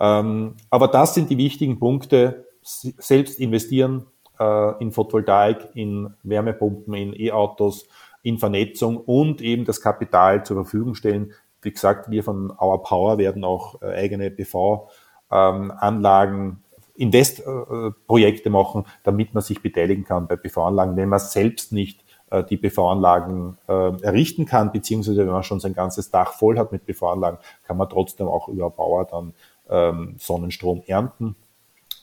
Ähm, 0.00 0.54
aber 0.70 0.88
das 0.88 1.14
sind 1.14 1.30
die 1.30 1.38
wichtigen 1.38 1.78
Punkte. 1.78 2.46
Selbst 2.62 3.38
investieren 3.38 4.06
äh, 4.38 4.82
in 4.82 4.92
Photovoltaik, 4.92 5.68
in 5.74 6.14
Wärmepumpen, 6.22 6.94
in 6.94 7.14
E-Autos, 7.18 7.86
in 8.22 8.38
Vernetzung 8.38 8.96
und 8.96 9.40
eben 9.40 9.64
das 9.64 9.80
Kapital 9.80 10.44
zur 10.44 10.56
Verfügung 10.56 10.94
stellen. 10.94 11.32
Wie 11.60 11.70
gesagt, 11.70 12.10
wir 12.10 12.24
von 12.24 12.50
Our 12.50 12.82
Power 12.82 13.18
werden 13.18 13.44
auch 13.44 13.82
äh, 13.82 13.86
eigene 13.86 14.30
PV-Anlagen, 14.30 16.44
ähm, 16.44 16.61
Investprojekte 16.94 18.50
machen, 18.50 18.84
damit 19.02 19.34
man 19.34 19.42
sich 19.42 19.62
beteiligen 19.62 20.04
kann 20.04 20.26
bei 20.26 20.36
PV-Anlagen, 20.36 20.96
wenn 20.96 21.08
man 21.08 21.18
selbst 21.18 21.72
nicht 21.72 22.04
äh, 22.30 22.44
die 22.44 22.56
PV-Anlagen 22.56 23.58
äh, 23.68 24.02
errichten 24.02 24.46
kann, 24.46 24.72
beziehungsweise 24.72 25.18
wenn 25.18 25.32
man 25.32 25.42
schon 25.42 25.60
sein 25.60 25.74
ganzes 25.74 26.10
Dach 26.10 26.32
voll 26.32 26.58
hat 26.58 26.72
mit 26.72 26.86
PV-Anlagen, 26.86 27.38
kann 27.66 27.76
man 27.76 27.88
trotzdem 27.88 28.26
auch 28.26 28.48
über 28.48 28.70
Bauer 28.70 29.04
dann 29.04 29.34
ähm, 29.70 30.16
Sonnenstrom 30.18 30.82
ernten. 30.86 31.36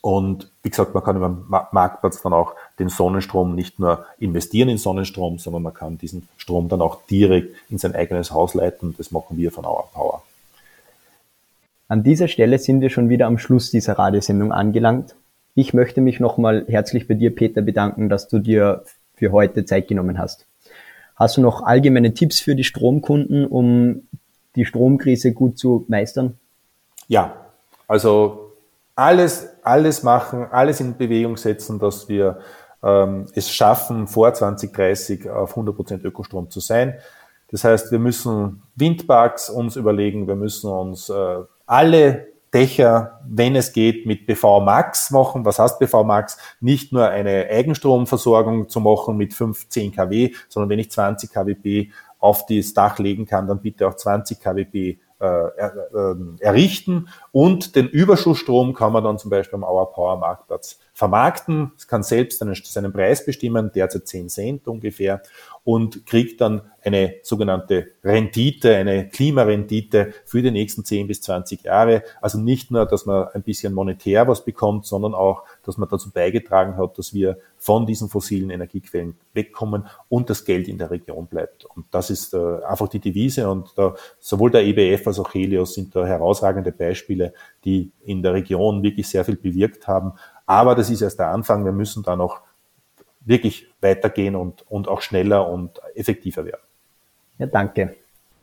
Und 0.02 0.50
wie 0.64 0.70
gesagt, 0.70 0.94
man 0.94 1.04
kann 1.04 1.18
über 1.18 1.30
Marktplatz 1.72 2.22
dann 2.22 2.32
auch 2.32 2.54
den 2.80 2.88
Sonnenstrom 2.88 3.54
nicht 3.54 3.80
nur 3.80 4.06
investieren 4.18 4.70
in 4.70 4.78
Sonnenstrom, 4.78 5.40
sondern 5.40 5.64
man 5.64 5.74
kann 5.74 5.98
diesen 5.98 6.30
Strom 6.38 6.70
dann 6.70 6.82
auch 6.82 7.06
direkt 7.08 7.54
in 7.70 7.78
sein 7.78 7.96
eigenes 7.96 8.32
Haus 8.32 8.54
leiten. 8.54 8.96
Das 8.98 9.12
machen 9.12 9.36
wir 9.36 9.52
von 9.52 9.66
Our 9.66 9.90
Power. 9.92 10.24
An 11.90 12.04
dieser 12.04 12.28
Stelle 12.28 12.60
sind 12.60 12.82
wir 12.82 12.92
schon 12.92 13.10
wieder 13.10 13.26
am 13.26 13.40
Schluss 13.40 13.72
dieser 13.72 13.98
Radiosendung 13.98 14.52
angelangt. 14.52 15.16
Ich 15.56 15.74
möchte 15.74 16.02
mich 16.02 16.20
nochmal 16.20 16.64
herzlich 16.68 17.08
bei 17.08 17.16
dir, 17.16 17.34
Peter, 17.34 17.64
bedanken, 17.64 18.10
dass 18.10 18.28
du 18.28 18.38
dir 18.38 18.84
für 19.16 19.32
heute 19.32 19.66
Zeit 19.66 19.88
genommen 19.88 20.20
hast. 20.20 20.46
Hast 21.16 21.38
du 21.38 21.42
noch 21.42 21.64
allgemeine 21.64 22.14
Tipps 22.14 22.40
für 22.40 22.56
die 22.56 22.64
Stromkunden, 22.64 23.48
um 23.48 24.04
die 24.56 24.66
Stromkrise 24.66 25.34
gut 25.34 25.58
zu 25.58 25.84
meistern? 25.88 26.38
Ja, 27.08 27.34
also 27.88 28.52
alles, 28.94 29.50
alles 29.64 30.04
machen, 30.04 30.46
alles 30.52 30.80
in 30.82 30.96
Bewegung 30.96 31.38
setzen, 31.38 31.80
dass 31.80 32.08
wir 32.08 32.38
ähm, 32.84 33.26
es 33.34 33.50
schaffen, 33.50 34.06
vor 34.06 34.32
2030 34.32 35.28
auf 35.28 35.58
100% 35.58 36.04
Ökostrom 36.04 36.52
zu 36.52 36.60
sein. 36.60 37.00
Das 37.50 37.64
heißt, 37.64 37.92
wir 37.92 37.98
müssen 37.98 38.62
Windparks 38.76 39.50
uns 39.50 39.76
überlegen, 39.76 40.28
wir 40.28 40.36
müssen 40.36 40.70
uns 40.70 41.10
äh, 41.10 41.40
alle 41.70 42.30
Dächer, 42.52 43.22
wenn 43.28 43.56
es 43.56 43.74
geht, 43.74 44.08
mit 44.08 44.26
BV 44.26 44.62
Max 44.62 45.12
machen. 45.12 45.46
Was 45.46 45.60
heißt 45.60 45.78
BV 45.78 46.04
Max? 46.04 46.38
Nicht 46.60 46.92
nur 46.92 47.08
eine 47.08 47.48
Eigenstromversorgung 47.48 48.70
zu 48.70 48.80
machen 48.80 49.18
mit 49.18 49.36
5, 49.36 49.70
10 49.70 49.92
kW, 49.92 50.34
sondern 50.48 50.70
wenn 50.70 50.80
ich 50.80 50.90
20 50.90 51.32
kWp 51.32 51.92
auf 52.18 52.48
das 52.48 52.74
Dach 52.74 52.98
legen 52.98 53.28
kann, 53.28 53.48
dann 53.48 53.62
bitte 53.62 53.88
auch 53.88 53.94
20 53.96 54.40
kWp 54.40 54.76
äh, 54.76 54.98
äh, 55.22 56.16
errichten 56.40 57.10
und 57.34 57.76
den 57.76 57.90
Überschussstrom 57.90 58.74
kann 58.74 58.94
man 58.94 59.04
dann 59.04 59.18
zum 59.18 59.30
Beispiel 59.30 59.58
am 59.58 59.64
Our 59.64 59.92
Power 59.92 60.18
Marktplatz 60.18 60.80
vermarkten. 60.94 61.74
Es 61.78 61.88
kann 61.88 62.04
selbst 62.04 62.40
seinen, 62.40 62.56
seinen 62.56 62.94
Preis 62.94 63.26
bestimmen, 63.26 63.70
derzeit 63.76 64.08
10 64.08 64.30
Cent 64.30 64.68
ungefähr 64.68 65.22
und 65.70 66.08
kriegt 66.08 66.42
dann 66.42 66.64
eine 66.84 67.18
sogenannte 67.22 67.92
Rendite, 68.04 68.76
eine 68.76 69.08
Klimarendite 69.08 70.16
für 70.26 70.42
die 70.42 70.50
nächsten 70.50 70.84
10 70.84 71.06
bis 71.06 71.22
20 71.22 71.64
Jahre. 71.64 72.02
Also 72.22 72.40
nicht 72.40 72.72
nur, 72.72 72.88
dass 72.88 73.06
man 73.06 73.28
ein 73.36 73.44
bisschen 73.44 73.76
monetär 73.76 74.28
was 74.28 74.44
bekommt, 74.44 74.88
sondern 74.88 75.14
auch, 75.14 75.44
dass 75.64 75.78
man 75.78 75.88
dazu 75.88 76.10
beigetragen 76.10 76.76
hat, 76.78 76.98
dass 76.98 77.14
wir 77.14 77.38
von 77.60 77.86
diesen 77.86 78.10
fossilen 78.10 78.50
Energiequellen 78.50 79.16
wegkommen 79.36 79.86
und 80.08 80.32
das 80.32 80.44
Geld 80.44 80.68
in 80.68 80.80
der 80.80 80.90
Region 80.90 81.28
bleibt. 81.28 81.66
Und 81.66 81.86
das 81.92 82.10
ist 82.10 82.34
äh, 82.34 82.64
einfach 82.64 82.88
die 82.88 83.00
Devise 83.00 83.48
und 83.48 83.70
da, 83.76 83.94
sowohl 84.18 84.50
der 84.50 84.64
EBF 84.64 85.06
als 85.06 85.20
auch 85.20 85.32
Helios 85.36 85.76
sind 85.76 85.96
da 85.96 86.04
herausragende 86.04 86.72
Beispiele, 86.72 87.32
die 87.64 87.92
in 88.04 88.24
der 88.24 88.34
Region 88.34 88.82
wirklich 88.82 89.08
sehr 89.08 89.24
viel 89.24 89.38
bewirkt 89.38 89.88
haben. 89.88 90.14
Aber 90.48 90.74
das 90.74 90.90
ist 90.90 91.04
erst 91.04 91.20
der 91.20 91.28
Anfang. 91.28 91.64
Wir 91.64 91.74
müssen 91.74 92.02
da 92.02 92.16
noch 92.16 92.42
wirklich 93.22 93.68
weitergehen 93.82 94.36
und, 94.36 94.64
und 94.70 94.88
auch 94.88 95.02
schneller 95.02 95.48
und 95.50 95.80
effektiver 95.96 96.46
werden. 96.46 96.62
Ja, 97.38 97.48
danke. 97.48 97.96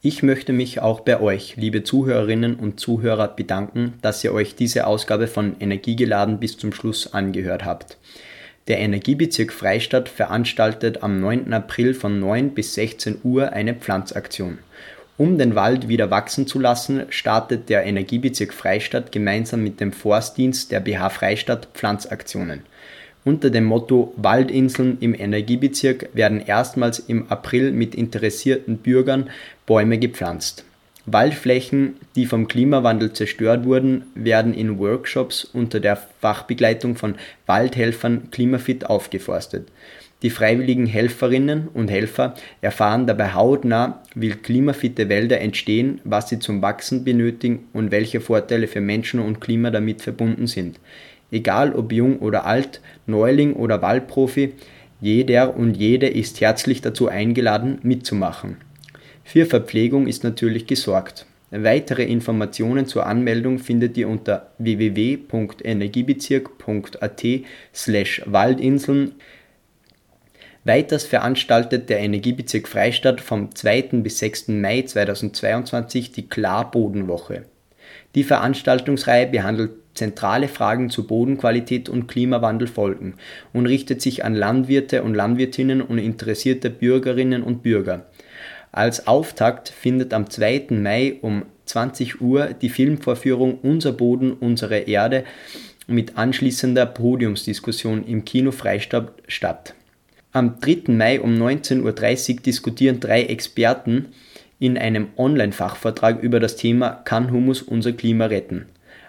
Ich 0.03 0.23
möchte 0.23 0.53
mich 0.53 0.81
auch 0.81 1.01
bei 1.01 1.21
euch, 1.21 1.57
liebe 1.57 1.83
Zuhörerinnen 1.83 2.57
und 2.57 2.79
Zuhörer, 2.79 3.29
bedanken, 3.29 3.95
dass 4.03 4.23
ihr 4.23 4.33
euch 4.33 4.55
diese 4.55 4.87
Ausgabe 4.87 5.27
von 5.27 5.57
Energiegeladen 5.59 6.39
bis 6.39 6.57
zum 6.59 6.73
Schluss 6.73 7.13
angehört 7.13 7.65
habt. 7.65 7.99
Der 8.69 8.79
Energiebezirk 8.79 9.53
Freistadt 9.53 10.09
veranstaltet 10.09 11.03
am 11.03 11.21
9. 11.21 11.53
April 11.53 11.95
von 11.95 12.21
9 12.21 12.51
bis 12.51 12.75
16 12.75 13.19
Uhr 13.23 13.53
eine 13.53 13.75
Pflanzaktion. 13.75 14.59
Um 15.19 15.39
den 15.39 15.55
Wald 15.55 15.89
wieder 15.89 16.11
wachsen 16.11 16.47
zu 16.47 16.59
lassen, 16.59 17.07
startet 17.09 17.69
der 17.69 17.85
Energiebezirk 17.85 18.53
Freistadt 18.53 19.13
gemeinsam 19.13 19.63
mit 19.63 19.81
dem 19.81 19.93
Forstdienst 19.93 20.73
der 20.73 20.81
BH 20.81 21.11
Freistadt 21.11 21.69
Pflanzaktionen. 21.75 22.63
Unter 23.27 23.51
dem 23.51 23.65
Motto 23.65 24.15
Waldinseln 24.17 24.99
im 25.01 25.13
Energiebezirk 25.13 26.11
werden 26.13 26.41
erstmals 26.41 27.01
im 27.01 27.29
April 27.29 27.73
mit 27.73 27.97
interessierten 27.97 28.77
Bürgern 28.77 29.31
Bäume 29.67 29.99
gepflanzt. 29.99 30.65
Waldflächen, 31.07 31.97
die 32.15 32.27
vom 32.27 32.47
Klimawandel 32.47 33.15
zerstört 33.15 33.65
wurden, 33.65 34.05
werden 34.15 34.55
in 34.55 34.79
Workshops 34.79 35.43
unter 35.45 35.81
der 35.81 35.97
Fachbegleitung 36.21 36.95
von 36.95 37.17
Waldhelfern 37.47 38.31
klimafit 38.31 38.87
aufgeforstet. 38.87 39.67
Die 40.23 40.31
freiwilligen 40.31 40.87
Helferinnen 40.87 41.67
und 41.75 41.91
Helfer 41.91 42.35
erfahren 42.61 43.09
dabei 43.09 43.35
hautnah, 43.35 44.03
wie 44.15 44.31
klimafitte 44.31 45.09
Wälder 45.09 45.41
entstehen, 45.41 46.01
was 46.05 46.29
sie 46.29 46.39
zum 46.39 46.63
Wachsen 46.63 47.03
benötigen 47.03 47.65
und 47.73 47.91
welche 47.91 48.21
Vorteile 48.21 48.69
für 48.69 48.81
Menschen 48.81 49.19
und 49.19 49.41
Klima 49.41 49.71
damit 49.71 50.01
verbunden 50.01 50.47
sind. 50.47 50.79
Egal 51.31 51.75
ob 51.75 51.93
jung 51.93 52.19
oder 52.19 52.47
alt, 52.47 52.81
Neuling 53.07 53.55
oder 53.55 53.83
Waldprofi, 53.83 54.55
jeder 55.01 55.57
und 55.57 55.77
jede 55.77 56.07
ist 56.07 56.41
herzlich 56.41 56.81
dazu 56.81 57.09
eingeladen, 57.09 57.79
mitzumachen. 57.83 58.59
Für 59.25 59.45
Verpflegung 59.45 60.07
ist 60.07 60.25
natürlich 60.25 60.67
gesorgt. 60.67 61.27
Weitere 61.51 62.05
Informationen 62.05 62.87
zur 62.87 63.07
Anmeldung 63.07 63.59
findet 63.59 63.97
ihr 63.97 64.09
unter 64.09 64.53
www.energiebezirk.at 64.59 67.25
slash 67.75 68.23
Waldinseln. 68.27 69.15
Weiters 70.65 71.05
veranstaltet 71.05 71.89
der 71.89 72.01
Energiebezirk 72.01 72.67
Freistadt 72.67 73.21
vom 73.21 73.55
2. 73.55 73.83
bis 74.03 74.19
6. 74.19 74.49
Mai 74.49 74.83
2022 74.83 76.11
die 76.11 76.29
Klarbodenwoche. 76.29 77.45
Die 78.17 78.25
Veranstaltungsreihe 78.25 79.29
behandelt 79.29 79.71
zentrale 79.97 80.49
Fragen 80.49 80.91
zu 80.91 81.07
Bodenqualität 81.07 81.89
und 81.89 82.07
Klimawandel 82.07 82.69
folgen 82.69 83.15
und 83.53 83.67
richtet 83.67 84.01
sich 84.01 84.25
an 84.25 84.35
Landwirte 84.35 85.03
und 85.03 85.15
Landwirtinnen 85.15 85.83
und 85.83 85.99
interessierte 85.99 86.71
Bürgerinnen 86.71 87.43
und 87.43 87.63
Bürger. 87.63 88.07
Als 88.73 89.07
Auftakt 89.07 89.69
findet 89.69 90.13
am 90.13 90.29
2. 90.29 90.67
Mai 90.71 91.17
um 91.23 91.47
20 91.65 92.21
Uhr 92.21 92.51
die 92.61 92.69
Filmvorführung 92.69 93.59
Unser 93.63 93.93
Boden, 93.93 94.33
unsere 94.33 94.79
Erde 94.81 95.25
mit 95.87 96.19
anschließender 96.19 96.87
Podiumsdiskussion 96.87 98.07
im 98.07 98.25
Kino 98.25 98.53
Freistadt 98.53 99.13
statt. 99.29 99.75
Am 100.33 100.61
3. 100.61 100.93
Mai 100.93 101.21
um 101.21 101.35
19.30 101.35 102.35
Uhr 102.35 102.41
diskutieren 102.43 103.01
drei 103.01 103.23
Experten 103.23 104.09
in 104.59 104.77
einem 104.77 105.09
Online-Fachvortrag 105.17 106.23
über 106.23 106.41
das 106.41 106.57
Thema 106.57 106.91
Kann 106.91 107.31
Humus 107.31 107.63
unser 107.63 107.93
Klima 107.93 108.27
retten? 108.27 108.67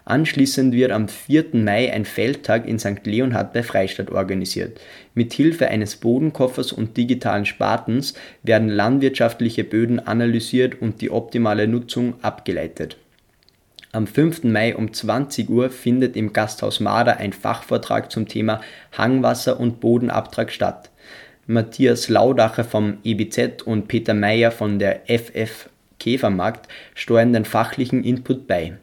Anschließend 0.07 0.73
wird 0.73 0.93
am 0.93 1.09
4. 1.09 1.47
Mai 1.51 1.91
ein 1.91 2.05
Feldtag 2.05 2.65
in 2.65 2.79
St. 2.79 3.05
Leonhard 3.05 3.51
bei 3.51 3.61
Freistadt 3.61 4.09
organisiert. 4.09 4.79
Mit 5.15 5.33
Hilfe 5.33 5.67
eines 5.67 5.97
Bodenkoffers 5.97 6.71
und 6.71 6.95
digitalen 6.95 7.45
Spatens 7.45 8.13
werden 8.41 8.69
landwirtschaftliche 8.69 9.65
Böden 9.65 9.99
analysiert 9.99 10.81
und 10.81 11.01
die 11.01 11.11
optimale 11.11 11.67
Nutzung 11.67 12.13
abgeleitet. 12.21 12.95
Am 13.91 14.07
5. 14.07 14.45
Mai 14.45 14.77
um 14.77 14.93
20 14.93 15.49
Uhr 15.49 15.69
findet 15.69 16.15
im 16.15 16.31
Gasthaus 16.31 16.79
Marder 16.79 17.17
ein 17.17 17.33
Fachvortrag 17.33 18.09
zum 18.09 18.29
Thema 18.29 18.61
Hangwasser 18.97 19.59
und 19.59 19.81
Bodenabtrag 19.81 20.53
statt. 20.53 20.89
Matthias 21.47 22.07
Laudacher 22.07 22.63
vom 22.63 22.99
EBZ 23.03 23.63
und 23.65 23.89
Peter 23.89 24.13
Meyer 24.13 24.51
von 24.51 24.79
der 24.79 25.01
FF 25.07 25.67
Käfermarkt 25.99 26.69
steuern 26.95 27.33
den 27.33 27.43
fachlichen 27.43 28.05
Input 28.05 28.47
bei. 28.47 28.77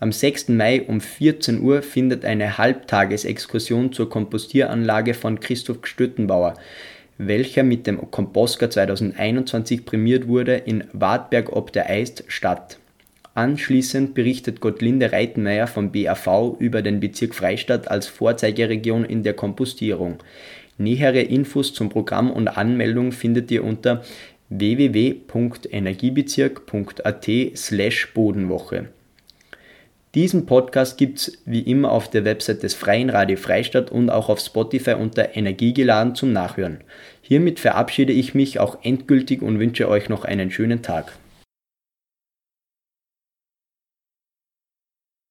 Am 0.00 0.10
6. 0.10 0.48
Mai 0.48 0.82
um 0.82 1.00
14 1.00 1.62
Uhr 1.62 1.80
findet 1.80 2.24
eine 2.24 2.58
Halbtagesexkursion 2.58 3.92
zur 3.92 4.10
Kompostieranlage 4.10 5.14
von 5.14 5.38
Christoph 5.38 5.86
Stüttenbauer, 5.86 6.54
welcher 7.16 7.62
mit 7.62 7.86
dem 7.86 8.10
Kompostka 8.10 8.68
2021 8.68 9.84
prämiert 9.84 10.26
wurde, 10.26 10.56
in 10.56 10.82
Wartberg 10.92 11.54
ob 11.54 11.72
der 11.72 11.88
Eist 11.88 12.24
statt. 12.26 12.80
Anschließend 13.34 14.14
berichtet 14.14 14.60
Gottlinde 14.60 15.12
Reitenmeier 15.12 15.68
vom 15.68 15.92
BAV 15.92 16.56
über 16.58 16.82
den 16.82 16.98
Bezirk 16.98 17.32
Freistadt 17.34 17.88
als 17.88 18.08
Vorzeigeregion 18.08 19.04
in 19.04 19.22
der 19.22 19.34
Kompostierung. 19.34 20.16
Nähere 20.76 21.20
Infos 21.20 21.72
zum 21.72 21.88
Programm 21.88 22.32
und 22.32 22.48
Anmeldung 22.48 23.12
findet 23.12 23.48
ihr 23.52 23.62
unter 23.62 24.02
www.energiebezirk.at 24.48 27.30
slash 27.54 28.12
Bodenwoche. 28.12 28.88
Diesen 30.14 30.46
Podcast 30.46 30.96
gibt 30.96 31.18
es 31.18 31.42
wie 31.44 31.62
immer 31.62 31.90
auf 31.90 32.08
der 32.08 32.24
Website 32.24 32.62
des 32.62 32.74
Freien 32.74 33.10
Radio 33.10 33.36
Freistadt 33.36 33.90
und 33.90 34.10
auch 34.10 34.28
auf 34.28 34.38
Spotify 34.38 34.92
unter 34.92 35.34
Energiegeladen 35.36 36.14
zum 36.14 36.32
Nachhören. 36.32 36.78
Hiermit 37.20 37.58
verabschiede 37.58 38.12
ich 38.12 38.32
mich 38.32 38.60
auch 38.60 38.78
endgültig 38.82 39.42
und 39.42 39.58
wünsche 39.58 39.88
euch 39.88 40.08
noch 40.08 40.24
einen 40.24 40.52
schönen 40.52 40.82
Tag. 40.82 41.14